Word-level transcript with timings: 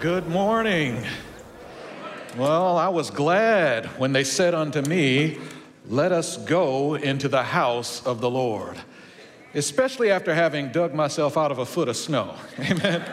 good 0.00 0.28
morning. 0.28 1.02
Well, 2.36 2.76
I 2.76 2.88
was 2.88 3.10
glad 3.10 3.86
when 3.98 4.12
they 4.12 4.24
said 4.24 4.52
unto 4.52 4.82
me, 4.82 5.38
Let 5.88 6.12
us 6.12 6.36
go 6.36 6.96
into 6.96 7.28
the 7.28 7.42
house 7.42 8.04
of 8.04 8.20
the 8.20 8.28
Lord, 8.28 8.76
especially 9.54 10.10
after 10.10 10.34
having 10.34 10.70
dug 10.70 10.92
myself 10.92 11.38
out 11.38 11.50
of 11.50 11.60
a 11.60 11.64
foot 11.64 11.88
of 11.88 11.96
snow. 11.96 12.34
Amen. 12.58 13.10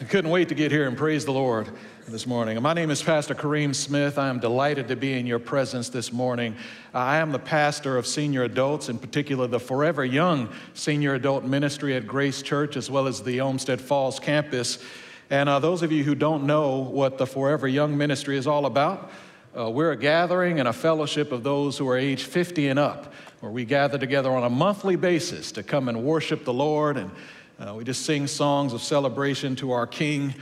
I 0.00 0.04
couldn't 0.04 0.30
wait 0.30 0.48
to 0.48 0.56
get 0.56 0.72
here 0.72 0.88
and 0.88 0.96
praise 0.96 1.24
the 1.24 1.32
Lord 1.32 1.70
this 2.08 2.26
morning. 2.26 2.60
My 2.60 2.72
name 2.72 2.90
is 2.90 3.02
Pastor 3.02 3.34
Kareem 3.34 3.72
Smith. 3.72 4.18
I 4.18 4.28
am 4.28 4.40
delighted 4.40 4.88
to 4.88 4.96
be 4.96 5.12
in 5.12 5.28
your 5.28 5.38
presence 5.38 5.90
this 5.90 6.12
morning. 6.12 6.56
I 6.92 7.18
am 7.18 7.30
the 7.30 7.38
pastor 7.38 7.96
of 7.96 8.06
senior 8.06 8.42
adults, 8.42 8.88
in 8.88 8.98
particular 8.98 9.46
the 9.46 9.60
Forever 9.60 10.04
Young 10.04 10.48
Senior 10.74 11.14
Adult 11.14 11.44
Ministry 11.44 11.94
at 11.94 12.08
Grace 12.08 12.42
Church, 12.42 12.76
as 12.76 12.90
well 12.90 13.06
as 13.06 13.22
the 13.22 13.40
Olmsted 13.40 13.80
Falls 13.80 14.18
campus. 14.18 14.80
And 15.28 15.48
uh, 15.48 15.58
those 15.58 15.82
of 15.82 15.90
you 15.90 16.04
who 16.04 16.14
don't 16.14 16.44
know 16.46 16.78
what 16.78 17.18
the 17.18 17.26
Forever 17.26 17.66
Young 17.66 17.98
Ministry 17.98 18.36
is 18.36 18.46
all 18.46 18.64
about, 18.64 19.10
uh, 19.58 19.68
we're 19.70 19.90
a 19.90 19.96
gathering 19.96 20.60
and 20.60 20.68
a 20.68 20.72
fellowship 20.72 21.32
of 21.32 21.42
those 21.42 21.76
who 21.76 21.88
are 21.88 21.96
age 21.96 22.24
50 22.24 22.68
and 22.68 22.78
up, 22.78 23.12
where 23.40 23.50
we 23.50 23.64
gather 23.64 23.98
together 23.98 24.30
on 24.30 24.44
a 24.44 24.50
monthly 24.50 24.94
basis 24.94 25.50
to 25.52 25.62
come 25.64 25.88
and 25.88 26.04
worship 26.04 26.44
the 26.44 26.52
Lord. 26.52 26.96
And 26.96 27.10
uh, 27.58 27.74
we 27.74 27.82
just 27.82 28.06
sing 28.06 28.28
songs 28.28 28.72
of 28.72 28.82
celebration 28.82 29.56
to 29.56 29.72
our 29.72 29.86
King. 29.86 30.34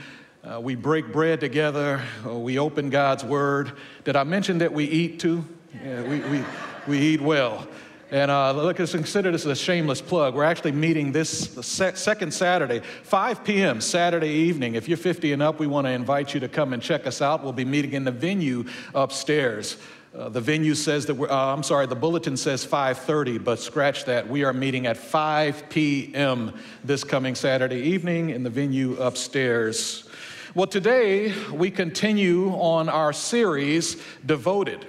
Uh, 0.43 0.59
we 0.61 0.75
break 0.75 1.11
bread 1.11 1.39
together. 1.39 2.03
Uh, 2.23 2.37
we 2.37 2.59
open 2.59 2.91
God's 2.91 3.23
Word. 3.23 3.71
Did 4.03 4.15
I 4.15 4.23
mention 4.23 4.59
that 4.59 4.71
we 4.71 4.85
eat 4.85 5.19
too? 5.19 5.43
Yeah, 5.83 6.03
we, 6.03 6.19
we, 6.19 6.43
we 6.87 6.99
eat 6.99 7.21
well. 7.21 7.67
And 8.11 8.29
uh, 8.29 8.51
look, 8.51 8.77
consider 8.77 9.31
this 9.31 9.45
a 9.45 9.55
shameless 9.55 9.99
plug. 9.99 10.35
We're 10.35 10.43
actually 10.43 10.73
meeting 10.73 11.11
this 11.11 11.29
second 11.65 12.33
Saturday, 12.33 12.81
5 13.03 13.43
p.m. 13.43 13.81
Saturday 13.81 14.29
evening. 14.29 14.75
If 14.75 14.87
you're 14.87 14.97
50 14.97 15.33
and 15.33 15.41
up, 15.41 15.59
we 15.59 15.65
want 15.65 15.87
to 15.87 15.91
invite 15.91 16.33
you 16.33 16.39
to 16.41 16.47
come 16.47 16.73
and 16.73 16.83
check 16.83 17.07
us 17.07 17.19
out. 17.21 17.43
We'll 17.43 17.51
be 17.51 17.65
meeting 17.65 17.93
in 17.93 18.03
the 18.03 18.11
venue 18.11 18.65
upstairs. 18.93 19.77
Uh, 20.15 20.29
the 20.29 20.39
venue 20.39 20.75
says 20.75 21.07
that 21.07 21.15
we're, 21.15 21.29
uh, 21.29 21.53
I'm 21.53 21.63
sorry, 21.63 21.87
the 21.87 21.95
bulletin 21.95 22.37
says 22.37 22.63
5:30, 22.63 23.43
but 23.43 23.59
scratch 23.59 24.05
that. 24.05 24.29
We 24.29 24.43
are 24.43 24.53
meeting 24.53 24.85
at 24.85 24.97
5 24.97 25.67
p.m. 25.69 26.53
this 26.83 27.03
coming 27.03 27.33
Saturday 27.33 27.81
evening 27.81 28.29
in 28.29 28.43
the 28.43 28.49
venue 28.51 28.95
upstairs. 28.97 30.07
Well, 30.53 30.67
today 30.67 31.33
we 31.51 31.69
continue 31.69 32.51
on 32.51 32.87
our 32.87 33.11
series, 33.11 33.97
Devoted 34.25 34.85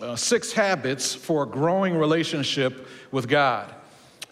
uh, 0.00 0.16
Six 0.16 0.52
Habits 0.52 1.14
for 1.14 1.42
a 1.42 1.46
Growing 1.46 1.96
Relationship 1.96 2.86
with 3.10 3.28
God. 3.28 3.74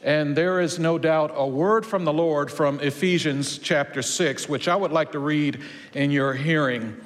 And 0.02 0.36
there 0.36 0.60
is 0.60 0.78
no 0.78 0.98
doubt 0.98 1.32
a 1.34 1.46
word 1.46 1.84
from 1.84 2.04
the 2.04 2.12
Lord 2.12 2.50
from 2.50 2.78
Ephesians 2.80 3.58
chapter 3.58 4.02
6, 4.02 4.48
which 4.48 4.68
I 4.68 4.76
would 4.76 4.92
like 4.92 5.12
to 5.12 5.18
read 5.18 5.60
in 5.94 6.10
your 6.10 6.34
hearing. 6.34 6.96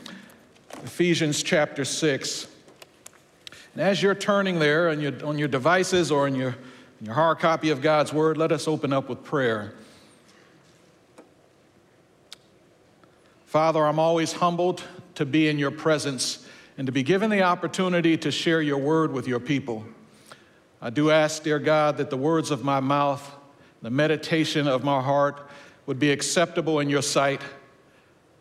Ephesians 0.84 1.42
chapter 1.42 1.84
6. 1.84 2.46
And 3.72 3.82
as 3.82 4.02
you're 4.02 4.14
turning 4.14 4.58
there 4.58 4.90
on 4.90 5.00
your, 5.00 5.24
on 5.24 5.38
your 5.38 5.48
devices 5.48 6.10
or 6.10 6.26
in 6.26 6.34
your, 6.34 6.56
in 7.00 7.06
your 7.06 7.14
hard 7.14 7.38
copy 7.38 7.70
of 7.70 7.80
God's 7.80 8.12
word, 8.12 8.36
let 8.36 8.52
us 8.52 8.68
open 8.68 8.92
up 8.92 9.08
with 9.08 9.24
prayer. 9.24 9.72
Father, 13.46 13.84
I'm 13.84 13.98
always 13.98 14.32
humbled 14.32 14.82
to 15.14 15.24
be 15.24 15.48
in 15.48 15.58
your 15.58 15.70
presence 15.70 16.46
and 16.80 16.86
to 16.86 16.92
be 16.92 17.02
given 17.02 17.28
the 17.28 17.42
opportunity 17.42 18.16
to 18.16 18.30
share 18.30 18.62
your 18.62 18.78
word 18.78 19.12
with 19.12 19.28
your 19.28 19.38
people. 19.38 19.84
I 20.80 20.88
do 20.88 21.10
ask, 21.10 21.42
dear 21.42 21.58
God, 21.58 21.98
that 21.98 22.08
the 22.08 22.16
words 22.16 22.50
of 22.50 22.64
my 22.64 22.80
mouth, 22.80 23.36
the 23.82 23.90
meditation 23.90 24.66
of 24.66 24.82
my 24.82 25.02
heart 25.02 25.46
would 25.84 25.98
be 25.98 26.10
acceptable 26.10 26.80
in 26.80 26.88
your 26.88 27.02
sight. 27.02 27.42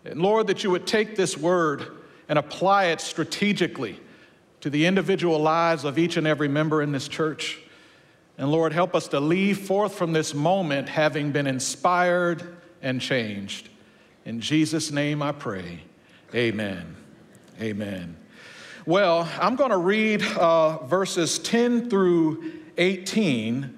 And 0.06 0.22
Lord, 0.22 0.48
that 0.48 0.64
you 0.64 0.72
would 0.72 0.88
take 0.88 1.18
this 1.18 1.36
word 1.36 1.86
and 2.30 2.40
apply 2.40 2.86
it 2.86 3.02
strategically 3.02 4.00
to 4.62 4.70
the 4.70 4.86
individual 4.86 5.40
lives 5.40 5.84
of 5.84 6.00
each 6.00 6.16
and 6.16 6.26
every 6.26 6.48
member 6.48 6.82
in 6.82 6.94
this 6.94 7.10
church. 7.10 7.60
And 8.38 8.50
Lord, 8.50 8.72
help 8.72 8.96
us 8.96 9.10
to 9.10 9.20
leave 9.20 9.60
forth 9.60 9.96
from 9.96 10.14
this 10.14 10.34
moment 10.34 10.88
having 10.88 11.34
been 11.34 11.46
inspired 11.46 12.56
and 12.82 13.02
changed. 13.02 13.68
In 14.24 14.40
Jesus' 14.40 14.92
name 14.92 15.22
I 15.22 15.34
pray. 15.34 15.82
Amen. 16.34 16.96
Amen. 17.60 18.16
Well, 18.90 19.30
I'm 19.40 19.56
going 19.56 19.70
to 19.70 19.78
read 19.78 20.24
uh, 20.24 20.84
verses 20.88 21.38
10 21.38 21.92
through 21.92 22.54
18, 22.76 23.78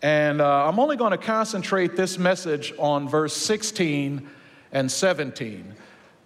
and 0.00 0.40
uh, 0.40 0.66
I'm 0.66 0.78
only 0.78 0.96
going 0.96 1.10
to 1.10 1.18
concentrate 1.18 1.96
this 1.96 2.16
message 2.16 2.72
on 2.78 3.10
verse 3.10 3.36
16 3.36 4.26
and 4.72 4.90
17. 4.90 5.74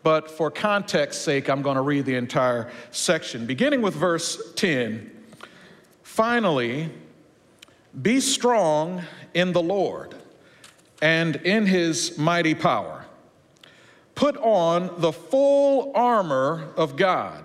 But 0.04 0.30
for 0.30 0.52
context 0.52 1.22
sake, 1.22 1.50
I'm 1.50 1.62
going 1.62 1.74
to 1.74 1.82
read 1.82 2.04
the 2.04 2.14
entire 2.14 2.70
section. 2.92 3.44
Beginning 3.44 3.82
with 3.82 3.94
verse 3.94 4.52
10 4.54 5.10
Finally, 6.04 6.90
be 8.02 8.20
strong 8.20 9.02
in 9.34 9.52
the 9.52 9.62
Lord 9.62 10.14
and 11.02 11.34
in 11.34 11.66
his 11.66 12.16
mighty 12.16 12.54
power. 12.54 13.04
Put 14.14 14.36
on 14.36 14.92
the 14.98 15.10
full 15.10 15.90
armor 15.96 16.68
of 16.76 16.94
God 16.94 17.44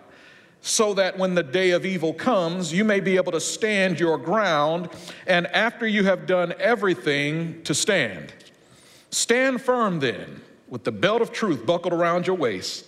so 0.61 0.93
that 0.93 1.17
when 1.17 1.33
the 1.33 1.43
day 1.43 1.71
of 1.71 1.85
evil 1.85 2.13
comes, 2.13 2.71
you 2.71 2.83
may 2.83 2.99
be 2.99 3.15
able 3.15 3.31
to 3.31 3.41
stand 3.41 3.99
your 3.99 4.17
ground, 4.17 4.89
and 5.25 5.47
after 5.47 5.87
you 5.87 6.03
have 6.03 6.27
done 6.27 6.53
everything, 6.59 7.61
to 7.63 7.73
stand. 7.73 8.31
Stand 9.09 9.61
firm 9.61 9.99
then, 9.99 10.41
with 10.69 10.83
the 10.83 10.91
belt 10.91 11.21
of 11.21 11.31
truth 11.31 11.65
buckled 11.65 11.93
around 11.93 12.27
your 12.27 12.35
waist, 12.35 12.85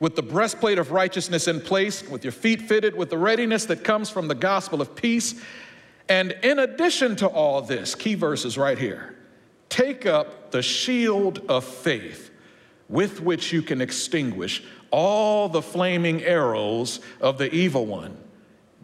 with 0.00 0.16
the 0.16 0.22
breastplate 0.22 0.78
of 0.78 0.90
righteousness 0.90 1.46
in 1.46 1.60
place, 1.60 2.06
with 2.08 2.24
your 2.24 2.32
feet 2.32 2.60
fitted 2.62 2.96
with 2.96 3.08
the 3.08 3.18
readiness 3.18 3.66
that 3.66 3.84
comes 3.84 4.10
from 4.10 4.26
the 4.26 4.34
gospel 4.34 4.82
of 4.82 4.96
peace. 4.96 5.40
And 6.08 6.32
in 6.42 6.58
addition 6.58 7.14
to 7.16 7.28
all 7.28 7.62
this, 7.62 7.94
key 7.94 8.14
verses 8.16 8.58
right 8.58 8.78
here 8.78 9.16
take 9.68 10.04
up 10.04 10.50
the 10.50 10.60
shield 10.60 11.40
of 11.48 11.64
faith 11.64 12.30
with 12.90 13.22
which 13.22 13.54
you 13.54 13.62
can 13.62 13.80
extinguish 13.80 14.62
all 14.92 15.48
the 15.48 15.62
flaming 15.62 16.22
arrows 16.22 17.00
of 17.20 17.38
the 17.38 17.52
evil 17.52 17.86
one. 17.86 18.16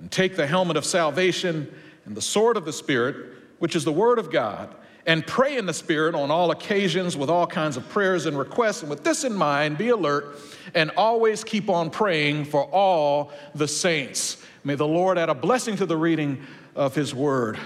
And 0.00 0.10
take 0.10 0.34
the 0.34 0.46
helmet 0.46 0.76
of 0.76 0.84
salvation 0.84 1.72
and 2.04 2.16
the 2.16 2.22
sword 2.22 2.56
of 2.56 2.64
the 2.64 2.72
Spirit, 2.72 3.16
which 3.58 3.76
is 3.76 3.84
the 3.84 3.92
word 3.92 4.18
of 4.18 4.32
God, 4.32 4.74
and 5.06 5.26
pray 5.26 5.56
in 5.56 5.66
the 5.66 5.74
Spirit 5.74 6.14
on 6.14 6.30
all 6.30 6.50
occasions 6.50 7.16
with 7.16 7.30
all 7.30 7.46
kinds 7.46 7.76
of 7.76 7.88
prayers 7.88 8.26
and 8.26 8.38
requests. 8.38 8.80
And 8.80 8.90
with 8.90 9.04
this 9.04 9.24
in 9.24 9.34
mind, 9.34 9.78
be 9.78 9.90
alert 9.90 10.38
and 10.74 10.90
always 10.96 11.44
keep 11.44 11.68
on 11.68 11.90
praying 11.90 12.46
for 12.46 12.64
all 12.64 13.32
the 13.54 13.68
saints. 13.68 14.42
May 14.64 14.74
the 14.74 14.86
Lord 14.86 15.18
add 15.18 15.28
a 15.28 15.34
blessing 15.34 15.76
to 15.76 15.86
the 15.86 15.96
reading 15.96 16.42
of 16.74 16.94
his 16.94 17.14
word. 17.14 17.58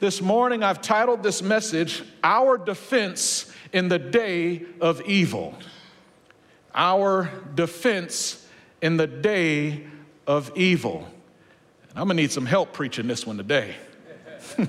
This 0.00 0.20
morning, 0.20 0.62
I've 0.62 0.80
titled 0.80 1.22
this 1.22 1.42
message, 1.42 2.02
Our 2.22 2.56
Defense 2.56 3.52
in 3.72 3.88
the 3.88 3.98
Day 3.98 4.64
of 4.80 5.00
Evil 5.02 5.54
our 6.74 7.30
defense 7.54 8.46
in 8.82 8.96
the 8.96 9.06
day 9.06 9.84
of 10.26 10.52
evil. 10.54 11.08
And 11.90 11.98
I'm 11.98 12.06
gonna 12.06 12.14
need 12.14 12.32
some 12.32 12.46
help 12.46 12.72
preaching 12.72 13.06
this 13.06 13.26
one 13.26 13.36
today. 13.36 13.74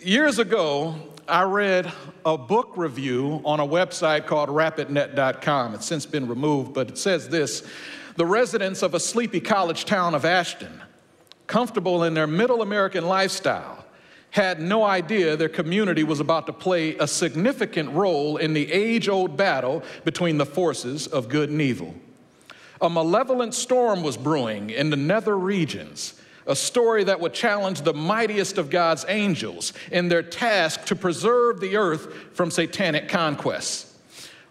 Years 0.00 0.38
ago, 0.38 0.94
I 1.28 1.42
read 1.42 1.92
a 2.24 2.38
book 2.38 2.72
review 2.76 3.42
on 3.44 3.60
a 3.60 3.66
website 3.66 4.26
called 4.26 4.48
rapidnet.com. 4.48 5.74
It's 5.74 5.86
since 5.86 6.06
been 6.06 6.26
removed, 6.26 6.72
but 6.72 6.88
it 6.88 6.98
says 6.98 7.28
this 7.28 7.62
The 8.16 8.26
residents 8.26 8.82
of 8.82 8.94
a 8.94 9.00
sleepy 9.00 9.40
college 9.40 9.84
town 9.84 10.14
of 10.14 10.24
Ashton, 10.24 10.80
comfortable 11.46 12.04
in 12.04 12.14
their 12.14 12.26
middle 12.26 12.62
American 12.62 13.06
lifestyle, 13.06 13.79
had 14.30 14.60
no 14.60 14.84
idea 14.84 15.36
their 15.36 15.48
community 15.48 16.04
was 16.04 16.20
about 16.20 16.46
to 16.46 16.52
play 16.52 16.96
a 16.96 17.06
significant 17.06 17.90
role 17.90 18.36
in 18.36 18.54
the 18.54 18.70
age 18.72 19.08
old 19.08 19.36
battle 19.36 19.82
between 20.04 20.38
the 20.38 20.46
forces 20.46 21.06
of 21.06 21.28
good 21.28 21.50
and 21.50 21.60
evil. 21.60 21.94
A 22.80 22.88
malevolent 22.88 23.54
storm 23.54 24.02
was 24.02 24.16
brewing 24.16 24.70
in 24.70 24.90
the 24.90 24.96
nether 24.96 25.36
regions, 25.36 26.14
a 26.46 26.56
story 26.56 27.04
that 27.04 27.20
would 27.20 27.34
challenge 27.34 27.82
the 27.82 27.92
mightiest 27.92 28.56
of 28.56 28.70
God's 28.70 29.04
angels 29.08 29.72
in 29.92 30.08
their 30.08 30.22
task 30.22 30.86
to 30.86 30.96
preserve 30.96 31.60
the 31.60 31.76
earth 31.76 32.12
from 32.32 32.50
satanic 32.50 33.08
conquests. 33.08 33.98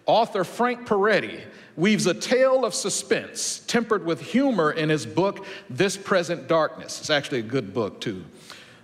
Author 0.05 0.43
Frank 0.43 0.87
Peretti 0.87 1.41
weaves 1.75 2.05
a 2.05 2.13
tale 2.13 2.65
of 2.65 2.73
suspense 2.73 3.59
tempered 3.67 4.05
with 4.05 4.19
humor 4.19 4.71
in 4.71 4.89
his 4.89 5.05
book, 5.05 5.45
This 5.69 5.95
Present 5.95 6.47
Darkness. 6.47 6.99
It's 6.99 7.09
actually 7.09 7.39
a 7.39 7.43
good 7.43 7.73
book, 7.73 8.01
too. 8.01 8.25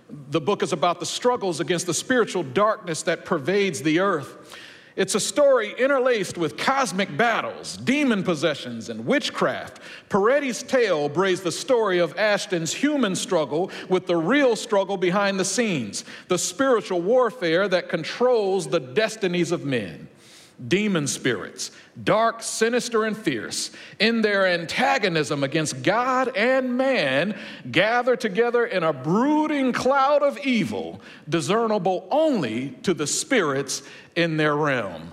The 0.08 0.40
book 0.40 0.62
is 0.62 0.72
about 0.72 1.00
the 1.00 1.06
struggles 1.06 1.60
against 1.60 1.86
the 1.86 1.94
spiritual 1.94 2.42
darkness 2.42 3.02
that 3.02 3.24
pervades 3.24 3.82
the 3.82 4.00
earth. 4.00 4.56
It's 4.96 5.14
a 5.14 5.20
story 5.20 5.74
interlaced 5.78 6.38
with 6.38 6.56
cosmic 6.56 7.14
battles, 7.18 7.76
demon 7.76 8.22
possessions, 8.22 8.88
and 8.88 9.04
witchcraft. 9.04 9.80
Peretti's 10.08 10.62
tale 10.62 11.10
brings 11.10 11.42
the 11.42 11.52
story 11.52 11.98
of 11.98 12.16
Ashton's 12.18 12.72
human 12.72 13.14
struggle 13.14 13.70
with 13.90 14.06
the 14.06 14.16
real 14.16 14.56
struggle 14.56 14.96
behind 14.96 15.38
the 15.38 15.44
scenes, 15.44 16.04
the 16.28 16.38
spiritual 16.38 17.02
warfare 17.02 17.68
that 17.68 17.90
controls 17.90 18.68
the 18.68 18.80
destinies 18.80 19.52
of 19.52 19.66
men 19.66 20.08
demon 20.68 21.06
spirits, 21.06 21.70
dark, 22.02 22.42
sinister, 22.42 23.04
and 23.04 23.16
fierce, 23.16 23.70
in 23.98 24.22
their 24.22 24.46
antagonism 24.46 25.44
against 25.44 25.82
God 25.82 26.34
and 26.36 26.76
man, 26.76 27.38
gather 27.70 28.16
together 28.16 28.64
in 28.64 28.82
a 28.82 28.92
brooding 28.92 29.72
cloud 29.72 30.22
of 30.22 30.38
evil, 30.38 31.00
discernible 31.28 32.06
only 32.10 32.70
to 32.82 32.94
the 32.94 33.06
spirits 33.06 33.82
in 34.14 34.36
their 34.36 34.56
realm. 34.56 35.12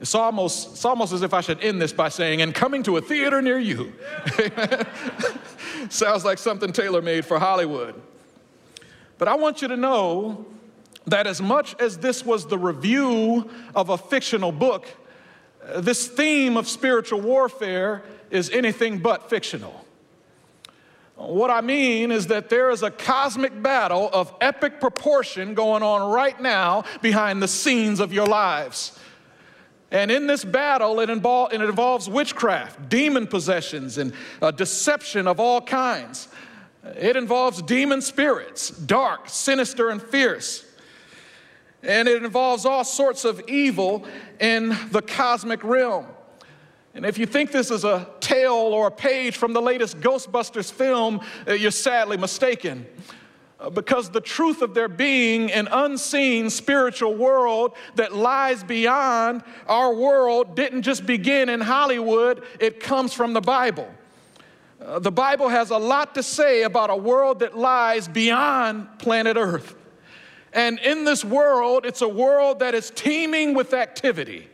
It's 0.00 0.14
almost, 0.14 0.72
it's 0.72 0.84
almost 0.84 1.12
as 1.12 1.22
if 1.22 1.32
I 1.32 1.40
should 1.40 1.62
end 1.62 1.80
this 1.80 1.92
by 1.92 2.10
saying, 2.10 2.42
and 2.42 2.54
coming 2.54 2.82
to 2.82 2.98
a 2.98 3.00
theater 3.00 3.40
near 3.40 3.58
you. 3.58 3.92
Sounds 5.88 6.24
like 6.24 6.38
something 6.38 6.72
tailor 6.72 7.00
made 7.00 7.24
for 7.24 7.38
Hollywood. 7.38 8.00
But 9.16 9.28
I 9.28 9.36
want 9.36 9.62
you 9.62 9.68
to 9.68 9.76
know 9.76 10.44
that 11.06 11.26
as 11.26 11.40
much 11.40 11.74
as 11.80 11.98
this 11.98 12.24
was 12.24 12.46
the 12.46 12.58
review 12.58 13.50
of 13.74 13.90
a 13.90 13.98
fictional 13.98 14.52
book, 14.52 14.86
this 15.76 16.06
theme 16.08 16.56
of 16.56 16.68
spiritual 16.68 17.20
warfare 17.20 18.02
is 18.30 18.50
anything 18.50 18.98
but 18.98 19.28
fictional. 19.30 19.84
What 21.16 21.50
I 21.50 21.60
mean 21.60 22.10
is 22.10 22.26
that 22.26 22.48
there 22.48 22.70
is 22.70 22.82
a 22.82 22.90
cosmic 22.90 23.62
battle 23.62 24.10
of 24.12 24.34
epic 24.40 24.80
proportion 24.80 25.54
going 25.54 25.82
on 25.82 26.10
right 26.10 26.38
now 26.40 26.84
behind 27.02 27.40
the 27.40 27.48
scenes 27.48 28.00
of 28.00 28.12
your 28.12 28.26
lives. 28.26 28.98
And 29.92 30.10
in 30.10 30.26
this 30.26 30.44
battle, 30.44 30.98
it, 30.98 31.08
involve, 31.08 31.52
it 31.52 31.60
involves 31.60 32.08
witchcraft, 32.08 32.88
demon 32.88 33.28
possessions, 33.28 33.96
and 33.96 34.12
uh, 34.42 34.50
deception 34.50 35.28
of 35.28 35.38
all 35.38 35.60
kinds. 35.60 36.26
It 36.96 37.16
involves 37.16 37.62
demon 37.62 38.02
spirits, 38.02 38.70
dark, 38.70 39.28
sinister, 39.28 39.90
and 39.90 40.02
fierce. 40.02 40.66
And 41.84 42.08
it 42.08 42.22
involves 42.22 42.64
all 42.64 42.84
sorts 42.84 43.24
of 43.24 43.40
evil 43.48 44.06
in 44.40 44.76
the 44.90 45.02
cosmic 45.02 45.62
realm. 45.62 46.06
And 46.94 47.04
if 47.04 47.18
you 47.18 47.26
think 47.26 47.50
this 47.50 47.70
is 47.70 47.84
a 47.84 48.08
tale 48.20 48.52
or 48.52 48.86
a 48.86 48.90
page 48.90 49.36
from 49.36 49.52
the 49.52 49.60
latest 49.60 50.00
Ghostbusters 50.00 50.72
film, 50.72 51.20
uh, 51.46 51.52
you're 51.52 51.72
sadly 51.72 52.16
mistaken. 52.16 52.86
Uh, 53.58 53.70
because 53.70 54.10
the 54.10 54.20
truth 54.20 54.62
of 54.62 54.74
there 54.74 54.88
being 54.88 55.50
an 55.50 55.68
unseen 55.70 56.50
spiritual 56.50 57.14
world 57.14 57.76
that 57.96 58.14
lies 58.14 58.62
beyond 58.62 59.42
our 59.66 59.92
world 59.94 60.54
didn't 60.54 60.82
just 60.82 61.04
begin 61.04 61.48
in 61.48 61.60
Hollywood, 61.60 62.44
it 62.60 62.78
comes 62.78 63.12
from 63.12 63.32
the 63.32 63.40
Bible. 63.40 63.88
Uh, 64.80 64.98
the 64.98 65.12
Bible 65.12 65.48
has 65.48 65.70
a 65.70 65.78
lot 65.78 66.14
to 66.14 66.22
say 66.22 66.62
about 66.62 66.90
a 66.90 66.96
world 66.96 67.40
that 67.40 67.56
lies 67.56 68.06
beyond 68.06 68.86
planet 68.98 69.36
Earth. 69.36 69.74
And 70.54 70.78
in 70.78 71.04
this 71.04 71.24
world, 71.24 71.84
it's 71.84 72.00
a 72.00 72.08
world 72.08 72.60
that 72.60 72.74
is 72.74 72.90
teeming 72.90 73.54
with 73.54 73.74
activity. 73.74 74.48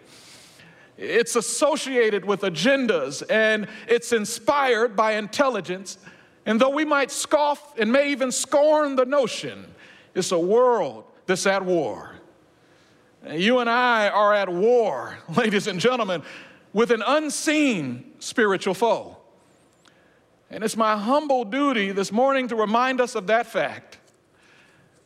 It's 0.96 1.36
associated 1.36 2.24
with 2.24 2.40
agendas 2.40 3.22
and 3.30 3.68
it's 3.86 4.12
inspired 4.12 4.96
by 4.96 5.12
intelligence. 5.12 5.98
And 6.46 6.58
though 6.58 6.70
we 6.70 6.86
might 6.86 7.10
scoff 7.10 7.78
and 7.78 7.92
may 7.92 8.10
even 8.10 8.32
scorn 8.32 8.96
the 8.96 9.04
notion, 9.04 9.66
it's 10.14 10.32
a 10.32 10.38
world 10.38 11.04
that's 11.26 11.46
at 11.46 11.64
war. 11.64 12.14
You 13.30 13.58
and 13.58 13.68
I 13.68 14.08
are 14.08 14.34
at 14.34 14.48
war, 14.48 15.18
ladies 15.36 15.66
and 15.66 15.78
gentlemen, 15.78 16.22
with 16.72 16.90
an 16.90 17.02
unseen 17.06 18.12
spiritual 18.20 18.72
foe. 18.72 19.18
And 20.50 20.64
it's 20.64 20.76
my 20.76 20.96
humble 20.96 21.44
duty 21.44 21.92
this 21.92 22.10
morning 22.10 22.48
to 22.48 22.56
remind 22.56 23.00
us 23.00 23.14
of 23.14 23.26
that 23.28 23.46
fact. 23.46 23.99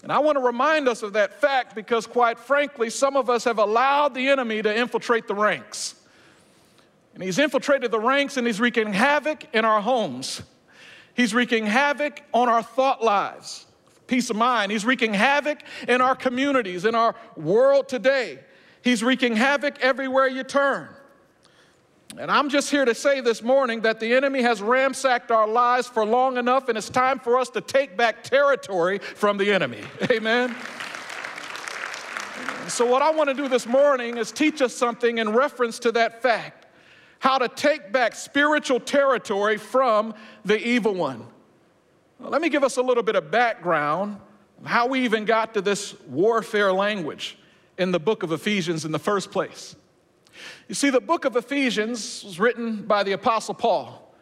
And 0.05 0.13
I 0.13 0.19
want 0.19 0.37
to 0.37 0.45
remind 0.45 0.87
us 0.87 1.03
of 1.03 1.15
that 1.15 1.41
fact 1.41 1.75
because, 1.75 2.07
quite 2.07 2.39
frankly, 2.39 2.91
some 2.91 3.17
of 3.17 3.31
us 3.31 3.45
have 3.45 3.57
allowed 3.57 4.13
the 4.13 4.29
enemy 4.29 4.61
to 4.61 4.79
infiltrate 4.79 5.27
the 5.27 5.35
ranks. 5.35 5.95
And 7.15 7.23
he's 7.23 7.39
infiltrated 7.39 7.91
the 7.91 7.99
ranks 7.99 8.37
and 8.37 8.47
he's 8.47 8.61
wreaking 8.61 8.93
havoc 8.93 9.47
in 9.55 9.65
our 9.65 9.81
homes. 9.81 10.43
He's 11.15 11.33
wreaking 11.33 11.65
havoc 11.65 12.21
on 12.35 12.51
our 12.51 12.63
thought 12.63 13.03
lives, 13.03 13.65
peace 14.07 14.29
of 14.29 14.37
mind. 14.37 14.71
He's 14.71 14.85
wreaking 14.85 15.15
havoc 15.15 15.63
in 15.89 16.03
our 16.03 16.15
communities, 16.15 16.85
in 16.85 16.95
our 16.95 17.15
world 17.35 17.89
today. 17.89 18.41
He's 18.83 19.03
wreaking 19.03 19.37
havoc 19.37 19.81
everywhere 19.81 20.29
you 20.29 20.45
turn. 20.45 20.91
And 22.17 22.31
I'm 22.31 22.49
just 22.49 22.71
here 22.71 22.85
to 22.85 22.95
say 22.95 23.21
this 23.21 23.43
morning 23.43 23.81
that 23.81 23.99
the 23.99 24.15
enemy 24.15 24.41
has 24.43 24.63
ransacked 24.63 25.33
our 25.33 25.49
lives 25.49 25.89
for 25.89 26.07
long 26.07 26.37
enough, 26.37 26.69
and 26.69 26.79
it's 26.79 26.89
time 26.89 27.19
for 27.19 27.39
us 27.39 27.51
to 27.51 27.61
take 27.61 27.97
back 27.97 28.23
territory 28.23 28.99
from 28.99 29.37
the 29.37 29.53
enemy. 29.53 29.81
Amen. 30.11 30.55
So, 32.69 32.87
what 32.87 33.03
I 33.03 33.11
want 33.11 33.31
to 33.31 33.35
do 33.35 33.49
this 33.49 33.67
morning 33.67 34.17
is 34.17 34.31
teach 34.31 34.63
us 34.63 34.73
something 34.73 35.19
in 35.19 35.33
reference 35.33 35.81
to 35.81 35.93
that 35.93 36.23
fact 36.23 36.67
how 37.19 37.39
to 37.39 37.49
take 37.49 37.91
back 37.91 38.15
spiritual 38.15 38.79
territory 38.79 39.57
from 39.57 40.15
the 40.45 40.59
evil 40.65 40.95
one. 40.95 41.27
Well, 42.19 42.31
let 42.31 42.41
me 42.41 42.49
give 42.49 42.63
us 42.63 42.77
a 42.77 42.83
little 42.83 43.03
bit 43.03 43.17
of 43.17 43.31
background 43.31 44.19
how 44.65 44.87
we 44.87 45.01
even 45.01 45.25
got 45.25 45.55
to 45.55 45.61
this 45.61 45.99
warfare 46.03 46.73
language 46.73 47.39
in 47.77 47.91
the 47.91 47.99
book 47.99 48.23
of 48.23 48.31
Ephesians 48.31 48.85
in 48.85 48.93
the 48.93 48.99
first 48.99 49.33
place. 49.33 49.75
You 50.69 50.75
see, 50.75 50.91
the 50.91 51.01
book 51.01 51.25
of 51.25 51.37
Ephesians 51.37 52.25
was 52.25 52.41
written 52.41 52.83
by 52.83 53.03
the 53.03 53.13
Apostle 53.13 53.55
Paul 53.55 54.15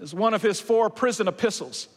as 0.00 0.14
one 0.14 0.34
of 0.34 0.42
his 0.42 0.60
four 0.60 0.90
prison 0.90 1.28
epistles. 1.28 1.88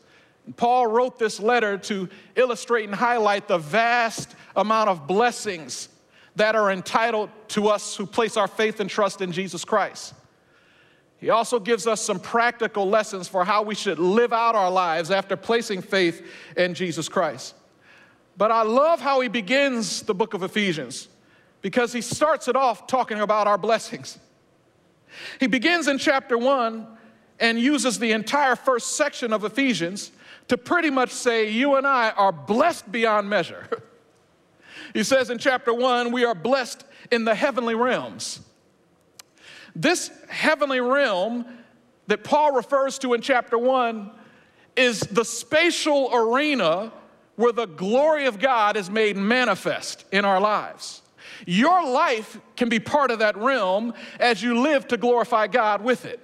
And 0.45 0.55
Paul 0.55 0.87
wrote 0.87 1.19
this 1.19 1.39
letter 1.39 1.77
to 1.77 2.09
illustrate 2.35 2.85
and 2.85 2.95
highlight 2.95 3.47
the 3.47 3.57
vast 3.57 4.35
amount 4.55 4.89
of 4.89 5.07
blessings 5.07 5.89
that 6.35 6.55
are 6.55 6.71
entitled 6.71 7.29
to 7.49 7.67
us 7.67 7.95
who 7.95 8.05
place 8.05 8.37
our 8.37 8.47
faith 8.47 8.79
and 8.79 8.89
trust 8.89 9.21
in 9.21 9.31
Jesus 9.31 9.65
Christ. 9.65 10.13
He 11.19 11.31
also 11.31 11.59
gives 11.59 11.85
us 11.85 11.99
some 11.99 12.19
practical 12.19 12.87
lessons 12.87 13.27
for 13.27 13.43
how 13.43 13.61
we 13.63 13.75
should 13.75 13.99
live 13.99 14.31
out 14.31 14.55
our 14.55 14.71
lives 14.71 15.11
after 15.11 15.35
placing 15.35 15.81
faith 15.81 16.25
in 16.55 16.73
Jesus 16.73 17.09
Christ. 17.09 17.55
But 18.37 18.51
I 18.51 18.61
love 18.61 19.01
how 19.01 19.19
he 19.19 19.27
begins 19.27 20.03
the 20.03 20.13
book 20.15 20.33
of 20.33 20.43
Ephesians 20.43 21.08
because 21.61 21.93
he 21.93 22.01
starts 22.01 22.47
it 22.47 22.55
off 22.55 22.87
talking 22.87 23.19
about 23.19 23.47
our 23.47 23.57
blessings. 23.57 24.17
He 25.39 25.47
begins 25.47 25.87
in 25.87 25.97
chapter 25.97 26.37
one 26.37 26.87
and 27.39 27.59
uses 27.59 27.99
the 27.99 28.11
entire 28.11 28.55
first 28.55 28.95
section 28.95 29.33
of 29.33 29.43
Ephesians 29.43 30.11
to 30.47 30.57
pretty 30.57 30.89
much 30.89 31.11
say, 31.11 31.49
You 31.51 31.75
and 31.75 31.87
I 31.87 32.11
are 32.11 32.31
blessed 32.31 32.91
beyond 32.91 33.29
measure. 33.29 33.67
he 34.93 35.03
says 35.03 35.29
in 35.29 35.37
chapter 35.37 35.73
one, 35.73 36.11
we 36.11 36.25
are 36.25 36.35
blessed 36.35 36.83
in 37.11 37.25
the 37.25 37.35
heavenly 37.35 37.75
realms. 37.75 38.41
This 39.75 40.11
heavenly 40.27 40.81
realm 40.81 41.45
that 42.07 42.23
Paul 42.23 42.53
refers 42.53 42.97
to 42.99 43.13
in 43.13 43.21
chapter 43.21 43.57
one 43.57 44.11
is 44.75 44.99
the 45.01 45.25
spatial 45.25 46.09
arena 46.13 46.91
where 47.35 47.51
the 47.51 47.67
glory 47.67 48.25
of 48.25 48.39
God 48.39 48.75
is 48.75 48.89
made 48.89 49.15
manifest 49.15 50.05
in 50.11 50.25
our 50.25 50.41
lives. 50.41 51.01
Your 51.45 51.85
life 51.85 52.39
can 52.55 52.69
be 52.69 52.79
part 52.79 53.11
of 53.11 53.19
that 53.19 53.37
realm 53.37 53.93
as 54.19 54.41
you 54.41 54.61
live 54.61 54.87
to 54.89 54.97
glorify 54.97 55.47
God 55.47 55.83
with 55.83 56.05
it. 56.05 56.19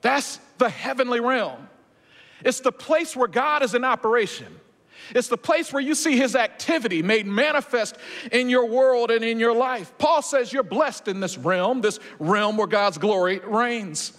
That's 0.00 0.38
the 0.58 0.68
heavenly 0.68 1.20
realm. 1.20 1.68
It's 2.44 2.60
the 2.60 2.72
place 2.72 3.16
where 3.16 3.28
God 3.28 3.62
is 3.62 3.74
in 3.74 3.84
operation. 3.84 4.60
It's 5.14 5.28
the 5.28 5.36
place 5.36 5.72
where 5.72 5.82
you 5.82 5.94
see 5.94 6.16
his 6.16 6.34
activity 6.34 7.02
made 7.02 7.26
manifest 7.26 7.96
in 8.32 8.48
your 8.48 8.66
world 8.66 9.10
and 9.10 9.24
in 9.24 9.38
your 9.38 9.54
life. 9.54 9.92
Paul 9.98 10.22
says 10.22 10.52
you're 10.52 10.62
blessed 10.62 11.08
in 11.08 11.20
this 11.20 11.36
realm, 11.36 11.80
this 11.80 11.98
realm 12.18 12.56
where 12.56 12.66
God's 12.66 12.98
glory 12.98 13.38
reigns. 13.40 14.12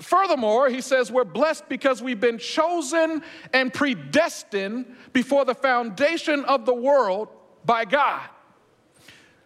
Furthermore, 0.00 0.70
he 0.70 0.80
says 0.80 1.12
we're 1.12 1.24
blessed 1.24 1.68
because 1.68 2.02
we've 2.02 2.20
been 2.20 2.38
chosen 2.38 3.22
and 3.52 3.72
predestined 3.72 4.86
before 5.12 5.44
the 5.44 5.54
foundation 5.54 6.44
of 6.46 6.64
the 6.64 6.74
world 6.74 7.28
by 7.64 7.84
God. 7.84 8.22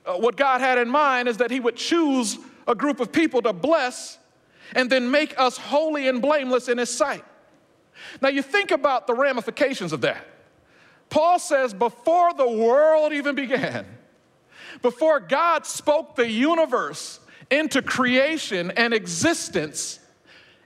Uh, 0.04 0.14
what 0.14 0.36
God 0.36 0.60
had 0.60 0.78
in 0.78 0.88
mind 0.88 1.28
is 1.28 1.38
that 1.38 1.50
He 1.50 1.60
would 1.60 1.76
choose 1.76 2.38
a 2.66 2.74
group 2.74 3.00
of 3.00 3.12
people 3.12 3.42
to 3.42 3.52
bless 3.52 4.18
and 4.74 4.90
then 4.90 5.10
make 5.10 5.38
us 5.38 5.56
holy 5.56 6.08
and 6.08 6.20
blameless 6.20 6.68
in 6.68 6.78
His 6.78 6.90
sight. 6.90 7.24
Now, 8.20 8.28
you 8.28 8.42
think 8.42 8.70
about 8.70 9.06
the 9.06 9.14
ramifications 9.14 9.92
of 9.92 10.00
that. 10.02 10.26
Paul 11.10 11.38
says, 11.38 11.72
before 11.72 12.34
the 12.34 12.48
world 12.48 13.12
even 13.12 13.34
began, 13.34 13.86
before 14.82 15.20
God 15.20 15.66
spoke 15.66 16.16
the 16.16 16.28
universe 16.28 17.20
into 17.50 17.82
creation 17.82 18.72
and 18.72 18.92
existence. 18.92 20.00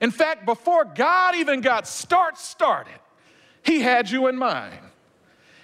In 0.01 0.11
fact, 0.11 0.47
before 0.47 0.85
God 0.85 1.35
even 1.35 1.61
got 1.61 1.87
start 1.87 2.39
started, 2.39 2.99
he 3.63 3.81
had 3.81 4.11
you 4.11 4.29
in 4.29 4.37
mind. 4.37 4.79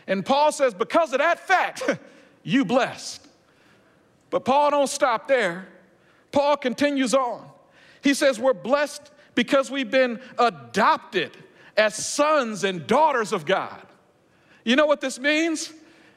And 0.06 0.24
Paul 0.24 0.52
says, 0.52 0.74
because 0.74 1.12
of 1.12 1.18
that 1.18 1.38
fact, 1.40 1.98
you 2.42 2.64
blessed. 2.64 3.23
But 4.34 4.44
Paul 4.44 4.72
don't 4.72 4.88
stop 4.88 5.28
there. 5.28 5.68
Paul 6.32 6.56
continues 6.56 7.14
on. 7.14 7.48
He 8.02 8.14
says, 8.14 8.36
we're 8.36 8.52
blessed 8.52 9.12
because 9.36 9.70
we've 9.70 9.92
been 9.92 10.18
adopted 10.36 11.30
as 11.76 11.94
sons 11.94 12.64
and 12.64 12.84
daughters 12.84 13.32
of 13.32 13.46
God. 13.46 13.86
You 14.64 14.74
know 14.74 14.86
what 14.86 15.00
this 15.00 15.20
means? 15.20 15.72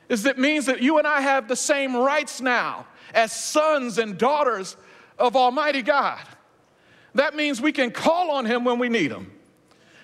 Is 0.09 0.25
it 0.25 0.39
means 0.39 0.65
that 0.65 0.81
you 0.81 0.97
and 0.97 1.05
I 1.05 1.21
have 1.21 1.47
the 1.47 1.55
same 1.55 1.95
rights 1.95 2.41
now 2.41 2.88
as 3.13 3.31
sons 3.31 4.00
and 4.00 4.17
daughters 4.17 4.77
of 5.19 5.36
Almighty 5.36 5.83
God. 5.83 6.17
That 7.13 7.36
means 7.36 7.62
we 7.62 7.71
can 7.71 7.91
call 7.91 8.31
on 8.31 8.47
Him 8.47 8.63
when 8.63 8.79
we 8.79 8.89
need 8.89 9.12
Him 9.12 9.31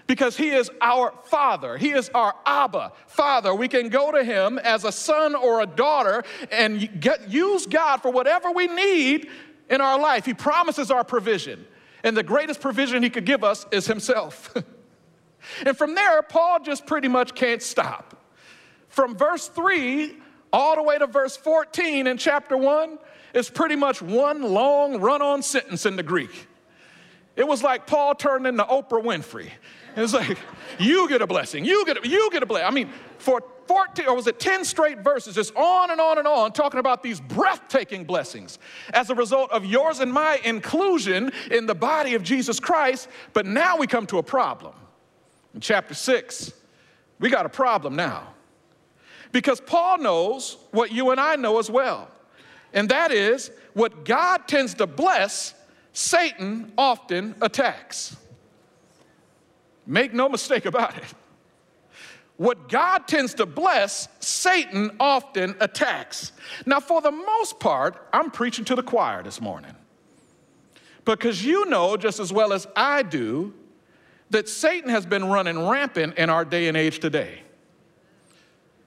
because 0.07 0.37
He 0.37 0.49
is 0.49 0.69
our 0.81 1.13
Father. 1.25 1.77
He 1.77 1.91
is 1.91 2.09
our 2.13 2.35
Abba, 2.45 2.91
Father. 3.07 3.53
We 3.53 3.67
can 3.67 3.89
go 3.89 4.11
to 4.11 4.23
Him 4.23 4.59
as 4.59 4.83
a 4.83 4.91
son 4.91 5.35
or 5.35 5.61
a 5.61 5.65
daughter 5.65 6.23
and 6.51 6.99
get, 6.99 7.29
use 7.29 7.65
God 7.65 7.97
for 8.01 8.11
whatever 8.11 8.51
we 8.51 8.67
need 8.67 9.29
in 9.69 9.81
our 9.81 9.99
life. 9.99 10.25
He 10.25 10.33
promises 10.33 10.91
our 10.91 11.03
provision, 11.03 11.65
and 12.03 12.15
the 12.15 12.23
greatest 12.23 12.61
provision 12.61 13.03
He 13.03 13.09
could 13.09 13.25
give 13.25 13.43
us 13.43 13.65
is 13.71 13.87
Himself. 13.87 14.53
and 15.65 15.77
from 15.77 15.95
there, 15.95 16.21
Paul 16.21 16.59
just 16.61 16.85
pretty 16.85 17.07
much 17.07 17.35
can't 17.35 17.61
stop. 17.61 18.19
From 18.89 19.15
verse 19.15 19.47
3 19.47 20.15
all 20.53 20.75
the 20.75 20.83
way 20.83 20.99
to 20.99 21.07
verse 21.07 21.35
14 21.35 22.05
in 22.05 22.17
chapter 22.17 22.55
1 22.55 22.99
is 23.33 23.49
pretty 23.49 23.75
much 23.75 24.01
one 24.01 24.43
long 24.43 25.01
run 25.01 25.21
on 25.21 25.41
sentence 25.41 25.87
in 25.87 25.95
the 25.95 26.03
Greek. 26.03 26.47
It 27.35 27.47
was 27.47 27.63
like 27.63 27.87
Paul 27.87 28.13
turned 28.13 28.45
into 28.45 28.63
Oprah 28.63 29.03
Winfrey. 29.03 29.49
It's 29.95 30.13
like, 30.13 30.37
you 30.79 31.07
get 31.09 31.21
a 31.21 31.27
blessing, 31.27 31.65
you 31.65 31.85
get 31.85 32.03
a, 32.03 32.07
you 32.07 32.29
get 32.31 32.43
a 32.43 32.45
blessing. 32.45 32.67
I 32.67 32.71
mean, 32.71 32.89
for 33.17 33.41
14, 33.67 34.07
or 34.07 34.15
was 34.15 34.27
it 34.27 34.39
10 34.39 34.65
straight 34.65 34.99
verses, 34.99 35.35
just 35.35 35.55
on 35.55 35.91
and 35.91 36.01
on 36.01 36.17
and 36.17 36.27
on, 36.27 36.51
talking 36.51 36.79
about 36.79 37.03
these 37.03 37.19
breathtaking 37.21 38.03
blessings 38.03 38.59
as 38.93 39.09
a 39.09 39.15
result 39.15 39.51
of 39.51 39.65
yours 39.65 39.99
and 39.99 40.11
my 40.11 40.39
inclusion 40.43 41.31
in 41.51 41.65
the 41.65 41.75
body 41.75 42.15
of 42.15 42.23
Jesus 42.23 42.59
Christ. 42.59 43.07
But 43.33 43.45
now 43.45 43.77
we 43.77 43.87
come 43.87 44.05
to 44.07 44.17
a 44.17 44.23
problem. 44.23 44.73
In 45.53 45.61
chapter 45.61 45.93
6, 45.93 46.51
we 47.19 47.29
got 47.29 47.45
a 47.45 47.49
problem 47.49 47.95
now. 47.95 48.33
Because 49.31 49.61
Paul 49.61 49.99
knows 49.99 50.57
what 50.71 50.91
you 50.91 51.11
and 51.11 51.19
I 51.19 51.35
know 51.35 51.57
as 51.57 51.69
well, 51.69 52.09
and 52.73 52.89
that 52.89 53.11
is 53.11 53.51
what 53.73 54.05
God 54.05 54.47
tends 54.47 54.75
to 54.75 54.87
bless, 54.87 55.53
Satan 55.93 56.71
often 56.77 57.35
attacks. 57.41 58.15
Make 59.85 60.13
no 60.13 60.29
mistake 60.29 60.65
about 60.65 60.97
it. 60.97 61.03
What 62.37 62.67
God 62.67 63.07
tends 63.07 63.35
to 63.35 63.45
bless, 63.45 64.07
Satan 64.19 64.95
often 64.99 65.55
attacks. 65.59 66.31
Now, 66.65 66.79
for 66.79 66.99
the 67.01 67.11
most 67.11 67.59
part, 67.59 68.07
I'm 68.11 68.31
preaching 68.31 68.65
to 68.65 68.75
the 68.75 68.83
choir 68.83 69.21
this 69.21 69.39
morning. 69.39 69.75
Because 71.05 71.45
you 71.45 71.65
know 71.65 71.97
just 71.97 72.19
as 72.19 72.33
well 72.33 72.53
as 72.53 72.67
I 72.75 73.03
do 73.03 73.53
that 74.29 74.49
Satan 74.49 74.89
has 74.89 75.05
been 75.05 75.25
running 75.25 75.67
rampant 75.67 76.17
in 76.17 76.29
our 76.29 76.43
day 76.43 76.67
and 76.67 76.75
age 76.75 76.99
today. 76.99 77.43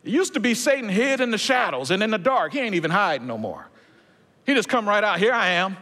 It 0.02 0.10
used 0.10 0.34
to 0.34 0.40
be 0.40 0.54
Satan 0.54 0.88
hid 0.88 1.20
in 1.20 1.30
the 1.30 1.38
shadows 1.38 1.90
and 1.90 2.02
in 2.02 2.10
the 2.10 2.18
dark. 2.18 2.52
He 2.52 2.60
ain't 2.60 2.74
even 2.74 2.90
hiding 2.90 3.26
no 3.26 3.38
more. 3.38 3.68
He 4.44 4.54
just 4.54 4.68
come 4.68 4.88
right 4.88 5.02
out. 5.04 5.18
Here 5.18 5.32
I 5.32 5.48
am. 5.50 5.76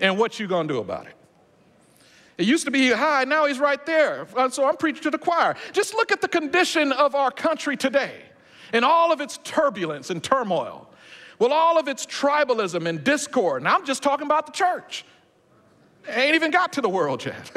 And 0.00 0.18
what 0.18 0.38
you 0.40 0.46
gonna 0.46 0.68
do 0.68 0.78
about 0.78 1.06
it? 1.06 1.14
It 2.36 2.46
used 2.46 2.64
to 2.64 2.70
be 2.70 2.90
high, 2.90 3.24
now 3.24 3.46
he's 3.46 3.60
right 3.60 3.84
there. 3.86 4.26
Uh, 4.36 4.48
so 4.48 4.68
I'm 4.68 4.76
preaching 4.76 5.02
to 5.04 5.10
the 5.10 5.18
choir. 5.18 5.54
Just 5.72 5.94
look 5.94 6.10
at 6.10 6.20
the 6.20 6.28
condition 6.28 6.90
of 6.92 7.14
our 7.14 7.30
country 7.30 7.76
today 7.76 8.22
and 8.72 8.84
all 8.84 9.12
of 9.12 9.20
its 9.20 9.38
turbulence 9.44 10.10
and 10.10 10.22
turmoil. 10.22 10.90
Well, 11.38 11.52
all 11.52 11.78
of 11.78 11.88
its 11.88 12.06
tribalism 12.06 12.86
and 12.86 13.02
discord. 13.02 13.62
And 13.62 13.68
I'm 13.68 13.84
just 13.84 14.02
talking 14.02 14.26
about 14.26 14.46
the 14.46 14.52
church. 14.52 15.04
ain't 16.08 16.34
even 16.34 16.50
got 16.50 16.72
to 16.74 16.80
the 16.80 16.88
world 16.88 17.24
yet. 17.24 17.50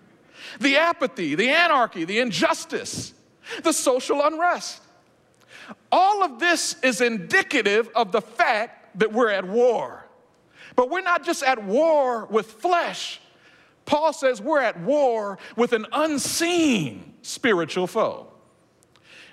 the 0.60 0.76
apathy, 0.76 1.34
the 1.34 1.48
anarchy, 1.48 2.04
the 2.04 2.20
injustice, 2.20 3.14
the 3.62 3.72
social 3.72 4.22
unrest. 4.22 4.80
All 5.90 6.22
of 6.22 6.38
this 6.38 6.76
is 6.82 7.00
indicative 7.00 7.88
of 7.94 8.12
the 8.12 8.20
fact 8.20 8.98
that 8.98 9.12
we're 9.12 9.30
at 9.30 9.46
war. 9.46 10.06
But 10.76 10.90
we're 10.90 11.02
not 11.02 11.24
just 11.24 11.42
at 11.42 11.62
war 11.62 12.26
with 12.26 12.46
flesh. 12.46 13.20
Paul 13.86 14.12
says 14.12 14.40
we're 14.40 14.60
at 14.60 14.80
war 14.80 15.38
with 15.56 15.72
an 15.72 15.86
unseen 15.92 17.14
spiritual 17.22 17.86
foe. 17.86 18.28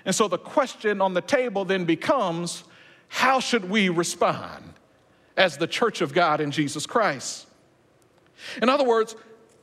And 0.04 0.14
so 0.14 0.28
the 0.28 0.38
question 0.38 1.00
on 1.00 1.14
the 1.14 1.20
table 1.20 1.64
then 1.64 1.84
becomes 1.84 2.64
how 3.08 3.40
should 3.40 3.68
we 3.68 3.88
respond 3.88 4.64
as 5.36 5.56
the 5.56 5.66
church 5.66 6.00
of 6.00 6.12
God 6.12 6.40
in 6.40 6.50
Jesus 6.50 6.86
Christ? 6.86 7.46
In 8.60 8.68
other 8.68 8.84
words, 8.84 9.14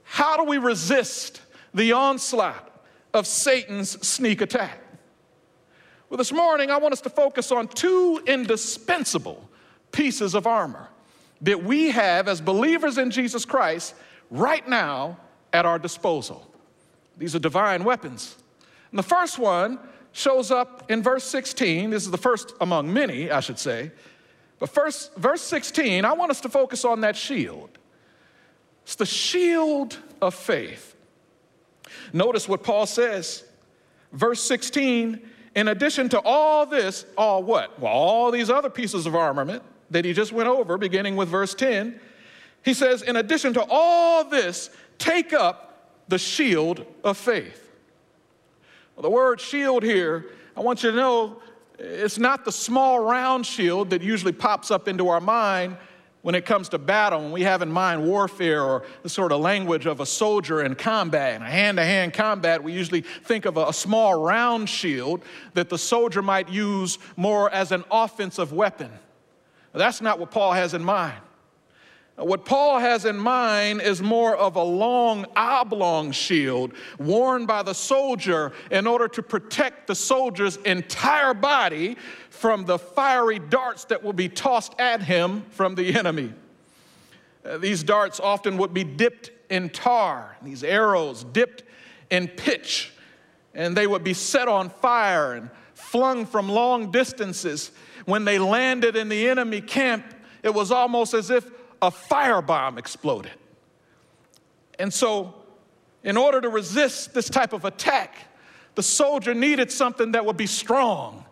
how 0.04 0.38
do 0.38 0.44
we 0.44 0.58
resist 0.58 1.42
the 1.74 1.92
onslaught 1.92 2.66
of 3.14 3.28
Satan's 3.28 4.06
sneak 4.08 4.42
attack? 4.42 4.80
Well, 6.10 6.18
this 6.18 6.32
morning, 6.32 6.72
I 6.72 6.78
want 6.78 6.94
us 6.94 7.02
to 7.02 7.10
focus 7.10 7.52
on 7.52 7.68
two 7.68 8.22
indispensable 8.26 9.48
pieces 9.92 10.34
of 10.34 10.48
armor 10.48 10.90
that 11.42 11.64
we 11.64 11.92
have 11.92 12.28
as 12.28 12.42
believers 12.42 12.98
in 12.98 13.12
Jesus 13.12 13.46
Christ 13.46 13.96
right 14.30 14.68
now 14.68 15.18
at 15.54 15.66
our 15.66 15.80
disposal. 15.80 16.46
These 17.18 17.36
are 17.36 17.40
divine 17.40 17.84
weapons. 17.84 18.38
And 18.92 19.00
the 19.00 19.04
first 19.04 19.38
one 19.38 19.80
shows 20.12 20.52
up 20.52 20.90
in 20.90 21.04
verse 21.04 21.24
16. 21.26 21.90
This 21.90 22.04
is 22.04 22.12
the 22.12 22.18
first 22.18 22.54
among 22.62 22.92
many, 22.92 23.30
I 23.32 23.40
should 23.40 23.60
say. 23.60 23.92
But 24.58 24.70
first, 24.70 25.16
verse 25.16 25.42
16, 25.42 26.06
I 26.06 26.14
want 26.14 26.32
us 26.32 26.42
to 26.42 26.50
focus 26.50 26.84
on 26.86 27.02
that 27.02 27.16
shield. 27.16 27.70
It's 28.84 28.96
the 28.96 29.06
shield 29.06 29.98
of 30.22 30.34
faith. 30.34 30.96
Notice 32.12 32.48
what 32.48 32.64
Paul 32.64 32.86
says. 32.86 33.44
Verse 34.12 34.42
16 34.42 35.22
in 35.56 35.68
addition 35.68 36.10
to 36.10 36.22
all 36.22 36.66
this, 36.66 37.06
all 37.18 37.44
what? 37.44 37.80
Well, 37.80 37.92
all 37.92 38.32
these 38.32 38.50
other 38.50 38.70
pieces 38.70 39.06
of 39.06 39.16
armament 39.16 39.64
that 39.90 40.06
he 40.06 40.14
just 40.14 40.32
went 40.32 40.48
over, 40.48 40.78
beginning 40.78 41.16
with 41.16 41.30
verse 41.30 41.56
10, 41.56 42.00
he 42.64 42.74
says, 42.74 43.02
in 43.02 43.16
addition 43.16 43.54
to 43.54 43.66
all 43.70 44.24
this, 44.24 44.70
take 44.98 45.34
up 45.34 46.04
the 46.08 46.18
shield 46.18 46.86
of 47.04 47.18
faith. 47.18 47.70
Well, 48.96 49.04
the 49.04 49.10
word 49.10 49.40
shield 49.40 49.84
here, 49.84 50.26
I 50.58 50.62
want 50.62 50.84
you 50.84 50.92
to 50.92 50.98
know, 50.98 51.42
it's 51.78 52.20
not 52.20 52.44
the 52.44 52.52
small 52.52 53.00
round 53.00 53.46
shield 53.46 53.92
that 53.92 54.02
usually 54.02 54.34
pops 54.34 54.72
up 54.72 54.88
into 54.88 55.08
our 55.08 55.22
mind 55.22 55.78
when 56.22 56.36
it 56.36 56.46
comes 56.46 56.68
to 56.70 56.78
battle, 56.78 57.22
when 57.22 57.32
we 57.32 57.44
have 57.44 57.62
in 57.62 57.72
mind 57.72 58.06
warfare 58.06 58.62
or 58.62 58.84
the 59.04 59.10
sort 59.10 59.32
of 59.32 59.40
language 59.40 59.86
of 59.86 60.02
a 60.02 60.06
soldier 60.06 60.64
in 60.64 60.76
combat, 60.76 61.36
in 61.38 61.42
a 61.42 61.50
hand 61.50 61.78
to 61.78 61.86
hand 61.86 62.14
combat, 62.14 62.62
we 62.62 62.74
usually 62.74 63.02
think 63.02 63.46
of 63.46 63.56
a, 63.56 63.68
a, 63.68 63.74
small 63.74 64.22
round 64.22 64.68
shield 64.68 65.24
that 65.54 65.70
the 65.70 65.78
soldier 65.78 66.22
might 66.22 66.50
use 66.50 67.00
more 67.16 67.50
as 67.52 67.72
an 67.72 67.86
offensive 67.90 68.52
weapon. 68.52 68.92
That's 69.72 70.02
not 70.02 70.20
what 70.20 70.30
Paul 70.30 70.52
has 70.52 70.74
in 70.74 70.84
mind. 70.84 71.20
What 72.20 72.44
Paul 72.44 72.80
has 72.80 73.06
in 73.06 73.18
mind 73.18 73.82
is 73.82 74.02
more 74.02 74.36
of 74.36 74.58
a 74.58 74.64
long 74.64 75.26
oblong 75.38 76.12
shield 76.12 76.74
worn 76.98 77.46
by 77.46 77.64
the 77.64 77.74
soldier 77.74 78.52
in 78.72 78.88
order 78.88 79.08
to 79.08 79.24
protect 79.24 79.88
the 79.88 79.96
soldier's 79.96 80.58
entire 80.58 81.34
body 81.34 81.96
from 82.30 82.66
the 82.66 82.78
fiery 82.78 83.40
darts 83.40 83.86
that 83.86 84.04
will 84.04 84.14
be 84.14 84.28
tossed 84.28 84.76
at 84.80 85.02
him 85.02 85.46
from 85.52 85.76
the 85.76 85.96
enemy. 85.96 86.34
Uh, 87.46 87.58
these 87.58 87.84
darts 87.84 88.20
often 88.20 88.58
would 88.58 88.74
be 88.74 88.84
dipped 88.84 89.32
in 89.50 89.70
tar, 89.70 90.36
these 90.42 90.64
arrows 90.64 91.24
dipped 91.24 91.64
in 92.10 92.28
pitch, 92.28 92.92
and 93.54 93.78
they 93.78 93.88
would 93.88 94.04
be 94.04 94.14
set 94.14 94.50
on 94.50 94.70
fire 94.70 95.34
and 95.34 95.50
flung 95.74 96.26
from 96.26 96.50
long 96.50 96.92
distances. 96.92 97.72
When 98.06 98.26
they 98.26 98.40
landed 98.40 98.98
in 98.98 99.08
the 99.08 99.30
enemy 99.30 99.62
camp, 99.62 100.04
it 100.44 100.54
was 100.54 100.72
almost 100.72 101.14
as 101.14 101.30
if 101.30 101.50
a 101.82 101.92
firebomb 101.92 102.78
exploded. 102.78 103.32
And 104.78 104.94
so, 104.94 105.34
in 106.04 106.18
order 106.18 106.40
to 106.42 106.50
resist 106.50 107.14
this 107.14 107.30
type 107.30 107.54
of 107.54 107.66
attack, 107.66 108.16
the 108.76 108.84
soldier 108.84 109.34
needed 109.34 109.72
something 109.72 110.14
that 110.14 110.26
would 110.26 110.38
be 110.38 110.48
strong. 110.48 111.26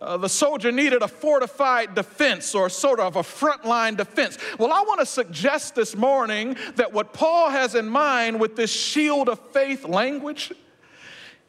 Uh, 0.00 0.16
the 0.18 0.28
soldier 0.28 0.70
needed 0.70 1.02
a 1.02 1.08
fortified 1.08 1.94
defense 1.94 2.54
or 2.54 2.68
sort 2.68 3.00
of 3.00 3.16
a 3.16 3.22
frontline 3.22 3.96
defense. 3.96 4.36
Well, 4.58 4.70
I 4.70 4.82
want 4.82 5.00
to 5.00 5.06
suggest 5.06 5.74
this 5.74 5.96
morning 5.96 6.56
that 6.76 6.92
what 6.92 7.14
Paul 7.14 7.50
has 7.50 7.74
in 7.74 7.88
mind 7.88 8.38
with 8.38 8.56
this 8.56 8.70
shield 8.70 9.28
of 9.28 9.40
faith 9.52 9.84
language, 9.84 10.52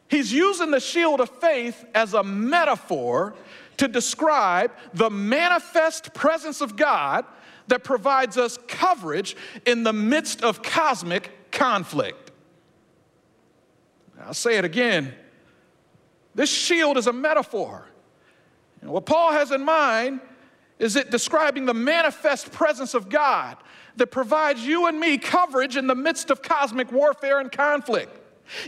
he's 0.08 0.32
using 0.32 0.70
the 0.70 0.80
shield 0.80 1.20
of 1.20 1.28
faith 1.40 1.84
as 1.94 2.14
a 2.14 2.22
metaphor 2.22 3.34
to 3.76 3.86
describe 3.86 4.72
the 4.94 5.10
manifest 5.10 6.14
presence 6.14 6.62
of 6.62 6.74
God 6.74 7.24
that 7.68 7.84
provides 7.84 8.36
us 8.36 8.58
coverage 8.66 9.36
in 9.66 9.82
the 9.84 9.92
midst 9.92 10.42
of 10.42 10.62
cosmic 10.62 11.50
conflict. 11.50 12.32
I'll 14.20 14.34
say 14.34 14.58
it 14.58 14.64
again. 14.64 15.14
This 16.34 16.50
shield 16.50 16.96
is 16.98 17.06
a 17.06 17.12
metaphor. 17.12 17.86
And 18.80 18.90
what 18.90 19.06
Paul 19.06 19.32
has 19.32 19.50
in 19.50 19.64
mind 19.64 20.20
is 20.78 20.96
it 20.96 21.10
describing 21.10 21.66
the 21.66 21.74
manifest 21.74 22.52
presence 22.52 22.94
of 22.94 23.08
God 23.08 23.56
that 23.96 24.08
provides 24.08 24.64
you 24.64 24.86
and 24.86 24.98
me 24.98 25.18
coverage 25.18 25.76
in 25.76 25.86
the 25.86 25.94
midst 25.94 26.30
of 26.30 26.42
cosmic 26.42 26.92
warfare 26.92 27.40
and 27.40 27.50
conflict. 27.50 28.16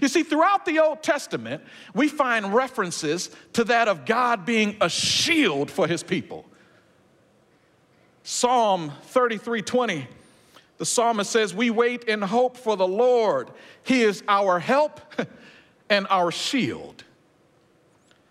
You 0.02 0.08
see, 0.08 0.22
throughout 0.22 0.66
the 0.66 0.80
Old 0.80 1.02
Testament, 1.02 1.62
we 1.94 2.08
find 2.08 2.52
references 2.52 3.30
to 3.54 3.64
that 3.64 3.88
of 3.88 4.04
God 4.04 4.44
being 4.44 4.76
a 4.80 4.88
shield 4.88 5.70
for 5.70 5.86
his 5.86 6.02
people. 6.02 6.44
Psalm 8.22 8.92
33 9.04 9.62
20, 9.62 10.08
the 10.78 10.86
psalmist 10.86 11.30
says, 11.30 11.54
We 11.54 11.70
wait 11.70 12.04
in 12.04 12.22
hope 12.22 12.56
for 12.56 12.76
the 12.76 12.86
Lord. 12.86 13.50
He 13.82 14.02
is 14.02 14.22
our 14.28 14.58
help 14.58 15.00
and 15.90 16.06
our 16.10 16.30
shield. 16.30 17.04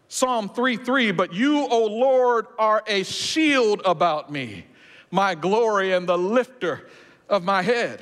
Psalm 0.08 0.50
3 0.50 0.78
3, 0.78 1.12
but 1.12 1.34
you, 1.34 1.68
O 1.68 1.86
Lord, 1.86 2.48
are 2.58 2.84
a 2.88 3.04
shield 3.04 3.82
about 3.86 4.32
me, 4.32 4.66
my 5.12 5.36
glory 5.36 5.94
and 5.94 6.10
the 6.10 6.18
lifter 6.18 6.90
of 7.30 7.44
my 7.44 7.62
head. 7.62 8.02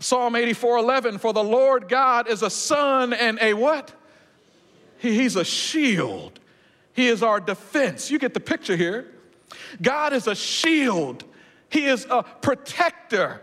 Psalm 0.00 0.34
84 0.34 0.78
11, 0.78 1.18
for 1.18 1.32
the 1.32 1.44
Lord 1.44 1.88
God 1.88 2.28
is 2.28 2.42
a 2.42 2.50
sun 2.50 3.12
and 3.12 3.38
a 3.40 3.54
what? 3.54 3.92
He's 4.98 5.36
a 5.36 5.44
shield. 5.44 6.40
He 6.92 7.08
is 7.08 7.22
our 7.22 7.40
defense. 7.40 8.10
You 8.10 8.18
get 8.18 8.34
the 8.34 8.40
picture 8.40 8.76
here. 8.76 9.13
God 9.80 10.12
is 10.12 10.26
a 10.26 10.34
shield, 10.34 11.24
He 11.68 11.86
is 11.86 12.06
a 12.10 12.22
protector. 12.22 13.40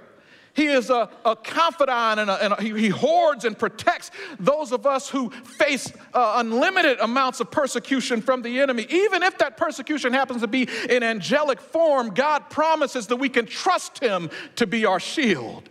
He 0.53 0.67
is 0.67 0.89
a, 0.89 1.09
a 1.23 1.35
confidant 1.35 2.19
and, 2.19 2.29
a, 2.29 2.43
and 2.43 2.53
a, 2.53 2.61
he, 2.61 2.89
hoards 2.89 3.45
and 3.45 3.57
protects 3.57 4.11
those 4.39 4.73
of 4.73 4.85
us 4.85 5.09
who 5.09 5.29
face 5.29 5.91
uh, 6.13 6.33
unlimited 6.37 6.99
amounts 6.99 7.39
of 7.39 7.49
persecution 7.51 8.21
from 8.21 8.41
the 8.41 8.59
enemy. 8.59 8.85
Even 8.89 9.23
if 9.23 9.37
that 9.37 9.55
persecution 9.55 10.11
happens 10.11 10.41
to 10.41 10.47
be 10.47 10.67
in 10.89 11.03
angelic 11.03 11.61
form, 11.61 12.09
God 12.09 12.49
promises 12.49 13.07
that 13.07 13.15
we 13.15 13.29
can 13.29 13.45
trust 13.45 13.99
Him 14.03 14.29
to 14.57 14.67
be 14.67 14.85
our 14.85 14.99
shield. 14.99 15.69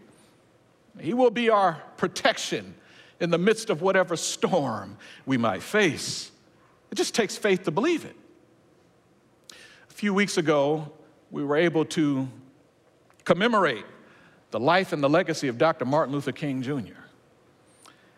He 0.99 1.13
will 1.13 1.31
be 1.31 1.51
our 1.51 1.83
protection 1.97 2.75
in 3.21 3.31
the 3.31 3.39
midst 3.39 3.69
of 3.69 3.83
whatever 3.83 4.17
storm 4.17 4.97
we 5.27 5.37
might 5.37 5.63
face. 5.63 6.31
It 6.91 6.95
just 6.95 7.15
takes 7.15 7.37
faith 7.37 7.65
to 7.65 7.71
believe 7.71 8.07
it. 8.07 8.17
A 10.01 10.09
few 10.09 10.15
weeks 10.15 10.39
ago, 10.39 10.91
we 11.31 11.45
were 11.45 11.59
able 11.59 11.85
to 11.85 12.27
commemorate 13.27 13.85
the 14.51 14.59
life 14.59 14.95
and 14.95 15.03
the 15.03 15.11
legacy 15.11 15.47
of 15.47 15.59
Dr. 15.59 15.85
Martin 15.85 16.15
Luther 16.15 16.33
King 16.33 16.63
Jr. 16.63 17.03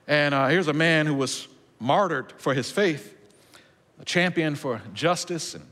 And 0.07 0.33
uh, 0.33 0.47
here's 0.47 0.69
a 0.69 0.73
man 0.73 1.07
who 1.07 1.15
was 1.15 1.49
martyred 1.81 2.35
for 2.39 2.55
his 2.55 2.71
faith, 2.71 3.17
a 4.01 4.05
champion 4.05 4.55
for 4.55 4.81
justice 4.95 5.57
and 5.57 5.67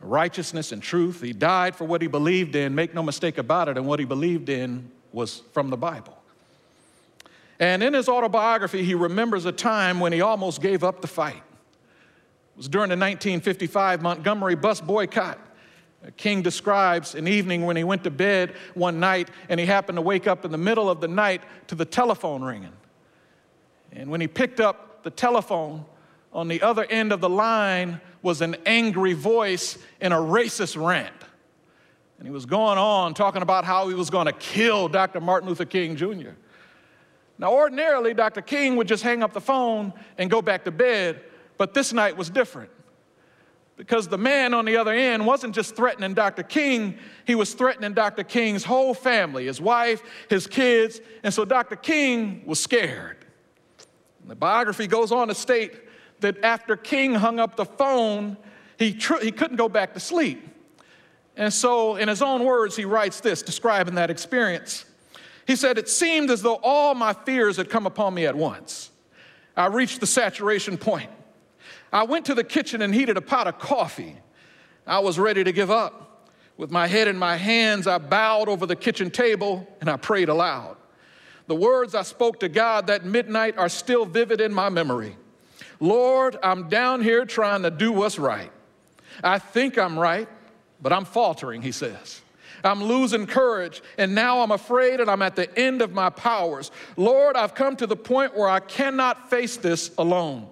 righteousness 0.00 0.72
and 0.72 0.82
truth. 0.82 1.20
He 1.20 1.34
died 1.34 1.76
for 1.76 1.84
what 1.84 2.00
he 2.00 2.08
believed 2.08 2.56
in, 2.56 2.74
make 2.74 2.94
no 2.94 3.02
mistake 3.02 3.36
about 3.36 3.68
it, 3.68 3.76
and 3.76 3.86
what 3.86 3.98
he 3.98 4.06
believed 4.06 4.48
in 4.48 4.90
was 5.12 5.42
from 5.52 5.68
the 5.68 5.76
Bible. 5.76 6.16
And 7.60 7.82
in 7.82 7.92
his 7.92 8.08
autobiography, 8.08 8.84
he 8.84 8.94
remembers 8.94 9.44
a 9.44 9.52
time 9.52 10.00
when 10.00 10.14
he 10.14 10.22
almost 10.22 10.62
gave 10.62 10.82
up 10.82 11.02
the 11.02 11.08
fight. 11.08 11.42
It 12.54 12.58
was 12.58 12.68
during 12.68 12.88
the 12.88 12.96
1955 12.96 14.02
Montgomery 14.02 14.54
bus 14.54 14.80
boycott. 14.80 15.38
King 16.16 16.42
describes 16.42 17.14
an 17.14 17.28
evening 17.28 17.64
when 17.64 17.76
he 17.76 17.84
went 17.84 18.02
to 18.04 18.10
bed 18.10 18.54
one 18.74 18.98
night 18.98 19.30
and 19.48 19.60
he 19.60 19.66
happened 19.66 19.96
to 19.96 20.02
wake 20.02 20.26
up 20.26 20.44
in 20.44 20.50
the 20.50 20.58
middle 20.58 20.90
of 20.90 21.00
the 21.00 21.08
night 21.08 21.42
to 21.68 21.74
the 21.74 21.84
telephone 21.84 22.42
ringing. 22.42 22.72
And 23.92 24.10
when 24.10 24.20
he 24.20 24.26
picked 24.26 24.60
up 24.60 25.02
the 25.04 25.10
telephone, 25.10 25.84
on 26.32 26.48
the 26.48 26.62
other 26.62 26.84
end 26.84 27.12
of 27.12 27.20
the 27.20 27.28
line 27.28 28.00
was 28.22 28.40
an 28.40 28.56
angry 28.64 29.12
voice 29.12 29.78
in 30.00 30.12
a 30.12 30.16
racist 30.16 30.82
rant. 30.82 31.12
And 32.18 32.26
he 32.26 32.32
was 32.32 32.46
going 32.46 32.78
on 32.78 33.14
talking 33.14 33.42
about 33.42 33.64
how 33.64 33.88
he 33.88 33.94
was 33.94 34.08
going 34.08 34.26
to 34.26 34.32
kill 34.32 34.88
Dr. 34.88 35.20
Martin 35.20 35.48
Luther 35.48 35.64
King 35.64 35.96
Jr. 35.96 36.30
Now, 37.38 37.52
ordinarily, 37.52 38.14
Dr. 38.14 38.40
King 38.40 38.76
would 38.76 38.86
just 38.86 39.02
hang 39.02 39.22
up 39.22 39.32
the 39.32 39.40
phone 39.40 39.92
and 40.18 40.30
go 40.30 40.40
back 40.40 40.64
to 40.64 40.70
bed, 40.70 41.20
but 41.62 41.74
this 41.74 41.92
night 41.92 42.16
was 42.16 42.28
different 42.28 42.70
because 43.76 44.08
the 44.08 44.18
man 44.18 44.52
on 44.52 44.64
the 44.64 44.76
other 44.76 44.92
end 44.92 45.24
wasn't 45.24 45.54
just 45.54 45.76
threatening 45.76 46.12
Dr. 46.12 46.42
King, 46.42 46.98
he 47.24 47.36
was 47.36 47.54
threatening 47.54 47.94
Dr. 47.94 48.24
King's 48.24 48.64
whole 48.64 48.94
family, 48.94 49.46
his 49.46 49.60
wife, 49.60 50.02
his 50.28 50.48
kids, 50.48 51.00
and 51.22 51.32
so 51.32 51.44
Dr. 51.44 51.76
King 51.76 52.42
was 52.46 52.58
scared. 52.58 53.24
The 54.26 54.34
biography 54.34 54.88
goes 54.88 55.12
on 55.12 55.28
to 55.28 55.36
state 55.36 55.82
that 56.18 56.42
after 56.42 56.76
King 56.76 57.14
hung 57.14 57.38
up 57.38 57.54
the 57.54 57.64
phone, 57.64 58.36
he, 58.76 58.92
tr- 58.92 59.22
he 59.22 59.30
couldn't 59.30 59.56
go 59.56 59.68
back 59.68 59.94
to 59.94 60.00
sleep. 60.00 60.44
And 61.36 61.52
so, 61.52 61.94
in 61.94 62.08
his 62.08 62.22
own 62.22 62.42
words, 62.44 62.74
he 62.74 62.84
writes 62.84 63.20
this, 63.20 63.40
describing 63.40 63.94
that 63.94 64.10
experience. 64.10 64.84
He 65.46 65.54
said, 65.54 65.78
It 65.78 65.88
seemed 65.88 66.28
as 66.32 66.42
though 66.42 66.58
all 66.60 66.96
my 66.96 67.12
fears 67.12 67.56
had 67.56 67.70
come 67.70 67.86
upon 67.86 68.14
me 68.14 68.26
at 68.26 68.34
once. 68.34 68.90
I 69.56 69.66
reached 69.66 70.00
the 70.00 70.06
saturation 70.06 70.78
point. 70.78 71.10
I 71.92 72.04
went 72.04 72.26
to 72.26 72.34
the 72.34 72.44
kitchen 72.44 72.82
and 72.82 72.94
heated 72.94 73.16
a 73.16 73.20
pot 73.20 73.46
of 73.46 73.58
coffee. 73.58 74.16
I 74.86 75.00
was 75.00 75.18
ready 75.18 75.44
to 75.44 75.52
give 75.52 75.70
up. 75.70 76.30
With 76.56 76.70
my 76.70 76.86
head 76.86 77.08
in 77.08 77.16
my 77.16 77.36
hands, 77.36 77.86
I 77.86 77.98
bowed 77.98 78.48
over 78.48 78.66
the 78.66 78.76
kitchen 78.76 79.10
table 79.10 79.66
and 79.80 79.90
I 79.90 79.96
prayed 79.96 80.28
aloud. 80.28 80.76
The 81.46 81.54
words 81.54 81.94
I 81.94 82.02
spoke 82.02 82.40
to 82.40 82.48
God 82.48 82.86
that 82.86 83.04
midnight 83.04 83.58
are 83.58 83.68
still 83.68 84.06
vivid 84.06 84.40
in 84.40 84.52
my 84.52 84.68
memory. 84.68 85.16
Lord, 85.80 86.36
I'm 86.42 86.68
down 86.68 87.02
here 87.02 87.24
trying 87.24 87.62
to 87.62 87.70
do 87.70 87.92
what's 87.92 88.18
right. 88.18 88.52
I 89.22 89.38
think 89.38 89.76
I'm 89.76 89.98
right, 89.98 90.28
but 90.80 90.92
I'm 90.92 91.04
faltering, 91.04 91.62
he 91.62 91.72
says. 91.72 92.20
I'm 92.64 92.82
losing 92.82 93.26
courage, 93.26 93.82
and 93.98 94.14
now 94.14 94.40
I'm 94.40 94.52
afraid 94.52 95.00
and 95.00 95.10
I'm 95.10 95.22
at 95.22 95.34
the 95.34 95.58
end 95.58 95.82
of 95.82 95.92
my 95.92 96.10
powers. 96.10 96.70
Lord, 96.96 97.36
I've 97.36 97.54
come 97.54 97.74
to 97.76 97.86
the 97.86 97.96
point 97.96 98.36
where 98.36 98.48
I 98.48 98.60
cannot 98.60 99.30
face 99.30 99.56
this 99.56 99.90
alone. 99.98 100.48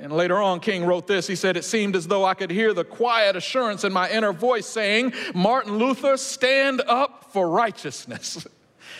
And 0.00 0.12
later 0.12 0.40
on, 0.40 0.60
King 0.60 0.86
wrote 0.86 1.06
this. 1.06 1.26
He 1.26 1.36
said, 1.36 1.58
It 1.58 1.64
seemed 1.64 1.94
as 1.94 2.06
though 2.06 2.24
I 2.24 2.32
could 2.32 2.50
hear 2.50 2.72
the 2.72 2.84
quiet 2.84 3.36
assurance 3.36 3.84
in 3.84 3.92
my 3.92 4.10
inner 4.10 4.32
voice 4.32 4.66
saying, 4.66 5.12
Martin 5.34 5.76
Luther, 5.76 6.16
stand 6.16 6.80
up 6.86 7.26
for 7.32 7.48
righteousness. 7.48 8.46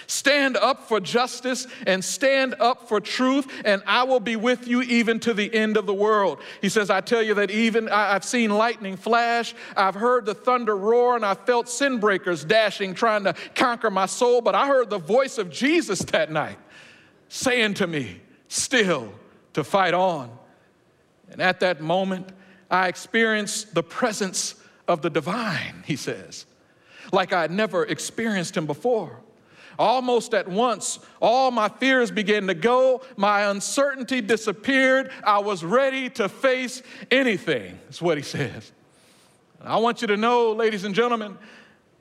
Stand 0.06 0.56
up 0.56 0.88
for 0.88 0.98
justice 0.98 1.68
and 1.86 2.04
stand 2.04 2.56
up 2.58 2.88
for 2.88 3.00
truth, 3.00 3.46
and 3.64 3.80
I 3.86 4.02
will 4.02 4.18
be 4.18 4.34
with 4.34 4.66
you 4.66 4.82
even 4.82 5.20
to 5.20 5.32
the 5.32 5.52
end 5.54 5.76
of 5.76 5.86
the 5.86 5.94
world. 5.94 6.40
He 6.60 6.68
says, 6.68 6.90
I 6.90 7.00
tell 7.00 7.22
you 7.22 7.34
that 7.34 7.52
even 7.52 7.88
I've 7.88 8.24
seen 8.24 8.50
lightning 8.50 8.96
flash, 8.96 9.54
I've 9.76 9.94
heard 9.94 10.26
the 10.26 10.34
thunder 10.34 10.76
roar, 10.76 11.14
and 11.14 11.24
I 11.24 11.34
felt 11.34 11.68
sin 11.68 11.98
breakers 11.98 12.44
dashing, 12.44 12.94
trying 12.94 13.22
to 13.22 13.34
conquer 13.54 13.88
my 13.88 14.06
soul, 14.06 14.40
but 14.40 14.56
I 14.56 14.66
heard 14.66 14.90
the 14.90 14.98
voice 14.98 15.38
of 15.38 15.48
Jesus 15.48 16.00
that 16.00 16.32
night 16.32 16.58
saying 17.28 17.74
to 17.74 17.86
me, 17.86 18.20
Still 18.48 19.12
to 19.52 19.62
fight 19.62 19.94
on. 19.94 20.30
And 21.30 21.40
at 21.40 21.60
that 21.60 21.80
moment, 21.80 22.28
I 22.70 22.88
experienced 22.88 23.74
the 23.74 23.82
presence 23.82 24.54
of 24.86 25.02
the 25.02 25.10
divine, 25.10 25.84
he 25.86 25.96
says, 25.96 26.46
like 27.12 27.32
I 27.32 27.42
had 27.42 27.50
never 27.50 27.84
experienced 27.84 28.56
him 28.56 28.66
before. 28.66 29.20
Almost 29.78 30.34
at 30.34 30.46
once, 30.46 30.98
all 31.22 31.50
my 31.50 31.68
fears 31.68 32.10
began 32.10 32.46
to 32.48 32.54
go, 32.54 33.02
my 33.16 33.50
uncertainty 33.50 34.20
disappeared. 34.20 35.10
I 35.24 35.38
was 35.38 35.64
ready 35.64 36.10
to 36.10 36.28
face 36.28 36.82
anything, 37.10 37.78
is 37.88 38.02
what 38.02 38.18
he 38.18 38.22
says. 38.22 38.72
I 39.62 39.78
want 39.78 40.02
you 40.02 40.08
to 40.08 40.16
know, 40.16 40.52
ladies 40.52 40.84
and 40.84 40.94
gentlemen, 40.94 41.38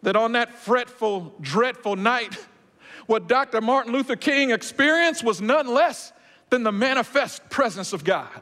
that 0.01 0.15
on 0.15 0.33
that 0.33 0.53
fretful, 0.55 1.33
dreadful 1.41 1.95
night, 1.95 2.37
what 3.05 3.27
Dr. 3.27 3.61
Martin 3.61 3.93
Luther 3.93 4.15
King 4.15 4.51
experienced 4.51 5.23
was 5.23 5.41
none 5.41 5.67
less 5.67 6.11
than 6.49 6.63
the 6.63 6.71
manifest 6.71 7.49
presence 7.49 7.93
of 7.93 8.03
God. 8.03 8.41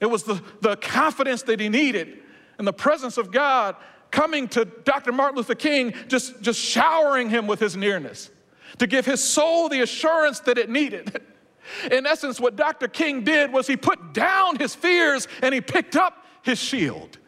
It 0.00 0.06
was 0.06 0.24
the, 0.24 0.42
the 0.60 0.76
confidence 0.76 1.42
that 1.42 1.60
he 1.60 1.68
needed 1.68 2.18
and 2.58 2.66
the 2.66 2.72
presence 2.72 3.16
of 3.16 3.30
God 3.30 3.76
coming 4.10 4.46
to 4.48 4.64
Dr. 4.64 5.12
Martin 5.12 5.36
Luther 5.36 5.54
King, 5.54 5.92
just, 6.08 6.40
just 6.40 6.60
showering 6.60 7.30
him 7.30 7.46
with 7.46 7.58
his 7.58 7.76
nearness 7.76 8.30
to 8.78 8.86
give 8.86 9.06
his 9.06 9.22
soul 9.22 9.68
the 9.68 9.80
assurance 9.80 10.40
that 10.40 10.58
it 10.58 10.70
needed. 10.70 11.20
In 11.90 12.06
essence, 12.06 12.38
what 12.38 12.56
Dr. 12.56 12.88
King 12.88 13.24
did 13.24 13.52
was 13.52 13.66
he 13.66 13.76
put 13.76 14.12
down 14.12 14.56
his 14.56 14.74
fears 14.74 15.26
and 15.42 15.54
he 15.54 15.60
picked 15.60 15.96
up 15.96 16.26
his 16.42 16.58
shield. 16.58 17.18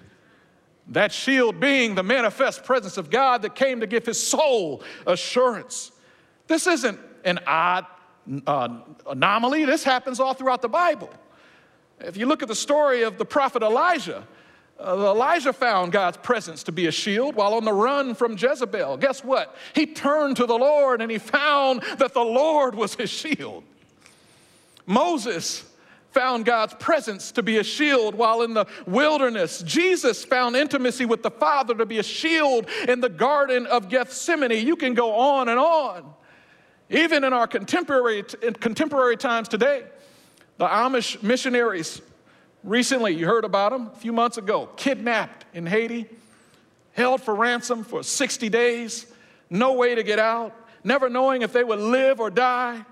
That 0.88 1.10
shield 1.10 1.58
being 1.58 1.94
the 1.94 2.02
manifest 2.02 2.64
presence 2.64 2.96
of 2.96 3.10
God 3.10 3.42
that 3.42 3.54
came 3.54 3.80
to 3.80 3.86
give 3.86 4.06
his 4.06 4.22
soul 4.22 4.82
assurance. 5.06 5.90
This 6.46 6.66
isn't 6.66 7.00
an 7.24 7.40
odd 7.46 7.86
uh, 8.46 8.80
anomaly, 9.08 9.64
this 9.64 9.82
happens 9.82 10.20
all 10.20 10.34
throughout 10.34 10.62
the 10.62 10.68
Bible. 10.68 11.10
If 12.00 12.16
you 12.16 12.26
look 12.26 12.42
at 12.42 12.48
the 12.48 12.54
story 12.54 13.02
of 13.02 13.18
the 13.18 13.24
prophet 13.24 13.62
Elijah, 13.62 14.26
Uh, 14.78 14.92
Elijah 15.14 15.54
found 15.54 15.90
God's 15.90 16.18
presence 16.18 16.62
to 16.64 16.72
be 16.72 16.86
a 16.86 16.92
shield 16.92 17.34
while 17.34 17.54
on 17.54 17.64
the 17.64 17.72
run 17.72 18.14
from 18.14 18.36
Jezebel. 18.36 18.98
Guess 18.98 19.24
what? 19.24 19.56
He 19.74 19.86
turned 19.86 20.36
to 20.36 20.44
the 20.44 20.58
Lord 20.58 21.00
and 21.00 21.10
he 21.10 21.18
found 21.18 21.80
that 21.96 22.12
the 22.12 22.24
Lord 22.24 22.74
was 22.74 22.94
his 22.94 23.08
shield. 23.08 23.64
Moses 24.84 25.64
found 26.10 26.44
God's 26.44 26.74
presence 26.74 27.32
to 27.32 27.42
be 27.42 27.56
a 27.56 27.64
shield 27.64 28.14
while 28.14 28.42
in 28.42 28.52
the 28.52 28.66
wilderness. 28.86 29.62
Jesus 29.62 30.26
found 30.26 30.56
intimacy 30.56 31.06
with 31.06 31.22
the 31.22 31.30
Father 31.30 31.74
to 31.74 31.86
be 31.86 31.98
a 31.98 32.02
shield 32.02 32.66
in 32.86 33.00
the 33.00 33.08
Garden 33.08 33.66
of 33.66 33.88
Gethsemane. 33.88 34.66
You 34.66 34.76
can 34.76 34.92
go 34.92 35.14
on 35.14 35.48
and 35.48 35.58
on. 35.58 36.04
Even 36.90 37.24
in 37.24 37.32
our 37.32 37.46
contemporary, 37.46 38.22
contemporary 38.60 39.16
times 39.16 39.48
today, 39.48 39.84
the 40.58 40.66
Amish 40.66 41.22
missionaries 41.22 42.00
recently, 42.64 43.14
you 43.14 43.26
heard 43.26 43.44
about 43.44 43.72
them 43.72 43.90
a 43.94 43.96
few 43.98 44.12
months 44.12 44.38
ago, 44.38 44.68
kidnapped 44.76 45.44
in 45.54 45.66
Haiti, 45.66 46.06
held 46.92 47.22
for 47.22 47.34
ransom 47.34 47.84
for 47.84 48.02
60 48.02 48.48
days, 48.48 49.06
no 49.50 49.74
way 49.74 49.94
to 49.94 50.02
get 50.02 50.18
out, 50.18 50.54
never 50.82 51.08
knowing 51.08 51.42
if 51.42 51.52
they 51.52 51.64
would 51.64 51.78
live 51.78 52.20
or 52.20 52.30
die. 52.30 52.84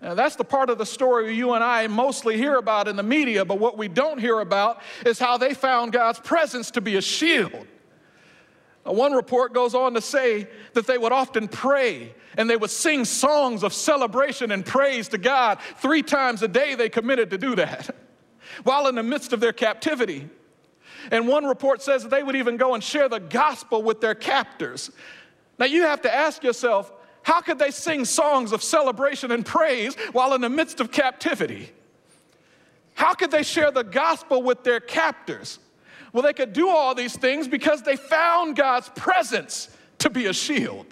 Now, 0.00 0.14
that's 0.14 0.36
the 0.36 0.44
part 0.44 0.70
of 0.70 0.78
the 0.78 0.86
story 0.86 1.34
you 1.34 1.54
and 1.54 1.64
I 1.64 1.86
mostly 1.86 2.36
hear 2.36 2.56
about 2.56 2.88
in 2.88 2.96
the 2.96 3.02
media, 3.02 3.44
but 3.44 3.58
what 3.58 3.78
we 3.78 3.88
don't 3.88 4.18
hear 4.18 4.40
about 4.40 4.82
is 5.06 5.18
how 5.18 5.38
they 5.38 5.54
found 5.54 5.92
God's 5.92 6.18
presence 6.20 6.70
to 6.72 6.80
be 6.80 6.96
a 6.96 7.00
shield. 7.00 7.66
One 8.84 9.12
report 9.12 9.54
goes 9.54 9.74
on 9.74 9.94
to 9.94 10.00
say 10.00 10.46
that 10.74 10.86
they 10.86 10.98
would 10.98 11.12
often 11.12 11.48
pray 11.48 12.14
and 12.36 12.48
they 12.50 12.56
would 12.56 12.70
sing 12.70 13.04
songs 13.06 13.62
of 13.62 13.72
celebration 13.72 14.50
and 14.50 14.64
praise 14.64 15.08
to 15.08 15.18
God. 15.18 15.58
Three 15.78 16.02
times 16.02 16.42
a 16.42 16.48
day 16.48 16.74
they 16.74 16.90
committed 16.90 17.30
to 17.30 17.38
do 17.38 17.54
that 17.56 17.94
while 18.64 18.86
in 18.86 18.94
the 18.94 19.02
midst 19.02 19.32
of 19.32 19.40
their 19.40 19.54
captivity. 19.54 20.28
And 21.10 21.26
one 21.26 21.46
report 21.46 21.82
says 21.82 22.02
that 22.02 22.10
they 22.10 22.22
would 22.22 22.36
even 22.36 22.56
go 22.56 22.74
and 22.74 22.84
share 22.84 23.08
the 23.08 23.20
gospel 23.20 23.82
with 23.82 24.00
their 24.00 24.14
captors. 24.14 24.90
Now 25.58 25.66
you 25.66 25.82
have 25.82 26.02
to 26.02 26.14
ask 26.14 26.42
yourself, 26.42 26.92
how 27.22 27.40
could 27.40 27.58
they 27.58 27.70
sing 27.70 28.04
songs 28.04 28.52
of 28.52 28.62
celebration 28.62 29.30
and 29.30 29.46
praise 29.46 29.94
while 30.12 30.34
in 30.34 30.42
the 30.42 30.50
midst 30.50 30.80
of 30.80 30.92
captivity? 30.92 31.70
How 32.94 33.14
could 33.14 33.30
they 33.30 33.42
share 33.42 33.70
the 33.70 33.82
gospel 33.82 34.42
with 34.42 34.62
their 34.62 34.80
captors? 34.80 35.58
Well, 36.14 36.22
they 36.22 36.32
could 36.32 36.52
do 36.52 36.68
all 36.68 36.94
these 36.94 37.16
things 37.16 37.48
because 37.48 37.82
they 37.82 37.96
found 37.96 38.54
God's 38.54 38.88
presence 38.90 39.68
to 39.98 40.08
be 40.08 40.26
a 40.26 40.32
shield. 40.32 40.86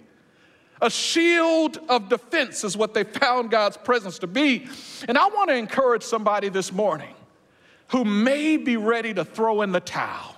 A 0.82 0.90
shield 0.90 1.78
of 1.88 2.08
defense 2.08 2.64
is 2.64 2.76
what 2.76 2.92
they 2.92 3.04
found 3.04 3.52
God's 3.52 3.76
presence 3.76 4.18
to 4.18 4.26
be. 4.26 4.66
And 5.06 5.16
I 5.16 5.28
want 5.28 5.48
to 5.50 5.54
encourage 5.54 6.02
somebody 6.02 6.48
this 6.48 6.72
morning 6.72 7.14
who 7.92 8.04
may 8.04 8.56
be 8.56 8.76
ready 8.76 9.14
to 9.14 9.24
throw 9.24 9.62
in 9.62 9.70
the 9.70 9.78
towel. 9.78 10.34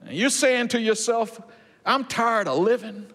And 0.00 0.16
you're 0.16 0.30
saying 0.30 0.68
to 0.68 0.80
yourself, 0.80 1.38
I'm 1.84 2.06
tired 2.06 2.48
of 2.48 2.58
living. 2.58 3.06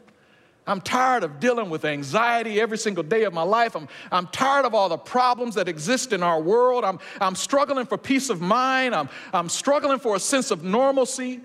I'm 0.71 0.79
tired 0.79 1.25
of 1.25 1.41
dealing 1.41 1.69
with 1.69 1.83
anxiety 1.83 2.61
every 2.61 2.77
single 2.77 3.03
day 3.03 3.23
of 3.23 3.33
my 3.33 3.41
life. 3.41 3.75
I'm, 3.75 3.89
I'm 4.09 4.27
tired 4.27 4.65
of 4.65 4.73
all 4.73 4.87
the 4.87 4.97
problems 4.97 5.55
that 5.55 5.67
exist 5.67 6.13
in 6.13 6.23
our 6.23 6.41
world. 6.41 6.85
I'm, 6.85 6.97
I'm 7.19 7.35
struggling 7.35 7.85
for 7.85 7.97
peace 7.97 8.29
of 8.29 8.39
mind. 8.39 8.95
I'm, 8.95 9.09
I'm 9.33 9.49
struggling 9.49 9.99
for 9.99 10.15
a 10.15 10.19
sense 10.19 10.49
of 10.49 10.63
normalcy. 10.63 11.41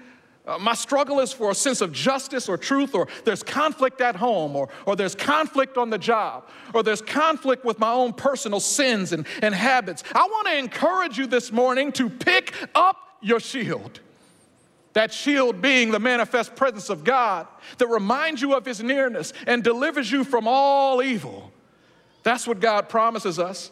Uh, 0.46 0.58
my 0.58 0.74
struggle 0.74 1.18
is 1.18 1.32
for 1.32 1.50
a 1.50 1.54
sense 1.56 1.80
of 1.80 1.90
justice 1.90 2.48
or 2.48 2.56
truth, 2.56 2.94
or 2.94 3.08
there's 3.24 3.42
conflict 3.42 4.00
at 4.00 4.14
home, 4.14 4.54
or, 4.54 4.68
or 4.86 4.94
there's 4.94 5.16
conflict 5.16 5.76
on 5.76 5.90
the 5.90 5.98
job, 5.98 6.48
or 6.72 6.84
there's 6.84 7.02
conflict 7.02 7.64
with 7.64 7.80
my 7.80 7.90
own 7.90 8.12
personal 8.12 8.60
sins 8.60 9.12
and, 9.12 9.26
and 9.42 9.52
habits. 9.56 10.04
I 10.14 10.22
want 10.22 10.46
to 10.46 10.56
encourage 10.56 11.18
you 11.18 11.26
this 11.26 11.50
morning 11.50 11.90
to 11.92 12.08
pick 12.08 12.54
up 12.76 12.96
your 13.20 13.40
shield. 13.40 13.98
That 14.96 15.12
shield 15.12 15.60
being 15.60 15.90
the 15.90 15.98
manifest 15.98 16.56
presence 16.56 16.88
of 16.88 17.04
God 17.04 17.46
that 17.76 17.86
reminds 17.86 18.40
you 18.40 18.54
of 18.54 18.64
His 18.64 18.82
nearness 18.82 19.34
and 19.46 19.62
delivers 19.62 20.10
you 20.10 20.24
from 20.24 20.48
all 20.48 21.02
evil. 21.02 21.52
That's 22.22 22.46
what 22.46 22.60
God 22.60 22.88
promises 22.88 23.38
us. 23.38 23.70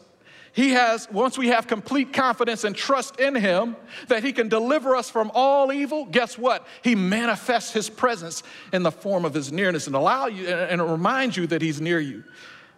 He 0.53 0.73
has, 0.73 1.11
once 1.11 1.39
we 1.39 1.49
have 1.49 1.67
complete 1.67 2.13
confidence 2.13 2.65
and 2.65 2.77
trust 2.77 3.21
in 3.21 3.35
Him 3.35 3.75
that 4.09 4.23
He 4.23 4.35
can 4.35 4.51
deliver 4.51 4.95
us 4.95 5.09
from 5.09 5.31
all 5.33 5.73
evil, 5.73 6.05
guess 6.05 6.37
what? 6.37 6.67
He 6.83 6.95
manifests 6.95 7.73
His 7.73 7.89
presence 7.89 8.43
in 8.75 8.83
the 8.83 8.93
form 8.93 9.25
of 9.25 9.33
His 9.33 9.51
nearness 9.51 9.87
and 9.87 9.97
allow 9.97 10.27
you 10.27 10.47
and 10.47 10.83
remind 10.83 11.39
you 11.39 11.47
that 11.47 11.63
He's 11.63 11.81
near 11.81 12.01
you. 12.01 12.23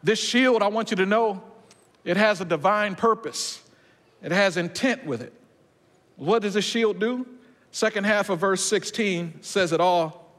This 0.04 0.20
shield, 0.20 0.62
I 0.62 0.68
want 0.68 0.92
you 0.92 0.96
to 0.98 1.06
know, 1.06 1.42
it 2.04 2.16
has 2.16 2.40
a 2.40 2.44
divine 2.44 2.94
purpose. 2.94 3.60
It 4.22 4.30
has 4.30 4.56
intent 4.56 5.04
with 5.04 5.20
it. 5.20 5.32
What 6.14 6.42
does 6.42 6.54
the 6.54 6.62
shield 6.62 7.00
do? 7.00 7.26
Second 7.76 8.04
half 8.04 8.30
of 8.30 8.38
verse 8.38 8.64
16 8.64 9.42
says 9.42 9.70
it 9.70 9.82
all, 9.82 10.32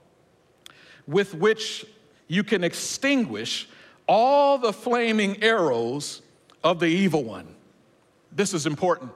with 1.05 1.35
which 1.35 1.85
you 2.27 2.43
can 2.43 2.63
extinguish 2.63 3.69
all 4.07 4.57
the 4.57 4.73
flaming 4.73 5.43
arrows 5.43 6.23
of 6.63 6.79
the 6.79 6.87
evil 6.87 7.23
one. 7.23 7.47
This 8.31 8.55
is 8.55 8.65
important 8.65 9.11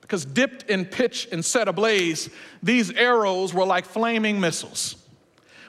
because 0.00 0.24
dipped 0.24 0.70
in 0.70 0.86
pitch 0.86 1.28
and 1.30 1.44
set 1.44 1.68
ablaze, 1.68 2.30
these 2.62 2.90
arrows 2.92 3.52
were 3.52 3.66
like 3.66 3.84
flaming 3.84 4.40
missiles. 4.40 4.96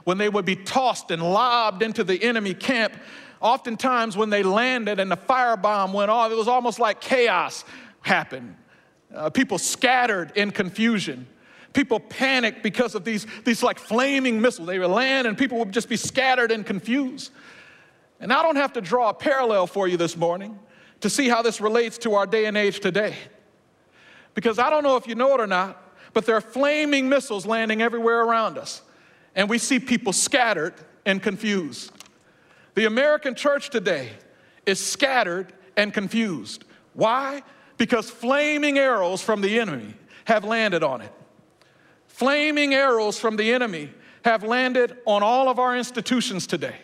When 0.06 0.18
they 0.18 0.30
would 0.30 0.46
be 0.46 0.56
tossed 0.56 1.12
and 1.12 1.22
lobbed 1.22 1.84
into 1.84 2.06
the 2.06 2.24
enemy 2.24 2.54
camp, 2.54 2.94
oftentimes 3.42 4.16
when 4.16 4.30
they 4.30 4.42
landed 4.42 5.02
and 5.02 5.12
the 5.12 5.18
firebomb 5.18 5.92
went 5.92 6.10
off, 6.10 6.32
it 6.32 6.36
was 6.36 6.48
almost 6.48 6.80
like 6.80 7.02
chaos 7.02 7.66
happened. 8.04 8.56
Uh, 9.14 9.30
people 9.30 9.58
scattered 9.58 10.32
in 10.36 10.52
confusion. 10.52 11.28
People 11.74 12.00
panicked 12.00 12.64
because 12.64 12.96
of 12.96 13.04
these, 13.04 13.28
these 13.44 13.62
like 13.62 13.80
flaming 13.80 14.40
missiles. 14.40 14.68
They 14.68 14.80
would 14.80 14.90
land 14.90 15.28
and 15.28 15.38
people 15.38 15.60
would 15.60 15.72
just 15.72 15.90
be 15.90 15.98
scattered 15.98 16.52
and 16.52 16.66
confused. 16.66 17.32
And 18.20 18.32
I 18.32 18.42
don't 18.42 18.56
have 18.56 18.74
to 18.74 18.82
draw 18.82 19.10
a 19.10 19.14
parallel 19.14 19.68
for 19.68 19.88
you 19.88 19.98
this 19.98 20.16
morning 20.16 20.58
to 21.02 21.10
see 21.10 21.28
how 21.28 21.42
this 21.42 21.60
relates 21.60 21.98
to 22.00 22.16
our 22.16 22.26
day 22.26 22.46
and 22.46 22.58
age 22.58 22.80
today. 22.80 23.16
Because 24.34 24.58
I 24.58 24.70
don't 24.70 24.84
know 24.84 24.96
if 24.96 25.08
you 25.08 25.16
know 25.16 25.34
it 25.34 25.42
or 25.42 25.48
not, 25.48 25.82
but 26.14 26.26
there 26.26 26.36
are 26.36 26.42
flaming 26.42 27.10
missiles 27.10 27.46
landing 27.46 27.82
everywhere 27.82 28.22
around 28.22 28.58
us. 28.58 28.82
And 29.36 29.50
we 29.50 29.58
see 29.58 29.80
people 29.80 30.14
scattered 30.14 30.74
and 31.06 31.22
confused. 31.22 31.92
The 32.76 32.86
American 32.86 33.36
church 33.36 33.70
today 33.70 34.12
is 34.66 34.84
scattered 34.84 35.54
and 35.76 35.94
confused. 35.94 36.64
Why? 36.94 37.44
Because 37.78 38.10
flaming 38.10 38.78
arrows 38.78 39.22
from 39.22 39.42
the 39.42 39.60
enemy 39.60 39.94
have 40.26 40.44
landed 40.44 40.84
on 40.84 41.02
it. 41.02 41.12
Flaming 42.08 42.74
arrows 42.74 43.20
from 43.20 43.36
the 43.36 43.52
enemy 43.52 43.92
have 44.24 44.44
landed 44.44 44.98
on 45.06 45.22
all 45.22 45.50
of 45.50 45.60
our 45.60 45.76
institutions 45.78 46.48
today. 46.48 46.78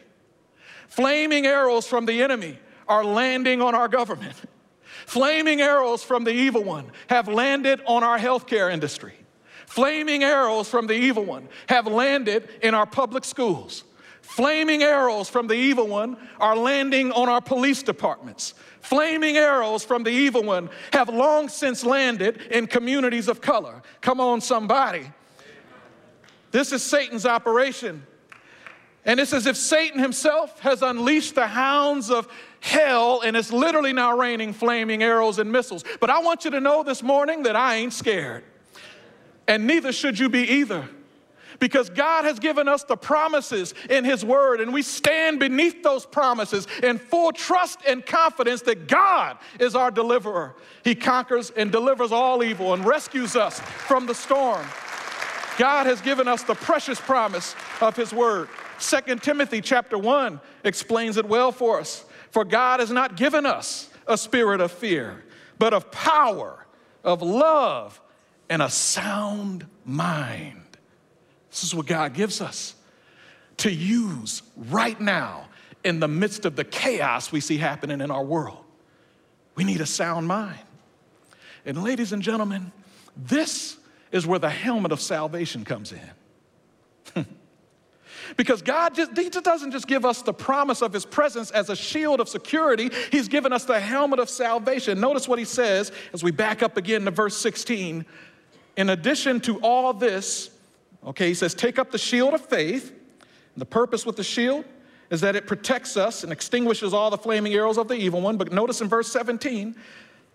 Flaming 0.88 1.46
arrows 1.46 1.88
from 1.88 2.06
the 2.06 2.22
enemy 2.22 2.60
are 2.88 3.04
landing 3.06 3.62
on 3.62 3.74
our 3.74 3.88
government. 3.88 4.36
Flaming 5.06 5.62
arrows 5.62 6.04
from 6.04 6.26
the 6.26 6.32
evil 6.32 6.64
one 6.64 6.92
have 7.08 7.28
landed 7.28 7.82
on 7.88 8.04
our 8.04 8.20
healthcare 8.20 8.72
industry. 8.72 9.14
Flaming 9.66 10.24
arrows 10.24 10.68
from 10.68 10.88
the 10.88 10.94
evil 10.94 11.24
one 11.24 11.48
have 11.68 11.88
landed 11.88 12.50
in 12.62 12.76
our 12.76 12.86
public 12.86 13.24
schools. 13.24 13.86
Flaming 14.22 14.82
arrows 14.82 15.30
from 15.30 15.48
the 15.48 15.56
evil 15.56 15.88
one 15.88 16.16
are 16.40 16.56
landing 16.56 17.12
on 17.12 17.28
our 17.28 17.42
police 17.42 17.84
departments. 17.84 18.54
Flaming 18.80 19.38
arrows 19.38 19.84
from 19.84 20.04
the 20.04 20.10
evil 20.10 20.44
one 20.44 20.70
have 20.94 21.10
long 21.10 21.50
since 21.50 21.84
landed 21.84 22.42
in 22.52 22.68
communities 22.68 23.28
of 23.28 23.42
color. 23.42 23.82
Come 24.00 24.20
on, 24.20 24.40
somebody. 24.40 25.12
This 26.52 26.72
is 26.72 26.84
Satan's 26.84 27.26
operation. 27.26 28.06
And 29.06 29.20
it's 29.20 29.34
as 29.34 29.48
if 29.48 29.58
Satan 29.58 30.00
himself 30.00 30.60
has 30.60 30.82
unleashed 30.82 31.36
the 31.36 31.48
hounds 31.48 32.12
of 32.12 32.28
hell 32.60 33.22
and 33.22 33.36
it's 33.36 33.52
literally 33.52 33.94
now 33.94 34.16
raining 34.16 34.54
flaming 34.54 35.02
arrows 35.02 35.40
and 35.40 35.52
missiles. 35.52 35.84
But 36.00 36.12
I 36.12 36.20
want 36.20 36.46
you 36.46 36.52
to 36.52 36.60
know 36.60 36.84
this 36.84 37.02
morning 37.02 37.44
that 37.44 37.56
I 37.56 37.76
ain't 37.76 37.94
scared. 37.94 38.44
And 39.48 39.66
neither 39.66 39.92
should 39.92 40.20
you 40.20 40.30
be 40.30 40.44
either. 40.44 40.88
Because 41.62 41.92
God 41.92 42.26
has 42.26 42.40
given 42.40 42.68
us 42.68 42.84
the 42.84 42.98
promises 42.98 43.76
in 43.88 44.04
His 44.04 44.26
Word, 44.26 44.62
and 44.62 44.74
we 44.74 44.82
stand 44.82 45.40
beneath 45.40 45.84
those 45.84 46.08
promises 46.08 46.68
in 46.82 46.98
full 46.98 47.32
trust 47.32 47.80
and 47.88 48.04
confidence 48.04 48.64
that 48.64 48.88
God 48.88 49.38
is 49.60 49.76
our 49.76 49.92
deliverer. 49.92 50.56
He 50.84 50.96
conquers 50.96 51.52
and 51.52 51.72
delivers 51.72 52.12
all 52.12 52.44
evil 52.44 52.74
and 52.74 52.84
rescues 52.84 53.36
us 53.36 53.60
from 53.60 54.08
the 54.08 54.16
storm. 54.16 54.66
God 55.60 55.86
has 55.86 56.02
given 56.02 56.28
us 56.28 56.42
the 56.42 56.56
precious 56.56 57.00
promise 57.00 57.56
of 57.80 57.96
his 57.96 58.12
word. 58.12 58.50
2 58.80 59.18
Timothy 59.18 59.62
chapter 59.62 60.00
1 60.00 60.42
explains 60.64 61.18
it 61.18 61.28
well 61.28 61.52
for 61.52 61.80
us. 61.80 62.04
For 62.32 62.44
God 62.44 62.80
has 62.80 62.90
not 62.90 63.16
given 63.16 63.46
us 63.46 63.92
a 64.08 64.18
spirit 64.18 64.62
of 64.62 64.72
fear, 64.72 65.24
but 65.60 65.76
of 65.76 65.92
power, 65.92 66.66
of 67.04 67.22
love, 67.22 68.02
and 68.50 68.64
a 68.64 68.70
sound 68.70 69.68
mind. 69.86 70.61
This 71.52 71.64
is 71.64 71.76
what 71.76 71.86
God 71.86 72.14
gives 72.14 72.42
us 72.42 72.74
to 73.58 73.72
use 73.72 74.42
right 74.56 75.00
now 75.00 75.48
in 75.84 76.00
the 76.00 76.08
midst 76.08 76.46
of 76.46 76.56
the 76.56 76.64
chaos 76.64 77.32
we 77.32 77.40
see 77.40 77.58
happening 77.58 78.02
in 78.02 78.10
our 78.10 78.24
world. 78.24 78.64
We 79.56 79.64
need 79.64 79.82
a 79.82 79.86
sound 79.86 80.28
mind. 80.28 80.60
And, 81.66 81.84
ladies 81.84 82.14
and 82.14 82.24
gentlemen, 82.24 82.72
this 83.16 83.78
is 84.12 84.26
where 84.26 84.40
the 84.40 84.50
helmet 84.50 84.92
of 84.92 85.02
salvation 85.02 85.64
comes 85.66 85.94
in. 85.94 87.26
because 88.38 88.62
God 88.62 88.96
just, 88.96 89.18
he 89.18 89.30
just 89.30 89.46
doesn't 89.46 89.72
just 89.72 89.88
give 89.88 90.06
us 90.06 90.22
the 90.22 90.34
promise 90.34 90.82
of 90.82 90.94
his 90.94 91.06
presence 91.06 91.52
as 91.52 91.70
a 91.70 91.76
shield 91.76 92.20
of 92.20 92.30
security, 92.30 92.90
he's 93.12 93.28
given 93.28 93.52
us 93.52 93.66
the 93.66 93.80
helmet 93.80 94.20
of 94.20 94.30
salvation. 94.30 95.00
Notice 95.00 95.28
what 95.28 95.40
he 95.40 95.46
says 95.46 95.92
as 96.14 96.24
we 96.24 96.32
back 96.32 96.64
up 96.64 96.78
again 96.78 97.06
to 97.06 97.12
verse 97.12 97.38
16. 97.38 98.06
In 98.78 98.90
addition 98.90 99.42
to 99.42 99.60
all 99.60 99.94
this, 99.94 100.51
okay, 101.06 101.28
he 101.28 101.34
says, 101.34 101.54
take 101.54 101.80
up 101.80 101.92
the 101.92 101.98
shield 101.98 102.34
of 102.34 102.46
faith. 102.46 102.94
The 103.58 103.66
purpose 103.66 104.06
with 104.06 104.16
the 104.16 104.24
shield 104.24 104.66
is 105.10 105.22
that 105.22 105.36
it 105.36 105.46
protects 105.46 105.98
us 105.98 106.24
and 106.24 106.32
extinguishes 106.32 106.94
all 106.94 107.10
the 107.10 107.18
flaming 107.18 107.54
arrows 107.54 107.78
of 107.78 107.88
the 107.88 107.96
evil 107.96 108.22
one. 108.22 108.38
But 108.38 108.52
notice 108.52 108.82
in 108.82 108.88
verse 108.88 109.12
17, 109.12 109.76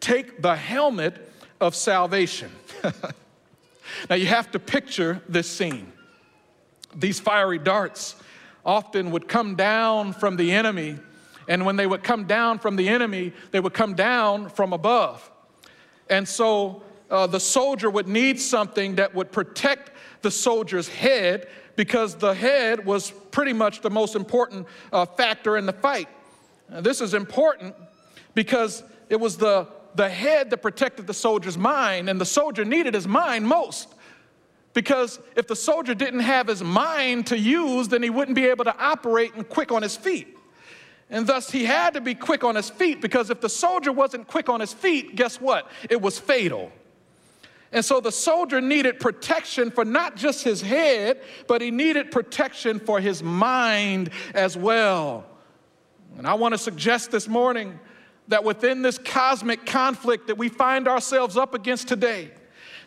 take 0.00 0.42
the 0.42 0.54
helmet 0.54 1.32
of 1.60 1.74
salvation. 1.74 2.50
now 4.10 4.16
you 4.16 4.26
have 4.26 4.50
to 4.52 4.58
picture 4.58 5.22
this 5.28 5.50
scene. 5.50 5.92
These 6.94 7.20
fiery 7.20 7.58
darts 7.58 8.16
often 8.64 9.10
would 9.12 9.28
come 9.28 9.54
down 9.54 10.12
from 10.12 10.36
the 10.36 10.52
enemy, 10.52 10.98
and 11.48 11.64
when 11.64 11.76
they 11.76 11.86
would 11.86 12.02
come 12.02 12.24
down 12.24 12.58
from 12.58 12.76
the 12.76 12.88
enemy, 12.88 13.32
they 13.52 13.60
would 13.60 13.74
come 13.74 13.94
down 13.94 14.48
from 14.48 14.72
above. 14.72 15.30
And 16.10 16.28
so 16.28 16.82
uh, 17.10 17.26
the 17.26 17.40
soldier 17.40 17.88
would 17.88 18.08
need 18.08 18.40
something 18.40 18.96
that 18.96 19.14
would 19.14 19.30
protect 19.30 19.92
the 20.26 20.30
soldier's 20.32 20.88
head 20.88 21.46
because 21.76 22.16
the 22.16 22.34
head 22.34 22.84
was 22.84 23.12
pretty 23.30 23.52
much 23.52 23.80
the 23.80 23.90
most 23.90 24.16
important 24.16 24.66
uh, 24.92 25.06
factor 25.06 25.56
in 25.56 25.66
the 25.66 25.72
fight. 25.72 26.08
Uh, 26.72 26.80
this 26.80 27.00
is 27.00 27.14
important 27.14 27.72
because 28.34 28.82
it 29.08 29.20
was 29.20 29.36
the, 29.36 29.68
the 29.94 30.08
head 30.08 30.50
that 30.50 30.56
protected 30.62 31.06
the 31.06 31.14
soldier's 31.14 31.56
mind, 31.56 32.08
and 32.08 32.20
the 32.20 32.26
soldier 32.26 32.64
needed 32.64 32.92
his 32.92 33.06
mind 33.06 33.46
most. 33.46 33.94
Because 34.74 35.20
if 35.36 35.46
the 35.46 35.54
soldier 35.54 35.94
didn't 35.94 36.20
have 36.34 36.48
his 36.48 36.60
mind 36.60 37.28
to 37.28 37.38
use, 37.38 37.86
then 37.86 38.02
he 38.02 38.10
wouldn't 38.10 38.34
be 38.34 38.46
able 38.46 38.64
to 38.64 38.76
operate 38.76 39.32
and 39.36 39.48
quick 39.48 39.70
on 39.70 39.80
his 39.80 39.96
feet. 39.96 40.36
And 41.08 41.24
thus, 41.24 41.52
he 41.52 41.64
had 41.66 41.94
to 41.94 42.00
be 42.00 42.16
quick 42.16 42.42
on 42.42 42.56
his 42.56 42.68
feet 42.68 43.00
because 43.00 43.30
if 43.30 43.40
the 43.40 43.48
soldier 43.48 43.92
wasn't 43.92 44.26
quick 44.26 44.48
on 44.48 44.58
his 44.58 44.72
feet, 44.72 45.14
guess 45.14 45.40
what? 45.40 45.70
It 45.88 46.02
was 46.02 46.18
fatal. 46.18 46.72
And 47.72 47.84
so 47.84 48.00
the 48.00 48.12
soldier 48.12 48.60
needed 48.60 49.00
protection 49.00 49.70
for 49.70 49.84
not 49.84 50.16
just 50.16 50.44
his 50.44 50.62
head, 50.62 51.20
but 51.46 51.60
he 51.60 51.70
needed 51.70 52.10
protection 52.10 52.78
for 52.78 53.00
his 53.00 53.22
mind 53.22 54.10
as 54.34 54.56
well. 54.56 55.24
And 56.16 56.26
I 56.26 56.34
want 56.34 56.54
to 56.54 56.58
suggest 56.58 57.10
this 57.10 57.28
morning 57.28 57.78
that 58.28 58.44
within 58.44 58.82
this 58.82 58.98
cosmic 58.98 59.66
conflict 59.66 60.28
that 60.28 60.38
we 60.38 60.48
find 60.48 60.88
ourselves 60.88 61.36
up 61.36 61.54
against 61.54 61.88
today, 61.88 62.30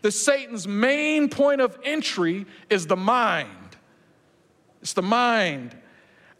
that 0.01 0.11
Satan's 0.11 0.67
main 0.67 1.29
point 1.29 1.61
of 1.61 1.77
entry 1.83 2.45
is 2.69 2.87
the 2.87 2.95
mind. 2.95 3.49
It's 4.81 4.93
the 4.93 5.01
mind. 5.01 5.75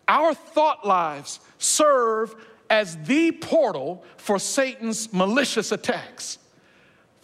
Our 0.08 0.34
thought 0.34 0.88
lives 0.88 1.40
serve 1.60 2.36
as 2.70 2.98
the 3.04 3.32
portal 3.34 4.04
for 4.18 4.40
Satan's 4.40 5.12
malicious 5.14 5.72
attacks 5.72 6.39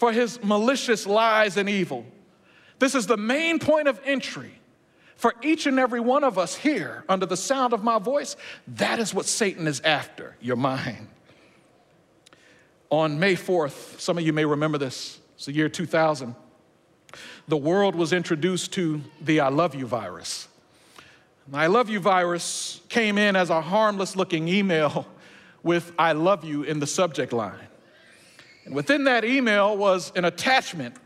for 0.06 0.12
his 0.12 0.40
malicious 0.44 1.08
lies 1.08 1.58
and 1.58 1.68
evil. 1.68 2.06
This 2.78 2.94
is 2.94 3.08
the 3.08 3.18
main 3.18 3.58
point 3.58 3.88
of 3.88 4.00
entry 4.06 4.52
for 5.16 5.34
each 5.42 5.66
and 5.66 5.80
every 5.80 6.00
one 6.00 6.24
of 6.24 6.38
us 6.38 6.56
here 6.56 7.04
under 7.10 7.26
the 7.26 7.36
sound 7.36 7.74
of 7.74 7.84
my 7.84 7.98
voice. 7.98 8.36
That 8.68 9.00
is 9.00 9.16
what 9.16 9.26
Satan 9.26 9.66
is 9.66 9.82
after 9.82 10.36
your 10.40 10.58
mind. 10.58 11.08
On 12.92 13.18
May 13.18 13.34
4th, 13.34 14.00
some 14.00 14.20
of 14.20 14.24
you 14.24 14.32
may 14.32 14.46
remember 14.46 14.78
this, 14.78 15.20
it's 15.34 15.46
the 15.46 15.54
year 15.54 15.70
2000, 15.70 16.36
the 17.48 17.58
world 17.58 17.96
was 17.96 18.14
introduced 18.14 18.74
to 18.74 19.02
the 19.22 19.40
I 19.40 19.48
love 19.48 19.74
you 19.74 19.88
virus. 19.88 20.48
The 21.48 21.58
I 21.58 21.66
love 21.66 21.90
you 21.90 22.00
virus 22.00 22.80
came 22.90 23.18
in 23.18 23.36
as 23.36 23.50
a 23.50 23.60
harmless 23.60 24.16
looking 24.16 24.48
email 24.50 25.08
with 25.64 25.94
I 25.98 26.12
love 26.12 26.44
you 26.44 26.62
in 26.62 26.80
the 26.80 26.86
subject 26.86 27.34
line. 27.34 27.70
And 28.66 28.74
within 28.74 29.04
that 29.06 29.24
email 29.24 29.78
was 29.78 30.12
an 30.16 30.26
attachment 30.26 30.98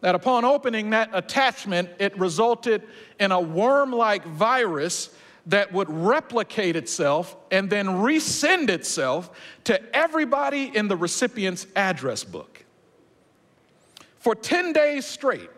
that 0.00 0.14
upon 0.14 0.44
opening 0.44 0.90
that 0.90 1.10
attachment, 1.12 1.88
it 1.98 2.18
resulted 2.18 2.82
in 3.18 3.32
a 3.32 3.40
worm 3.40 3.92
like 3.92 4.24
virus 4.26 5.10
that 5.46 5.72
would 5.72 5.88
replicate 5.90 6.76
itself 6.76 7.36
and 7.50 7.70
then 7.70 7.86
resend 7.86 8.68
itself 8.68 9.30
to 9.64 9.96
everybody 9.96 10.74
in 10.74 10.88
the 10.88 10.96
recipient's 10.96 11.66
address 11.76 12.24
book. 12.24 12.64
For 14.18 14.34
10 14.34 14.72
days 14.72 15.04
straight, 15.04 15.50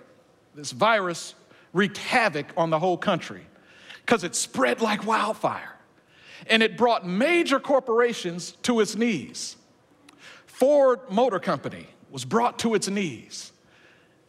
this 0.54 0.72
virus 0.72 1.34
wreaked 1.72 1.98
havoc 1.98 2.46
on 2.56 2.70
the 2.70 2.78
whole 2.78 2.96
country 2.96 3.46
because 4.04 4.24
it 4.24 4.34
spread 4.34 4.80
like 4.80 5.06
wildfire 5.06 5.76
and 6.48 6.62
it 6.62 6.76
brought 6.76 7.06
major 7.06 7.60
corporations 7.60 8.52
to 8.62 8.80
its 8.80 8.96
knees. 8.96 9.55
Ford 10.56 11.00
Motor 11.10 11.38
Company 11.38 11.86
was 12.10 12.24
brought 12.24 12.58
to 12.60 12.74
its 12.74 12.88
knees. 12.88 13.52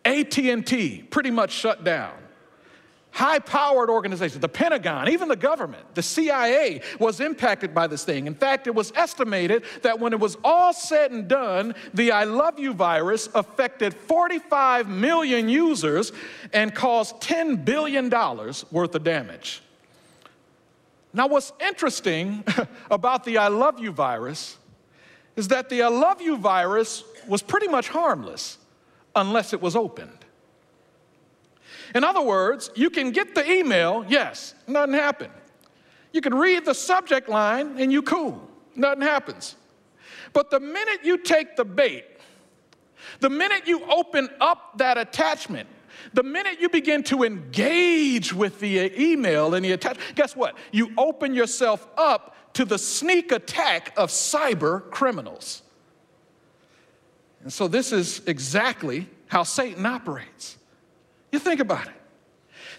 AT&T 0.03 1.03
pretty 1.09 1.31
much 1.31 1.51
shut 1.51 1.85
down. 1.85 2.11
High-powered 3.11 3.89
organizations, 3.89 4.41
the 4.41 4.49
Pentagon, 4.49 5.07
even 5.07 5.29
the 5.29 5.37
government, 5.37 5.95
the 5.95 6.03
CIA 6.03 6.81
was 6.99 7.21
impacted 7.21 7.73
by 7.73 7.87
this 7.87 8.03
thing. 8.03 8.27
In 8.27 8.35
fact, 8.35 8.67
it 8.67 8.75
was 8.75 8.91
estimated 8.93 9.63
that 9.83 10.01
when 10.01 10.11
it 10.11 10.19
was 10.19 10.35
all 10.43 10.73
said 10.73 11.11
and 11.11 11.29
done, 11.29 11.73
the 11.93 12.11
I 12.11 12.25
love 12.25 12.59
you 12.59 12.73
virus 12.73 13.29
affected 13.33 13.93
45 13.93 14.89
million 14.89 15.47
users 15.47 16.11
and 16.51 16.75
caused 16.75 17.21
$10 17.21 17.63
billion 17.63 18.09
worth 18.09 18.95
of 18.95 19.03
damage. 19.05 19.61
Now, 21.13 21.27
what's 21.27 21.53
interesting 21.61 22.43
about 22.91 23.23
the 23.23 23.37
I 23.37 23.47
love 23.47 23.79
you 23.79 23.93
virus 23.93 24.57
is 25.37 25.47
that 25.49 25.69
the 25.69 25.83
I 25.83 25.87
love 25.87 26.21
you 26.21 26.35
virus 26.35 27.05
was 27.27 27.41
pretty 27.41 27.67
much 27.67 27.87
harmless 27.87 28.57
unless 29.15 29.53
it 29.53 29.61
was 29.61 29.75
opened. 29.75 30.25
In 31.95 32.03
other 32.03 32.21
words, 32.21 32.69
you 32.75 32.89
can 32.89 33.11
get 33.11 33.33
the 33.35 33.49
email, 33.49 34.05
yes, 34.09 34.55
nothing 34.67 34.93
happened. 34.93 35.33
You 36.11 36.21
can 36.21 36.33
read 36.33 36.65
the 36.65 36.73
subject 36.73 37.29
line 37.29 37.79
and 37.79 37.91
you 37.91 38.01
cool, 38.01 38.41
nothing 38.75 39.03
happens. 39.03 39.55
But 40.33 40.49
the 40.49 40.59
minute 40.59 41.01
you 41.03 41.19
take 41.19 41.55
the 41.55 41.63
bait, 41.63 42.05
the 43.19 43.29
minute 43.29 43.67
you 43.67 43.83
open 43.85 44.29
up 44.41 44.77
that 44.77 44.97
attachment, 44.97 45.69
the 46.13 46.23
minute 46.23 46.59
you 46.59 46.69
begin 46.69 47.03
to 47.03 47.23
engage 47.23 48.33
with 48.33 48.59
the 48.59 48.91
email 49.01 49.53
and 49.53 49.63
the 49.63 49.71
attachment, 49.73 50.15
guess 50.15 50.35
what? 50.35 50.55
You 50.71 50.91
open 50.97 51.33
yourself 51.33 51.87
up 51.97 52.35
to 52.57 52.65
the 52.65 52.79
sneak 52.79 53.31
attack 53.31 53.93
of 53.95 54.09
cyber 54.09 54.89
criminals. 54.89 55.61
And 57.43 57.53
so, 57.53 57.67
this 57.67 57.91
is 57.91 58.23
exactly 58.25 59.07
how 59.27 59.43
Satan 59.43 59.85
operates. 59.85 60.57
You 61.31 61.37
think 61.37 61.59
about 61.59 61.85
it. 61.85 61.93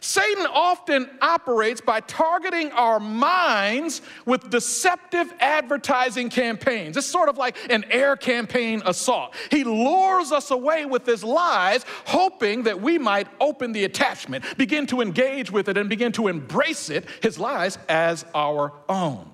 Satan 0.00 0.48
often 0.52 1.08
operates 1.22 1.80
by 1.80 2.00
targeting 2.00 2.72
our 2.72 2.98
minds 2.98 4.02
with 4.26 4.50
deceptive 4.50 5.32
advertising 5.38 6.28
campaigns. 6.28 6.96
It's 6.96 7.06
sort 7.06 7.28
of 7.28 7.38
like 7.38 7.56
an 7.70 7.84
air 7.88 8.16
campaign 8.16 8.82
assault. 8.84 9.36
He 9.48 9.62
lures 9.62 10.32
us 10.32 10.50
away 10.50 10.86
with 10.86 11.06
his 11.06 11.22
lies, 11.22 11.84
hoping 12.04 12.64
that 12.64 12.80
we 12.80 12.98
might 12.98 13.28
open 13.40 13.70
the 13.70 13.84
attachment, 13.84 14.44
begin 14.58 14.88
to 14.88 15.02
engage 15.02 15.52
with 15.52 15.68
it, 15.68 15.78
and 15.78 15.88
begin 15.88 16.10
to 16.12 16.26
embrace 16.26 16.90
it, 16.90 17.04
his 17.22 17.38
lies, 17.38 17.78
as 17.88 18.24
our 18.34 18.72
own. 18.88 19.30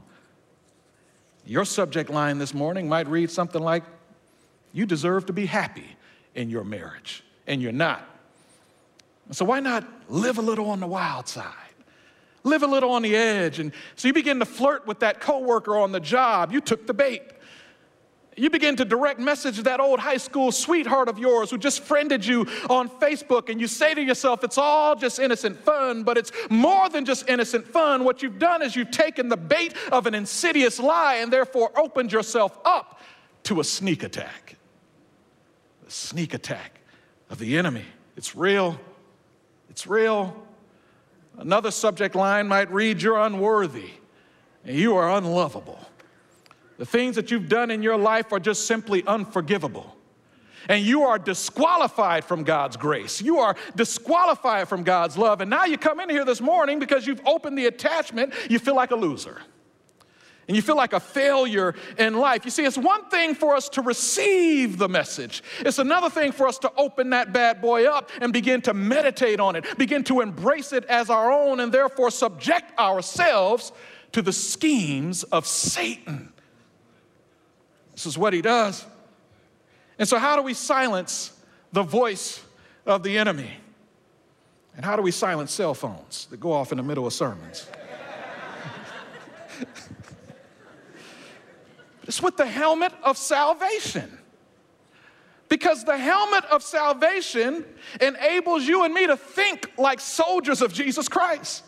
Your 1.46 1.64
subject 1.64 2.11
line 2.11 2.38
this 2.38 2.54
morning 2.54 2.88
might 2.88 3.07
read 3.07 3.30
something 3.30 3.62
like, 3.62 3.85
You 4.72 4.87
deserve 4.87 5.26
to 5.26 5.33
be 5.33 5.46
happy 5.46 5.96
in 6.35 6.50
your 6.50 6.64
marriage, 6.64 7.22
and 7.46 7.61
you're 7.61 7.72
not. 7.72 8.09
So, 9.30 9.44
why 9.44 9.61
not 9.61 9.87
live 10.09 10.38
a 10.38 10.42
little 10.42 10.70
on 10.70 10.80
the 10.80 10.87
wild 10.87 11.28
side? 11.28 11.52
Live 12.42 12.62
a 12.62 12.66
little 12.66 12.90
on 12.92 13.02
the 13.02 13.16
edge. 13.16 13.59
And 13.59 13.72
so 13.96 14.07
you 14.07 14.12
begin 14.12 14.38
to 14.38 14.44
flirt 14.44 14.87
with 14.87 15.00
that 15.00 15.18
coworker 15.18 15.78
on 15.78 15.92
the 15.92 16.00
job. 16.00 16.52
You 16.52 16.61
took 16.61 16.87
the 16.87 16.92
bait. 16.92 17.22
You 18.37 18.51
begin 18.51 18.75
to 18.77 18.85
direct 18.85 19.20
message 19.20 19.59
that 19.59 19.81
old 19.81 20.01
high 20.01 20.16
school 20.16 20.51
sweetheart 20.51 21.09
of 21.09 21.18
yours 21.18 21.51
who 21.51 21.59
just 21.59 21.83
friended 21.83 22.27
you 22.27 22.47
on 22.68 22.88
Facebook, 22.88 23.49
and 23.49 23.61
you 23.61 23.68
say 23.68 23.94
to 23.94 24.03
yourself, 24.03 24.42
it's 24.42 24.59
all 24.59 24.97
just 24.97 25.18
innocent 25.18 25.59
fun, 25.59 26.03
but 26.03 26.18
it's 26.18 26.33
more 26.51 26.88
than 26.88 27.05
just 27.05 27.29
innocent 27.29 27.66
fun. 27.66 28.05
What 28.05 28.23
you've 28.23 28.38
done 28.38 28.62
is 28.62 28.75
you've 28.75 28.90
taken 28.90 29.29
the 29.29 29.37
bait 29.37 29.75
of 29.92 30.07
an 30.07 30.14
insidious 30.14 30.81
lie 30.81 31.16
and 31.16 31.33
therefore 31.33 31.70
opened 31.79 32.12
yourself 32.12 32.59
up 32.64 33.01
to 33.44 33.61
a 33.61 33.64
sneak 33.64 34.03
attack. 34.03 34.57
A 35.87 35.90
sneak 35.90 36.35
attack 36.35 36.81
of 37.31 37.38
the 37.38 37.57
enemy. 37.57 37.85
It's 38.16 38.35
real. 38.35 38.81
It's 39.70 39.87
real. 39.87 40.44
Another 41.38 41.70
subject 41.70 42.14
line 42.14 42.49
might 42.49 42.70
read, 42.73 43.03
You're 43.03 43.18
unworthy, 43.18 43.90
you 44.64 44.97
are 44.97 45.16
unlovable. 45.16 45.79
The 46.79 46.87
things 46.87 47.17
that 47.17 47.31
you've 47.31 47.49
done 47.49 47.71
in 47.71 47.83
your 47.83 47.97
life 47.97 48.33
are 48.33 48.41
just 48.41 48.67
simply 48.67 49.05
unforgivable. 49.07 49.97
and 50.69 50.83
you 50.83 51.03
are 51.03 51.19
disqualified 51.19 52.25
from 52.25 52.43
God's 52.43 52.77
grace. 52.77 53.21
You 53.21 53.39
are 53.39 53.55
disqualified 53.77 54.69
from 54.69 54.83
God's 54.83 55.19
love. 55.19 55.41
And 55.41 55.51
now 55.51 55.65
you 55.65 55.77
come 55.77 56.01
in 56.01 56.09
here 56.09 56.25
this 56.25 56.41
morning 56.41 56.79
because 56.79 57.07
you've 57.07 57.21
opened 57.27 57.59
the 57.59 57.67
attachment, 57.67 58.33
you 58.49 58.59
feel 58.59 58.75
like 58.75 58.91
a 58.91 58.97
loser. 58.97 59.41
And 60.47 60.55
you 60.55 60.63
feel 60.63 60.77
like 60.77 60.93
a 60.93 61.01
failure 61.01 61.75
in 61.99 62.19
life. 62.19 62.45
You 62.45 62.51
see, 62.51 62.67
it's 62.67 62.77
one 62.77 63.09
thing 63.09 63.35
for 63.35 63.57
us 63.57 63.71
to 63.71 63.81
receive 63.81 64.77
the 64.77 64.89
message, 64.89 65.43
it's 65.61 65.79
another 65.79 66.11
thing 66.11 66.33
for 66.33 66.47
us 66.47 66.59
to 66.59 66.73
open 66.77 67.11
that 67.11 67.33
bad 67.33 67.63
boy 67.63 67.87
up 67.87 68.11
and 68.21 68.31
begin 68.31 68.61
to 68.63 68.75
meditate 68.75 69.41
on 69.41 69.57
it, 69.57 69.65
begin 69.79 70.05
to 70.05 70.21
embrace 70.21 70.75
it 70.75 70.85
as 70.85 71.09
our 71.09 71.33
own, 71.33 71.61
and 71.61 71.73
therefore 71.73 72.11
subject 72.11 72.79
ourselves 72.79 73.73
to 74.13 74.21
the 74.21 74.35
schemes 74.35 75.23
of 75.25 75.47
Satan. 75.47 76.31
This 77.94 78.07
is 78.07 78.18
what 78.18 78.33
he 78.33 78.42
does. 78.42 78.85
And 79.98 80.09
so, 80.09 80.18
how 80.18 80.37
do 80.37 80.42
we 80.42 80.54
silence 80.54 81.33
the 81.72 81.83
voice 81.83 82.44
of 82.85 83.02
the 83.02 83.16
enemy? 83.18 83.50
And 84.76 84.85
how 84.85 84.96
do 84.96 85.02
we 85.02 85.12
silence 85.12 85.52
cell 85.52 85.74
phones 85.74 86.26
that 86.26 86.40
go 86.40 86.52
off 86.52 86.72
in 86.72 86.78
the 86.78 86.83
middle 86.83 87.07
of 87.07 87.12
sermons? 87.12 87.68
it's 92.02 92.20
with 92.20 92.37
the 92.37 92.46
helmet 92.46 92.92
of 93.02 93.16
salvation. 93.16 94.18
Because 95.48 95.85
the 95.85 95.96
helmet 95.96 96.44
of 96.46 96.64
salvation 96.64 97.64
enables 98.00 98.64
you 98.64 98.85
and 98.85 98.92
me 98.92 99.07
to 99.07 99.16
think 99.16 99.70
like 99.78 100.00
soldiers 100.00 100.61
of 100.62 100.72
Jesus 100.72 101.09
Christ. 101.09 101.62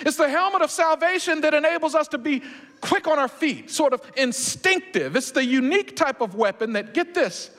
It's 0.00 0.16
the 0.16 0.28
helmet 0.28 0.62
of 0.62 0.70
salvation 0.70 1.40
that 1.42 1.54
enables 1.54 1.94
us 1.94 2.08
to 2.08 2.18
be 2.18 2.42
quick 2.80 3.06
on 3.06 3.18
our 3.18 3.28
feet, 3.28 3.70
sort 3.70 3.92
of 3.92 4.02
instinctive. 4.16 5.16
It's 5.16 5.32
the 5.32 5.44
unique 5.44 5.96
type 5.96 6.20
of 6.20 6.34
weapon 6.34 6.72
that, 6.74 6.94
get 6.94 7.14
this, 7.14 7.50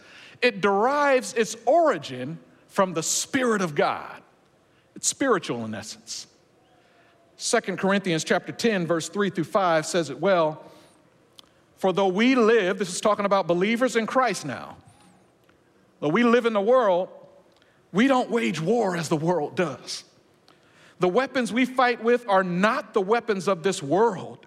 it 0.41 0.61
derives 0.61 1.33
its 1.33 1.55
origin 1.65 2.39
from 2.67 2.93
the 2.93 3.03
Spirit 3.03 3.61
of 3.61 3.75
God. 3.75 4.21
It's 4.95 5.07
spiritual 5.07 5.65
in 5.65 5.75
essence. 5.75 6.27
2 7.37 7.75
Corinthians 7.75 8.23
chapter 8.23 8.51
10, 8.51 8.85
verse 8.85 9.09
3 9.09 9.29
through 9.29 9.45
5 9.45 9.85
says 9.85 10.09
it 10.09 10.19
well. 10.19 10.63
For 11.77 11.91
though 11.91 12.07
we 12.07 12.35
live, 12.35 12.77
this 12.77 12.93
is 12.93 13.01
talking 13.01 13.25
about 13.25 13.47
believers 13.47 13.95
in 13.95 14.05
Christ 14.05 14.45
now, 14.45 14.77
though 15.99 16.09
we 16.09 16.23
live 16.23 16.45
in 16.45 16.53
the 16.53 16.61
world, 16.61 17.09
we 17.91 18.07
don't 18.07 18.29
wage 18.29 18.61
war 18.61 18.95
as 18.95 19.09
the 19.09 19.17
world 19.17 19.55
does. 19.55 20.03
The 21.01 21.09
weapons 21.09 21.51
we 21.51 21.65
fight 21.65 22.03
with 22.03 22.29
are 22.29 22.43
not 22.43 22.93
the 22.93 23.01
weapons 23.01 23.47
of 23.47 23.63
this 23.63 23.81
world. 23.81 24.45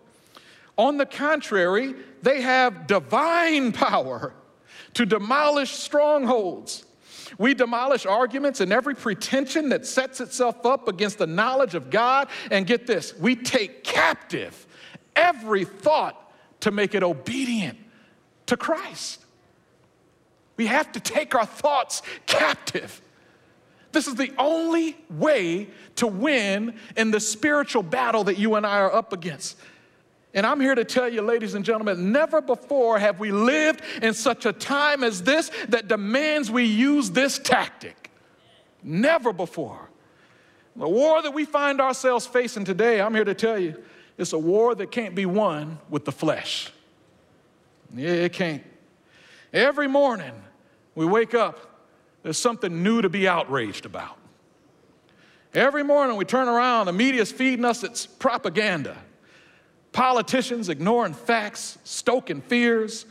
On 0.78 0.98
the 0.98 1.04
contrary, 1.04 1.96
they 2.22 2.42
have 2.42 2.86
divine 2.86 3.72
power 3.72 4.32
to 4.94 5.04
demolish 5.04 5.72
strongholds. 5.72 6.84
We 7.38 7.54
demolish 7.54 8.06
arguments 8.06 8.60
and 8.60 8.72
every 8.72 8.94
pretension 8.94 9.70
that 9.70 9.84
sets 9.84 10.20
itself 10.20 10.64
up 10.64 10.86
against 10.86 11.18
the 11.18 11.26
knowledge 11.26 11.74
of 11.74 11.90
God. 11.90 12.28
And 12.52 12.68
get 12.68 12.86
this, 12.86 13.18
we 13.18 13.34
take 13.34 13.82
captive 13.82 14.64
every 15.16 15.64
thought 15.64 16.32
to 16.60 16.70
make 16.70 16.94
it 16.94 17.02
obedient 17.02 17.78
to 18.46 18.56
Christ. 18.56 19.24
We 20.56 20.66
have 20.66 20.92
to 20.92 21.00
take 21.00 21.34
our 21.34 21.46
thoughts 21.46 22.02
captive. 22.26 23.00
This 23.94 24.08
is 24.08 24.16
the 24.16 24.32
only 24.36 24.96
way 25.08 25.68
to 25.96 26.06
win 26.06 26.74
in 26.96 27.10
the 27.10 27.20
spiritual 27.20 27.82
battle 27.82 28.24
that 28.24 28.36
you 28.36 28.56
and 28.56 28.66
I 28.66 28.80
are 28.80 28.92
up 28.92 29.12
against. 29.12 29.56
And 30.34 30.44
I'm 30.44 30.60
here 30.60 30.74
to 30.74 30.84
tell 30.84 31.08
you, 31.08 31.22
ladies 31.22 31.54
and 31.54 31.64
gentlemen, 31.64 32.10
never 32.10 32.40
before 32.40 32.98
have 32.98 33.20
we 33.20 33.30
lived 33.30 33.82
in 34.02 34.12
such 34.12 34.46
a 34.46 34.52
time 34.52 35.04
as 35.04 35.22
this 35.22 35.50
that 35.68 35.86
demands 35.86 36.50
we 36.50 36.64
use 36.64 37.12
this 37.12 37.38
tactic. 37.38 38.10
Never 38.82 39.32
before. 39.32 39.88
The 40.74 40.88
war 40.88 41.22
that 41.22 41.32
we 41.32 41.44
find 41.44 41.80
ourselves 41.80 42.26
facing 42.26 42.64
today, 42.64 43.00
I'm 43.00 43.14
here 43.14 43.24
to 43.24 43.34
tell 43.34 43.58
you, 43.58 43.80
it's 44.18 44.32
a 44.32 44.38
war 44.38 44.74
that 44.74 44.90
can't 44.90 45.14
be 45.14 45.24
won 45.24 45.78
with 45.88 46.04
the 46.04 46.12
flesh. 46.12 46.72
Yeah, 47.94 48.10
it 48.10 48.32
can't. 48.32 48.64
Every 49.52 49.86
morning 49.86 50.32
we 50.96 51.06
wake 51.06 51.34
up 51.34 51.73
there's 52.24 52.38
something 52.38 52.82
new 52.82 53.02
to 53.02 53.08
be 53.08 53.28
outraged 53.28 53.86
about. 53.86 54.16
Every 55.52 55.84
morning 55.84 56.16
we 56.16 56.24
turn 56.24 56.48
around, 56.48 56.86
the 56.86 56.92
media's 56.92 57.30
feeding 57.30 57.64
us 57.64 57.84
its 57.84 58.06
propaganda. 58.06 58.96
Politicians 59.92 60.68
ignoring 60.68 61.12
facts, 61.12 61.78
stoking 61.84 62.40
fears, 62.40 63.04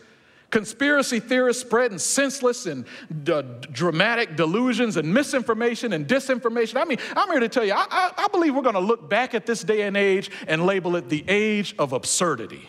conspiracy 0.49 1.19
theorists 1.19 1.61
spreading 1.61 1.99
senseless 1.99 2.65
and 2.65 2.85
d- 3.23 3.41
dramatic 3.71 4.35
delusions 4.35 4.97
and 4.97 5.13
misinformation 5.13 5.93
and 5.93 6.07
disinformation. 6.07 6.81
I 6.81 6.85
mean, 6.85 6.97
I'm 7.15 7.29
here 7.29 7.39
to 7.39 7.49
tell 7.49 7.63
you, 7.63 7.73
I, 7.73 7.85
I, 7.89 8.11
I 8.17 8.27
believe 8.29 8.55
we're 8.55 8.63
going 8.63 8.73
to 8.73 8.81
look 8.81 9.09
back 9.09 9.35
at 9.35 9.45
this 9.45 9.63
day 9.63 9.83
and 9.83 9.95
age 9.95 10.29
and 10.47 10.65
label 10.65 10.95
it 10.95 11.07
the 11.07 11.23
age 11.27 11.75
of 11.77 11.93
absurdity. 11.93 12.67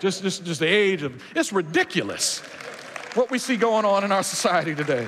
Just, 0.00 0.22
just, 0.22 0.44
just 0.44 0.60
the 0.60 0.66
age 0.66 1.02
of, 1.02 1.22
it's 1.36 1.52
ridiculous 1.52 2.42
what 3.14 3.30
we 3.30 3.38
see 3.38 3.56
going 3.56 3.84
on 3.84 4.04
in 4.04 4.12
our 4.12 4.22
society 4.22 4.74
today. 4.74 5.06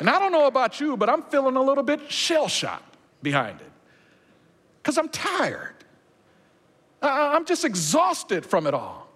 And 0.00 0.10
I 0.10 0.18
don't 0.18 0.32
know 0.32 0.46
about 0.46 0.80
you, 0.80 0.96
but 0.96 1.08
I'm 1.08 1.22
feeling 1.22 1.56
a 1.56 1.62
little 1.62 1.84
bit 1.84 2.10
shell 2.10 2.48
shocked 2.48 2.96
behind 3.22 3.60
it 3.60 3.70
because 4.82 4.98
I'm 4.98 5.08
tired. 5.08 5.74
I'm 7.00 7.44
just 7.44 7.64
exhausted 7.64 8.44
from 8.44 8.66
it 8.66 8.74
all. 8.74 9.08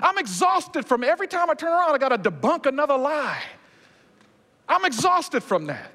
I'm 0.00 0.18
exhausted 0.18 0.86
from 0.86 1.02
every 1.02 1.26
time 1.26 1.48
I 1.50 1.54
turn 1.54 1.72
around, 1.72 1.94
I 1.94 1.98
got 1.98 2.10
to 2.10 2.30
debunk 2.30 2.66
another 2.66 2.98
lie. 2.98 3.42
I'm 4.68 4.84
exhausted 4.84 5.42
from 5.42 5.66
that. 5.66 5.90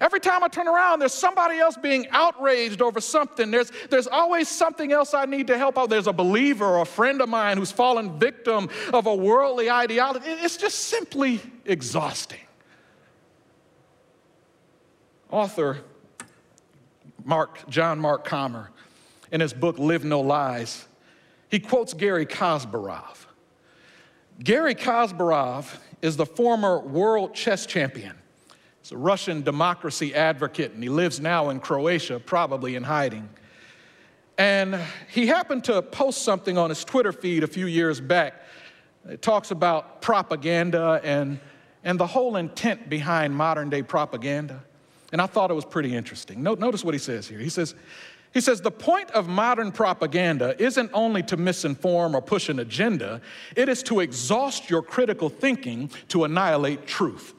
Every 0.00 0.20
time 0.20 0.42
I 0.42 0.48
turn 0.48 0.68
around, 0.68 1.00
there's 1.00 1.14
somebody 1.14 1.58
else 1.58 1.76
being 1.76 2.06
outraged 2.10 2.82
over 2.82 3.00
something. 3.00 3.50
There's, 3.50 3.72
there's 3.88 4.06
always 4.06 4.48
something 4.48 4.92
else 4.92 5.14
I 5.14 5.24
need 5.24 5.46
to 5.46 5.58
help 5.58 5.78
out. 5.78 5.90
There's 5.90 6.06
a 6.06 6.12
believer 6.12 6.64
or 6.64 6.82
a 6.82 6.86
friend 6.86 7.20
of 7.20 7.28
mine 7.28 7.56
who's 7.56 7.72
fallen 7.72 8.18
victim 8.18 8.68
of 8.92 9.06
a 9.06 9.14
worldly 9.14 9.70
ideology. 9.70 10.26
It's 10.26 10.56
just 10.56 10.78
simply 10.88 11.40
exhausting. 11.64 12.40
Author 15.30 15.78
Mark, 17.24 17.68
John 17.68 18.00
Mark 18.00 18.24
Comer, 18.24 18.70
in 19.30 19.40
his 19.40 19.52
book 19.52 19.78
Live 19.78 20.04
No 20.04 20.20
Lies, 20.20 20.86
he 21.48 21.60
quotes 21.60 21.94
Garry 21.94 22.26
Kasparov. 22.26 23.26
Garry 24.42 24.74
Kasparov 24.74 25.76
is 26.02 26.16
the 26.16 26.26
former 26.26 26.80
world 26.80 27.34
chess 27.34 27.66
champion. 27.66 28.19
A 28.92 28.96
Russian 28.96 29.42
democracy 29.42 30.14
advocate, 30.14 30.72
and 30.72 30.82
he 30.82 30.88
lives 30.88 31.20
now 31.20 31.50
in 31.50 31.60
Croatia, 31.60 32.18
probably 32.18 32.74
in 32.74 32.82
hiding. 32.82 33.28
And 34.36 34.80
he 35.08 35.26
happened 35.26 35.64
to 35.64 35.82
post 35.82 36.22
something 36.22 36.56
on 36.56 36.70
his 36.70 36.84
Twitter 36.84 37.12
feed 37.12 37.44
a 37.44 37.46
few 37.46 37.66
years 37.66 38.00
back. 38.00 38.42
It 39.08 39.22
talks 39.22 39.50
about 39.50 40.02
propaganda 40.02 41.00
and, 41.04 41.38
and 41.84 42.00
the 42.00 42.06
whole 42.06 42.36
intent 42.36 42.88
behind 42.88 43.34
modern 43.34 43.70
day 43.70 43.82
propaganda. 43.82 44.64
And 45.12 45.20
I 45.20 45.26
thought 45.26 45.50
it 45.50 45.54
was 45.54 45.64
pretty 45.64 45.94
interesting. 45.94 46.42
Notice 46.42 46.84
what 46.84 46.94
he 46.94 46.98
says 46.98 47.28
here. 47.28 47.38
He 47.38 47.48
says, 47.48 47.74
he 48.32 48.40
says, 48.40 48.60
the 48.60 48.70
point 48.70 49.10
of 49.10 49.28
modern 49.28 49.72
propaganda 49.72 50.54
isn't 50.62 50.90
only 50.94 51.22
to 51.24 51.36
misinform 51.36 52.14
or 52.14 52.22
push 52.22 52.48
an 52.48 52.60
agenda, 52.60 53.20
it 53.56 53.68
is 53.68 53.82
to 53.84 54.00
exhaust 54.00 54.70
your 54.70 54.82
critical 54.82 55.28
thinking 55.28 55.90
to 56.08 56.24
annihilate 56.24 56.86
truth. 56.86 57.34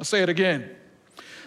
I'll 0.00 0.04
say 0.04 0.22
it 0.22 0.30
again. 0.30 0.70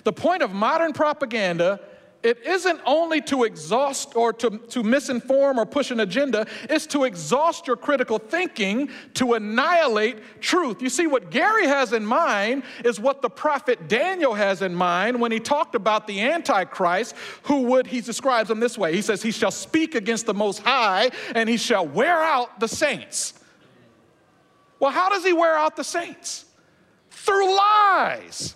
The 0.03 0.13
point 0.13 0.43
of 0.43 0.53
modern 0.53 0.93
propaganda 0.93 1.79
it 2.21 2.41
isn't 2.45 2.79
only 2.85 3.19
to 3.23 3.43
exhaust 3.43 4.15
or 4.15 4.31
to, 4.31 4.49
to 4.49 4.81
misinform 4.81 5.57
or 5.57 5.65
push 5.65 5.91
an 5.91 5.99
agenda, 5.99 6.47
it's 6.69 6.87
to 6.87 7.03
exhaust 7.03 7.67
your 7.67 7.75
critical 7.75 8.17
thinking 8.17 8.89
to 9.15 9.33
annihilate 9.33 10.39
truth. 10.39 10.81
You 10.81 10.87
see, 10.87 11.05
what 11.05 11.31
Garry 11.31 11.67
has 11.67 11.91
in 11.91 12.05
mind 12.05 12.63
is 12.85 12.97
what 12.97 13.21
the 13.21 13.29
prophet 13.29 13.89
Daniel 13.89 14.35
has 14.35 14.61
in 14.61 14.73
mind 14.73 15.19
when 15.19 15.33
he 15.33 15.39
talked 15.41 15.75
about 15.75 16.07
the 16.07 16.21
Antichrist, 16.21 17.13
who 17.43 17.63
would, 17.63 17.87
he 17.87 17.99
describes 17.99 18.49
him 18.49 18.61
this 18.61 18.77
way 18.77 18.95
He 18.95 19.01
says, 19.01 19.21
He 19.21 19.31
shall 19.31 19.51
speak 19.51 19.93
against 19.93 20.25
the 20.25 20.33
Most 20.33 20.59
High 20.59 21.11
and 21.35 21.49
he 21.49 21.57
shall 21.57 21.85
wear 21.85 22.23
out 22.23 22.61
the 22.61 22.69
saints. 22.69 23.33
Well, 24.79 24.91
how 24.91 25.09
does 25.09 25.25
he 25.25 25.33
wear 25.33 25.57
out 25.57 25.75
the 25.75 25.83
saints? 25.83 26.45
Through 27.13 27.55
lies 27.55 28.55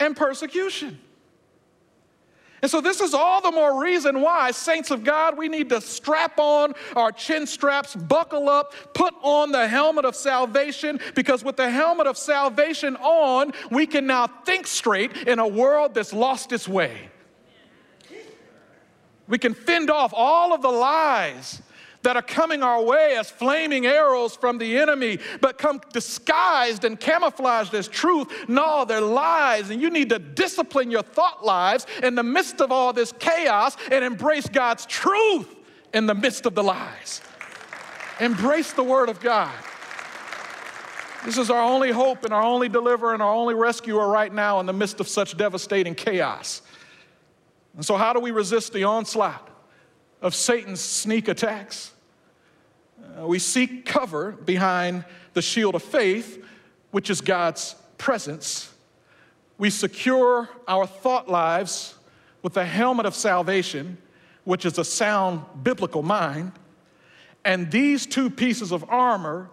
and 0.00 0.16
persecution. 0.16 0.98
And 2.62 2.70
so, 2.70 2.80
this 2.80 3.00
is 3.00 3.12
all 3.12 3.42
the 3.42 3.50
more 3.50 3.82
reason 3.82 4.20
why, 4.20 4.52
saints 4.52 4.92
of 4.92 5.02
God, 5.02 5.36
we 5.36 5.48
need 5.48 5.68
to 5.70 5.80
strap 5.80 6.38
on 6.38 6.74
our 6.94 7.10
chin 7.10 7.44
straps, 7.44 7.96
buckle 7.96 8.48
up, 8.48 8.72
put 8.94 9.12
on 9.20 9.50
the 9.50 9.66
helmet 9.66 10.04
of 10.04 10.14
salvation, 10.14 11.00
because 11.16 11.42
with 11.42 11.56
the 11.56 11.68
helmet 11.68 12.06
of 12.06 12.16
salvation 12.16 12.94
on, 12.96 13.52
we 13.72 13.84
can 13.84 14.06
now 14.06 14.28
think 14.28 14.68
straight 14.68 15.16
in 15.26 15.40
a 15.40 15.46
world 15.46 15.92
that's 15.94 16.12
lost 16.12 16.52
its 16.52 16.68
way. 16.68 17.10
We 19.26 19.38
can 19.38 19.54
fend 19.54 19.90
off 19.90 20.12
all 20.14 20.52
of 20.52 20.62
the 20.62 20.70
lies 20.70 21.62
that 22.02 22.16
are 22.16 22.22
coming 22.22 22.62
our 22.62 22.82
way 22.82 23.16
as 23.16 23.30
flaming 23.30 23.86
arrows 23.86 24.36
from 24.36 24.58
the 24.58 24.78
enemy, 24.78 25.18
but 25.40 25.58
come 25.58 25.80
disguised 25.92 26.84
and 26.84 26.98
camouflaged 26.98 27.74
as 27.74 27.88
truth. 27.88 28.48
No, 28.48 28.84
they're 28.84 29.00
lies, 29.00 29.70
and 29.70 29.80
you 29.80 29.90
need 29.90 30.08
to 30.10 30.18
discipline 30.18 30.90
your 30.90 31.02
thought 31.02 31.44
lives 31.44 31.86
in 32.02 32.14
the 32.14 32.22
midst 32.22 32.60
of 32.60 32.72
all 32.72 32.92
this 32.92 33.12
chaos 33.18 33.76
and 33.90 34.04
embrace 34.04 34.48
God's 34.48 34.86
truth 34.86 35.54
in 35.94 36.06
the 36.06 36.14
midst 36.14 36.46
of 36.46 36.54
the 36.54 36.62
lies. 36.62 37.20
Embrace 38.20 38.72
the 38.72 38.84
Word 38.84 39.08
of 39.08 39.20
God. 39.20 39.52
This 41.24 41.38
is 41.38 41.50
our 41.50 41.62
only 41.62 41.92
hope 41.92 42.24
and 42.24 42.34
our 42.34 42.42
only 42.42 42.68
deliverer 42.68 43.14
and 43.14 43.22
our 43.22 43.32
only 43.32 43.54
rescuer 43.54 44.08
right 44.08 44.32
now 44.32 44.58
in 44.58 44.66
the 44.66 44.72
midst 44.72 44.98
of 44.98 45.06
such 45.06 45.36
devastating 45.36 45.94
chaos. 45.94 46.62
And 47.76 47.84
so, 47.84 47.96
how 47.96 48.12
do 48.12 48.20
we 48.20 48.32
resist 48.32 48.72
the 48.72 48.84
onslaught 48.84 49.48
of 50.20 50.34
Satan's 50.34 50.80
sneak 50.80 51.28
attacks? 51.28 51.91
Uh, 53.02 53.26
we 53.26 53.38
seek 53.38 53.84
cover 53.84 54.32
behind 54.32 55.04
the 55.34 55.42
shield 55.42 55.74
of 55.74 55.82
faith, 55.82 56.44
which 56.90 57.10
is 57.10 57.20
God's 57.20 57.74
presence. 57.98 58.72
We 59.58 59.70
secure 59.70 60.48
our 60.66 60.86
thought 60.86 61.28
lives 61.28 61.94
with 62.42 62.54
the 62.54 62.64
helmet 62.64 63.06
of 63.06 63.14
salvation, 63.14 63.98
which 64.44 64.64
is 64.64 64.78
a 64.78 64.84
sound 64.84 65.42
biblical 65.62 66.02
mind. 66.02 66.52
And 67.44 67.70
these 67.70 68.06
two 68.06 68.30
pieces 68.30 68.72
of 68.72 68.84
armor 68.88 69.50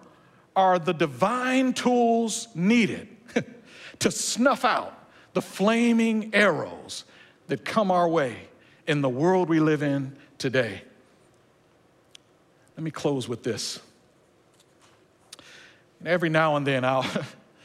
are 0.55 0.79
the 0.79 0.93
divine 0.93 1.73
tools 1.73 2.47
needed 2.55 3.07
to 3.99 4.11
snuff 4.11 4.65
out 4.65 5.09
the 5.33 5.41
flaming 5.41 6.33
arrows 6.33 7.05
that 7.47 7.63
come 7.63 7.91
our 7.91 8.07
way 8.07 8.35
in 8.87 9.01
the 9.01 9.09
world 9.09 9.49
we 9.49 9.59
live 9.59 9.83
in 9.83 10.15
today. 10.37 10.81
Let 12.79 12.83
me 12.85 12.91
close 12.91 13.27
with 13.27 13.43
this. 13.43 13.81
Every 16.05 16.29
now 16.29 16.55
and 16.55 16.65
then 16.65 16.85
I'll, 16.85 17.05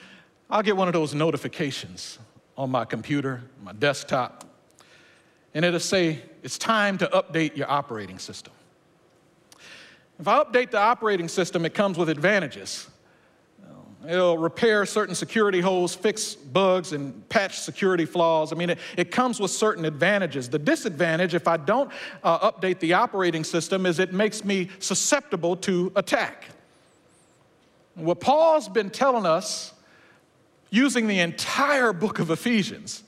I'll 0.50 0.64
get 0.64 0.76
one 0.76 0.88
of 0.88 0.92
those 0.92 1.14
notifications 1.14 2.18
on 2.58 2.72
my 2.72 2.84
computer, 2.84 3.40
my 3.62 3.72
desktop, 3.74 4.42
and 5.54 5.64
it'll 5.64 5.78
say, 5.78 6.20
it's 6.42 6.58
time 6.58 6.98
to 6.98 7.06
update 7.06 7.56
your 7.56 7.70
operating 7.70 8.18
system. 8.18 8.52
If 10.18 10.26
I 10.26 10.42
update 10.42 10.72
the 10.72 10.80
operating 10.80 11.28
system, 11.28 11.64
it 11.64 11.74
comes 11.74 11.96
with 11.96 12.08
advantages. 12.08 12.90
It'll 14.08 14.38
repair 14.38 14.84
certain 14.86 15.14
security 15.14 15.60
holes, 15.60 15.94
fix 15.94 16.34
bugs, 16.34 16.92
and 16.92 17.26
patch 17.28 17.60
security 17.60 18.04
flaws. 18.04 18.52
I 18.52 18.56
mean, 18.56 18.70
it, 18.70 18.78
it 18.96 19.10
comes 19.10 19.40
with 19.40 19.50
certain 19.50 19.84
advantages. 19.84 20.48
The 20.48 20.58
disadvantage, 20.58 21.34
if 21.34 21.48
I 21.48 21.56
don't 21.56 21.90
uh, 22.22 22.50
update 22.50 22.80
the 22.80 22.94
operating 22.94 23.44
system, 23.44 23.86
is 23.86 23.98
it 23.98 24.12
makes 24.12 24.44
me 24.44 24.68
susceptible 24.78 25.56
to 25.58 25.92
attack. 25.96 26.46
What 27.94 28.20
Paul's 28.20 28.68
been 28.68 28.90
telling 28.90 29.26
us 29.26 29.72
using 30.70 31.06
the 31.06 31.20
entire 31.20 31.92
book 31.92 32.18
of 32.18 32.30
Ephesians 32.30 33.04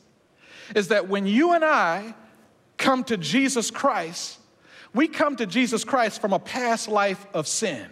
is 0.74 0.88
that 0.88 1.08
when 1.08 1.26
you 1.26 1.52
and 1.52 1.64
I 1.64 2.14
come 2.78 3.04
to 3.04 3.16
Jesus 3.16 3.70
Christ, 3.70 4.38
we 4.94 5.08
come 5.08 5.36
to 5.36 5.46
Jesus 5.46 5.84
Christ 5.84 6.20
from 6.20 6.32
a 6.32 6.38
past 6.38 6.88
life 6.88 7.26
of 7.34 7.46
sin. 7.46 7.90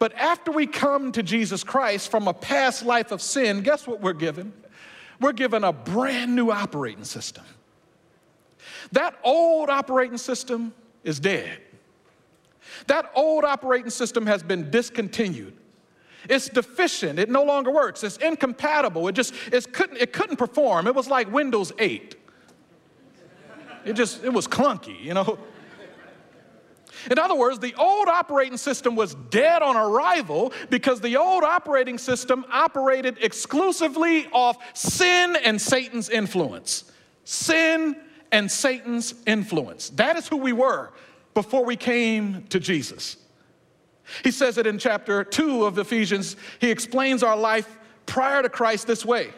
But 0.00 0.14
after 0.14 0.50
we 0.50 0.66
come 0.66 1.12
to 1.12 1.22
Jesus 1.22 1.62
Christ 1.62 2.10
from 2.10 2.26
a 2.26 2.32
past 2.32 2.86
life 2.86 3.12
of 3.12 3.20
sin, 3.20 3.60
guess 3.60 3.86
what 3.86 4.00
we're 4.00 4.14
given? 4.14 4.54
We're 5.20 5.32
given 5.32 5.62
a 5.62 5.74
brand 5.74 6.34
new 6.34 6.50
operating 6.50 7.04
system. 7.04 7.44
That 8.92 9.14
old 9.22 9.68
operating 9.68 10.16
system 10.16 10.72
is 11.04 11.20
dead. 11.20 11.58
That 12.86 13.10
old 13.14 13.44
operating 13.44 13.90
system 13.90 14.26
has 14.26 14.42
been 14.42 14.70
discontinued. 14.70 15.54
It's 16.30 16.48
deficient. 16.48 17.18
It 17.18 17.28
no 17.28 17.44
longer 17.44 17.70
works. 17.70 18.02
It's 18.02 18.16
incompatible. 18.16 19.06
It 19.06 19.12
just 19.12 19.34
it 19.52 19.70
couldn't, 19.70 19.98
it 19.98 20.14
couldn't 20.14 20.36
perform. 20.36 20.86
It 20.86 20.94
was 20.94 21.08
like 21.08 21.30
Windows 21.30 21.72
8. 21.78 22.16
It 23.84 23.92
just, 23.92 24.24
it 24.24 24.32
was 24.32 24.48
clunky, 24.48 24.98
you 25.02 25.12
know. 25.12 25.38
In 27.10 27.18
other 27.18 27.34
words, 27.34 27.58
the 27.58 27.74
old 27.76 28.08
operating 28.08 28.56
system 28.56 28.96
was 28.96 29.14
dead 29.30 29.62
on 29.62 29.76
arrival 29.76 30.52
because 30.68 31.00
the 31.00 31.16
old 31.16 31.44
operating 31.44 31.98
system 31.98 32.44
operated 32.50 33.18
exclusively 33.20 34.26
off 34.32 34.56
sin 34.76 35.36
and 35.36 35.60
Satan's 35.60 36.08
influence. 36.08 36.90
Sin 37.24 37.96
and 38.32 38.50
Satan's 38.50 39.14
influence. 39.26 39.90
That 39.90 40.16
is 40.16 40.28
who 40.28 40.36
we 40.36 40.52
were 40.52 40.92
before 41.34 41.64
we 41.64 41.76
came 41.76 42.44
to 42.48 42.58
Jesus. 42.58 43.16
He 44.24 44.30
says 44.30 44.58
it 44.58 44.66
in 44.66 44.78
chapter 44.78 45.22
2 45.22 45.64
of 45.64 45.78
Ephesians. 45.78 46.36
He 46.60 46.70
explains 46.70 47.22
our 47.22 47.36
life 47.36 47.78
prior 48.06 48.42
to 48.42 48.48
Christ 48.48 48.86
this 48.86 49.04
way 49.04 49.32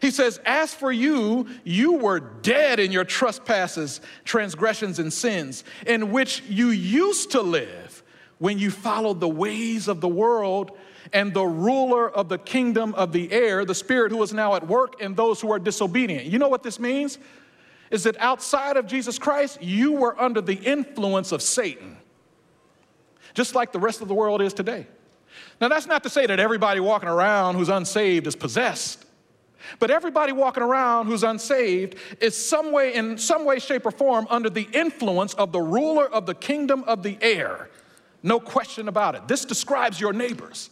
he 0.00 0.10
says, 0.10 0.40
As 0.44 0.74
for 0.74 0.92
you, 0.92 1.46
you 1.64 1.94
were 1.94 2.20
dead 2.20 2.80
in 2.80 2.92
your 2.92 3.04
trespasses, 3.04 4.00
transgressions, 4.24 4.98
and 4.98 5.12
sins, 5.12 5.64
in 5.86 6.12
which 6.12 6.42
you 6.48 6.68
used 6.68 7.30
to 7.32 7.40
live 7.42 8.02
when 8.38 8.58
you 8.58 8.70
followed 8.70 9.20
the 9.20 9.28
ways 9.28 9.88
of 9.88 10.00
the 10.00 10.08
world 10.08 10.76
and 11.12 11.32
the 11.32 11.44
ruler 11.44 12.10
of 12.10 12.28
the 12.28 12.38
kingdom 12.38 12.94
of 12.94 13.12
the 13.12 13.32
air, 13.32 13.64
the 13.64 13.74
spirit 13.74 14.12
who 14.12 14.22
is 14.22 14.32
now 14.32 14.54
at 14.54 14.66
work 14.66 15.00
in 15.00 15.14
those 15.14 15.40
who 15.40 15.50
are 15.52 15.58
disobedient. 15.58 16.26
You 16.26 16.38
know 16.38 16.48
what 16.48 16.62
this 16.62 16.78
means? 16.78 17.18
Is 17.90 18.02
that 18.02 18.16
outside 18.18 18.76
of 18.76 18.86
Jesus 18.86 19.18
Christ, 19.18 19.62
you 19.62 19.92
were 19.92 20.20
under 20.20 20.40
the 20.40 20.54
influence 20.54 21.32
of 21.32 21.40
Satan, 21.40 21.96
just 23.32 23.54
like 23.54 23.72
the 23.72 23.78
rest 23.78 24.02
of 24.02 24.08
the 24.08 24.14
world 24.14 24.42
is 24.42 24.52
today. 24.52 24.86
Now, 25.60 25.68
that's 25.68 25.86
not 25.86 26.02
to 26.02 26.10
say 26.10 26.26
that 26.26 26.40
everybody 26.40 26.80
walking 26.80 27.08
around 27.08 27.54
who's 27.54 27.68
unsaved 27.68 28.26
is 28.26 28.34
possessed. 28.34 29.05
But 29.78 29.90
everybody 29.90 30.32
walking 30.32 30.62
around 30.62 31.06
who's 31.06 31.22
unsaved 31.22 31.96
is 32.20 32.36
some 32.36 32.72
way, 32.72 32.94
in 32.94 33.18
some 33.18 33.44
way, 33.44 33.58
shape, 33.58 33.86
or 33.86 33.90
form 33.90 34.26
under 34.30 34.50
the 34.50 34.68
influence 34.72 35.34
of 35.34 35.52
the 35.52 35.60
ruler 35.60 36.06
of 36.06 36.26
the 36.26 36.34
kingdom 36.34 36.84
of 36.84 37.02
the 37.02 37.18
air. 37.20 37.70
No 38.22 38.40
question 38.40 38.88
about 38.88 39.14
it. 39.14 39.28
This 39.28 39.44
describes 39.44 40.00
your 40.00 40.12
neighbors 40.12 40.70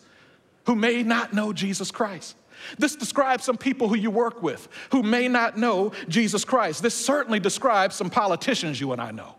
who 0.67 0.75
may 0.75 1.03
not 1.03 1.33
know 1.33 1.53
Jesus 1.53 1.91
Christ. 1.91 2.37
This 2.79 2.97
describes 2.97 3.45
some 3.45 3.57
people 3.57 3.89
who 3.89 3.97
you 3.97 4.11
work 4.11 4.43
with 4.43 4.69
who 4.91 5.03
may 5.03 5.29
not 5.29 5.59
know 5.59 5.93
Jesus 6.09 6.45
Christ. 6.45 6.83
This 6.83 6.95
certainly 6.95 7.41
describes 7.41 7.95
some 7.95 8.11
politicians 8.11 8.81
you 8.81 8.93
and 8.93 9.01
I 9.01 9.11
know. 9.11 9.37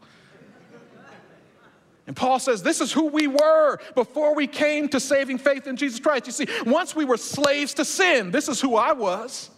And 2.08 2.16
Paul 2.16 2.40
says, 2.40 2.62
This 2.62 2.82
is 2.82 2.92
who 2.92 3.06
we 3.08 3.28
were 3.28 3.80
before 3.96 4.36
we 4.36 4.48
came 4.48 4.88
to 4.90 5.00
saving 5.00 5.40
faith 5.40 5.68
in 5.68 5.76
Jesus 5.76 6.00
Christ. 6.00 6.28
You 6.28 6.34
see, 6.34 6.48
once 6.66 6.96
we 6.96 7.06
were 7.06 7.18
slaves 7.18 7.74
to 7.76 7.86
sin, 7.86 8.32
this 8.32 8.48
is 8.48 8.62
who 8.62 8.76
I 8.76 8.94
was. 8.94 9.50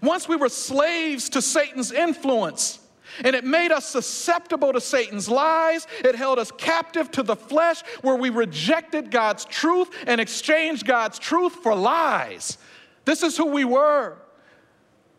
Once 0.00 0.28
we 0.28 0.36
were 0.36 0.48
slaves 0.48 1.28
to 1.30 1.42
Satan's 1.42 1.92
influence, 1.92 2.80
and 3.24 3.36
it 3.36 3.44
made 3.44 3.72
us 3.72 3.86
susceptible 3.86 4.72
to 4.72 4.80
Satan's 4.80 5.28
lies. 5.28 5.86
It 6.00 6.14
held 6.14 6.38
us 6.38 6.50
captive 6.52 7.10
to 7.12 7.22
the 7.22 7.36
flesh, 7.36 7.82
where 8.00 8.16
we 8.16 8.30
rejected 8.30 9.10
God's 9.10 9.44
truth 9.44 9.90
and 10.06 10.20
exchanged 10.20 10.86
God's 10.86 11.18
truth 11.18 11.52
for 11.56 11.74
lies. 11.74 12.58
This 13.04 13.22
is 13.22 13.36
who 13.36 13.46
we 13.46 13.64
were. 13.64 14.16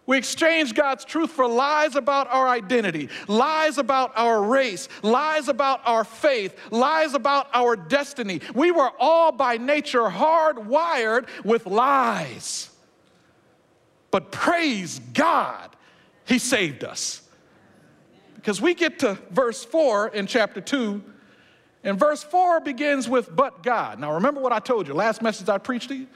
We 0.06 0.18
exchange 0.18 0.74
God's 0.74 1.06
truth 1.06 1.32
for 1.32 1.48
lies 1.48 1.96
about 1.96 2.28
our 2.30 2.48
identity, 2.48 3.08
lies 3.28 3.78
about 3.78 4.12
our 4.18 4.44
race, 4.44 4.90
lies 5.02 5.48
about 5.48 5.80
our 5.86 6.04
faith, 6.04 6.58
lies 6.72 7.14
about 7.14 7.48
our 7.54 7.78
destiny. 7.78 8.42
We 8.54 8.72
were 8.72 8.92
all 9.00 9.32
by 9.32 9.58
nature 9.58 10.04
hardwired 10.04 11.28
with 11.46 11.66
lies. 11.66 12.70
But 14.12 14.32
praise 14.32 15.00
God, 15.14 15.74
He 16.26 16.38
saved 16.38 16.84
us. 16.84 17.22
Because 18.36 18.60
we 18.60 18.74
get 18.74 19.00
to 19.00 19.18
verse 19.32 19.64
4 19.64 20.10
in 20.10 20.28
chapter 20.28 20.60
2, 20.60 21.02
and 21.86 21.98
verse 21.98 22.24
4 22.24 22.60
begins 22.60 23.08
with 23.08 23.34
but 23.34 23.64
God. 23.64 24.00
Now, 24.00 24.14
remember 24.16 24.42
what 24.42 24.52
I 24.52 24.60
told 24.60 24.88
you 24.88 24.94
last 24.94 25.22
message 25.22 25.48
I 25.48 25.58
preached 25.58 25.90
to 25.90 25.96
you? 25.96 26.08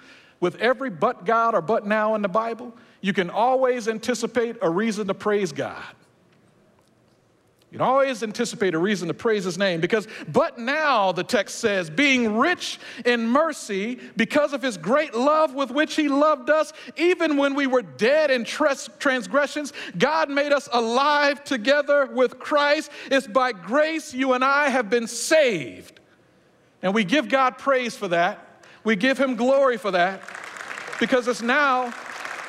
With 0.42 0.58
every 0.58 0.90
but 0.90 1.26
God 1.26 1.56
or 1.56 1.62
but 1.62 1.88
now 1.88 2.16
in 2.16 2.22
the 2.22 2.28
Bible, 2.28 2.74
you 3.02 3.14
can 3.14 3.30
always 3.30 3.88
anticipate 3.88 4.58
a 4.62 4.70
reason 4.70 5.08
to 5.08 5.14
praise 5.14 5.52
God. 5.52 5.84
You 7.70 7.80
can 7.80 7.88
always 7.88 8.24
anticipate 8.24 8.74
a 8.76 8.78
reason 8.80 9.10
to 9.10 9.14
praise 9.14 9.44
his 9.44 9.58
name 9.58 9.82
because, 9.82 10.08
but 10.30 10.58
now, 10.58 11.12
the 11.12 11.24
text 11.24 11.60
says, 11.60 11.90
being 11.90 12.38
rich 12.38 12.80
in 13.04 13.28
mercy 13.28 14.00
because 14.16 14.54
of 14.54 14.62
his 14.62 14.78
great 14.78 15.14
love 15.14 15.54
with 15.54 15.70
which 15.70 15.96
he 15.96 16.08
loved 16.08 16.50
us, 16.50 16.72
even 16.96 17.36
when 17.36 17.56
we 17.56 17.68
were 17.68 17.82
dead 17.82 18.32
in 18.32 18.46
transgressions, 18.46 19.74
God 19.98 20.30
made 20.30 20.54
us 20.54 20.70
alive 20.72 21.44
together 21.44 22.06
with 22.06 22.40
Christ. 22.40 22.90
It's 23.12 23.28
by 23.28 23.52
grace 23.52 24.14
you 24.14 24.32
and 24.32 24.46
I 24.46 24.70
have 24.70 24.90
been 24.90 25.08
saved. 25.08 26.00
And 26.82 26.94
we 26.94 27.04
give 27.04 27.28
God 27.28 27.58
praise 27.58 27.98
for 27.98 28.08
that. 28.08 28.66
We 28.86 28.96
give 28.96 29.18
him 29.18 29.36
glory 29.36 29.76
for 29.76 29.92
that 29.92 30.22
because 31.02 31.28
it's 31.28 31.42
now 31.42 31.94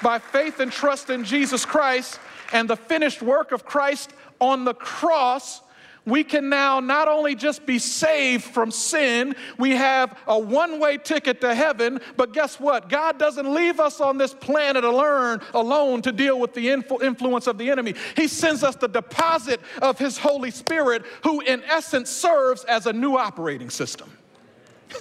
by 0.02 0.18
faith 0.18 0.60
and 0.60 0.70
trust 0.70 1.10
in 1.10 1.24
Jesus 1.24 1.64
Christ 1.64 2.20
and 2.52 2.68
the 2.68 2.76
finished 2.76 3.22
work 3.22 3.52
of 3.52 3.64
Christ 3.64 4.12
on 4.40 4.64
the 4.64 4.74
cross, 4.74 5.62
we 6.08 6.24
can 6.24 6.48
now 6.48 6.80
not 6.80 7.06
only 7.06 7.34
just 7.34 7.66
be 7.66 7.78
saved 7.78 8.44
from 8.44 8.70
sin, 8.70 9.34
we 9.58 9.72
have 9.72 10.18
a 10.26 10.38
one 10.38 10.80
way 10.80 10.96
ticket 10.96 11.42
to 11.42 11.54
heaven, 11.54 12.00
but 12.16 12.32
guess 12.32 12.58
what? 12.58 12.88
God 12.88 13.18
doesn't 13.18 13.52
leave 13.52 13.78
us 13.78 14.00
on 14.00 14.16
this 14.16 14.32
planet 14.32 14.84
alone, 14.84 15.40
alone 15.52 16.00
to 16.02 16.12
deal 16.12 16.40
with 16.40 16.54
the 16.54 16.70
influence 16.70 17.46
of 17.46 17.58
the 17.58 17.70
enemy. 17.70 17.94
He 18.16 18.26
sends 18.26 18.64
us 18.64 18.74
the 18.76 18.88
deposit 18.88 19.60
of 19.82 19.98
His 19.98 20.16
Holy 20.16 20.50
Spirit, 20.50 21.04
who 21.24 21.42
in 21.42 21.62
essence 21.64 22.10
serves 22.10 22.64
as 22.64 22.86
a 22.86 22.92
new 22.92 23.16
operating 23.16 23.68
system. 23.68 24.10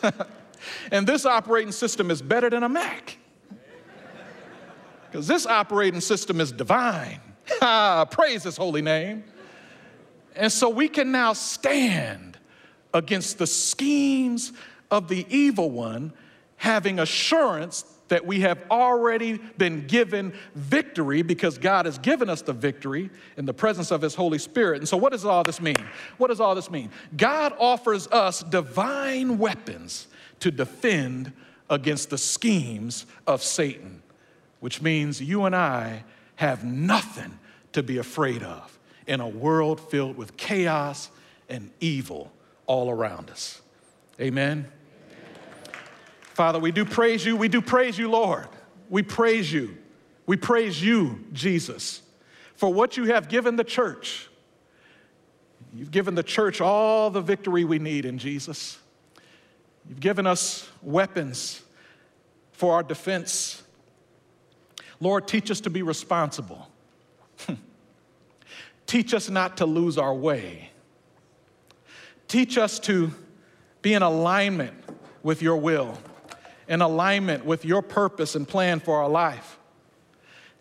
and 0.92 1.08
this 1.08 1.26
operating 1.26 1.72
system 1.72 2.12
is 2.12 2.22
better 2.22 2.50
than 2.50 2.64
a 2.64 2.70
Mac. 2.70 3.18
Because 5.18 5.28
this 5.28 5.48
operating 5.48 6.00
system 6.00 6.40
is 6.40 6.52
divine. 6.52 7.20
Praise 8.12 8.44
his 8.44 8.56
holy 8.56 8.84
name. 8.84 9.24
And 10.36 10.52
so 10.52 10.70
we 10.70 10.88
can 10.88 11.12
now 11.12 11.34
stand 11.34 12.38
against 12.94 13.40
the 13.40 13.48
schemes 13.48 14.54
of 14.92 15.08
the 15.08 15.26
evil 15.28 15.72
one, 15.72 16.14
having 16.58 17.00
assurance 17.00 17.84
that 18.10 18.28
we 18.28 18.42
have 18.42 18.60
already 18.70 19.40
been 19.58 19.88
given 19.88 20.34
victory 20.54 21.24
because 21.24 21.58
God 21.58 21.88
has 21.88 21.98
given 21.98 22.30
us 22.30 22.44
the 22.44 22.54
victory 22.54 23.10
in 23.38 23.46
the 23.46 23.56
presence 23.56 23.90
of 23.90 24.04
His 24.04 24.14
Holy 24.14 24.38
Spirit. 24.38 24.82
And 24.82 24.88
so, 24.88 24.98
what 24.98 25.14
does 25.14 25.26
all 25.26 25.42
this 25.42 25.60
mean? 25.60 25.84
What 26.20 26.28
does 26.28 26.40
all 26.40 26.54
this 26.54 26.70
mean? 26.70 26.92
God 27.18 27.56
offers 27.58 28.06
us 28.10 28.44
divine 28.44 29.40
weapons 29.40 30.10
to 30.42 30.52
defend 30.52 31.34
against 31.72 32.12
the 32.12 32.20
schemes 32.20 33.08
of 33.26 33.42
Satan, 33.42 33.97
which 34.60 34.82
means 34.82 35.22
you 35.22 35.46
and 35.46 35.56
I 35.56 36.04
have 36.36 36.64
nothing 36.64 37.40
to 37.74 37.84
be 37.84 37.98
afraid 37.98 38.44
of 38.44 38.78
in 39.06 39.22
a 39.22 39.28
world 39.28 39.80
filled 39.80 40.18
with 40.18 40.38
chaos 40.38 41.10
and 41.50 41.72
evil 41.80 42.32
all 42.66 42.90
around 42.90 43.30
us. 43.30 43.62
Amen. 44.20 44.68
Father, 46.22 46.60
we 46.60 46.72
do 46.72 46.86
praise 46.86 47.26
you. 47.26 47.36
We 47.36 47.48
do 47.48 47.62
praise 47.62 47.98
you, 47.98 48.10
Lord. 48.10 48.48
We 48.90 49.04
praise 49.04 49.52
you. 49.52 49.78
We 50.26 50.38
praise 50.38 50.84
you, 50.84 51.24
Jesus, 51.34 52.02
for 52.56 52.74
what 52.74 52.98
you 52.98 53.06
have 53.06 53.30
given 53.30 53.56
the 53.56 53.64
church. 53.64 54.28
You've 55.74 55.92
given 55.92 56.16
the 56.16 56.24
church 56.24 56.60
all 56.60 57.10
the 57.10 57.22
victory 57.22 57.64
we 57.64 57.80
need 57.80 58.06
in 58.06 58.18
Jesus. 58.18 58.78
You've 59.88 60.00
given 60.00 60.28
us 60.28 60.70
weapons 60.82 61.62
for 62.52 62.74
our 62.74 62.84
defense. 62.84 63.64
Lord, 65.00 65.28
teach 65.28 65.52
us 65.52 65.62
to 65.62 65.70
be 65.70 65.82
responsible. 65.82 66.70
teach 68.88 69.14
us 69.14 69.30
not 69.30 69.58
to 69.58 69.66
lose 69.66 69.98
our 69.98 70.14
way. 70.14 70.72
Teach 72.28 72.58
us 72.58 72.80
to 72.80 73.12
be 73.82 73.94
in 73.94 74.02
alignment 74.02 74.74
with 75.24 75.42
your 75.42 75.58
will 75.58 75.98
in 76.68 76.82
alignment 76.82 77.46
with 77.46 77.66
your 77.66 77.82
purpose 77.82 78.36
and 78.36 78.48
plan 78.48 78.80
for 78.80 78.98
our 79.02 79.10
life. 79.10 79.58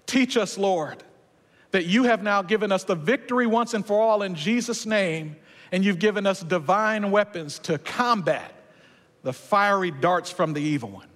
Teach 0.06 0.36
us, 0.36 0.56
Lord, 0.56 1.02
that 1.72 1.86
you 1.86 2.04
have 2.04 2.22
now 2.22 2.42
given 2.42 2.70
us 2.70 2.84
the 2.84 2.94
victory 2.94 3.46
once 3.46 3.74
and 3.74 3.84
for 3.84 4.00
all 4.00 4.22
in 4.22 4.34
Jesus' 4.34 4.86
name, 4.86 5.36
and 5.72 5.84
you've 5.84 5.98
given 5.98 6.26
us 6.26 6.40
divine 6.40 7.10
weapons 7.10 7.58
to 7.60 7.78
combat 7.78 8.52
the 9.24 9.32
fiery 9.32 9.90
darts 9.90 10.30
from 10.30 10.52
the 10.52 10.60
evil 10.60 10.90
one. 10.90 11.08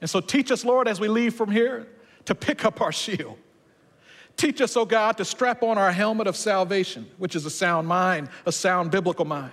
And 0.00 0.08
so 0.08 0.20
teach 0.20 0.52
us, 0.52 0.64
Lord, 0.64 0.86
as 0.86 1.00
we 1.00 1.08
leave 1.08 1.34
from 1.34 1.50
here, 1.50 1.88
to 2.24 2.34
pick 2.34 2.64
up 2.64 2.80
our 2.80 2.92
shield. 2.92 3.38
Teach 4.36 4.60
us, 4.60 4.76
oh 4.76 4.84
God, 4.84 5.18
to 5.18 5.24
strap 5.24 5.62
on 5.62 5.78
our 5.78 5.92
helmet 5.92 6.26
of 6.26 6.36
salvation, 6.36 7.06
which 7.18 7.36
is 7.36 7.44
a 7.44 7.50
sound 7.50 7.86
mind, 7.86 8.28
a 8.46 8.52
sound 8.52 8.90
biblical 8.90 9.24
mind, 9.24 9.52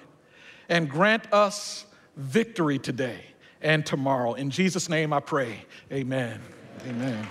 and 0.69 0.89
grant 0.89 1.31
us 1.33 1.85
victory 2.15 2.79
today 2.79 3.23
and 3.61 3.85
tomorrow. 3.85 4.33
In 4.33 4.49
Jesus' 4.49 4.89
name 4.89 5.11
I 5.13 5.19
pray. 5.19 5.65
Amen. 5.91 6.39
Amen. 6.87 7.27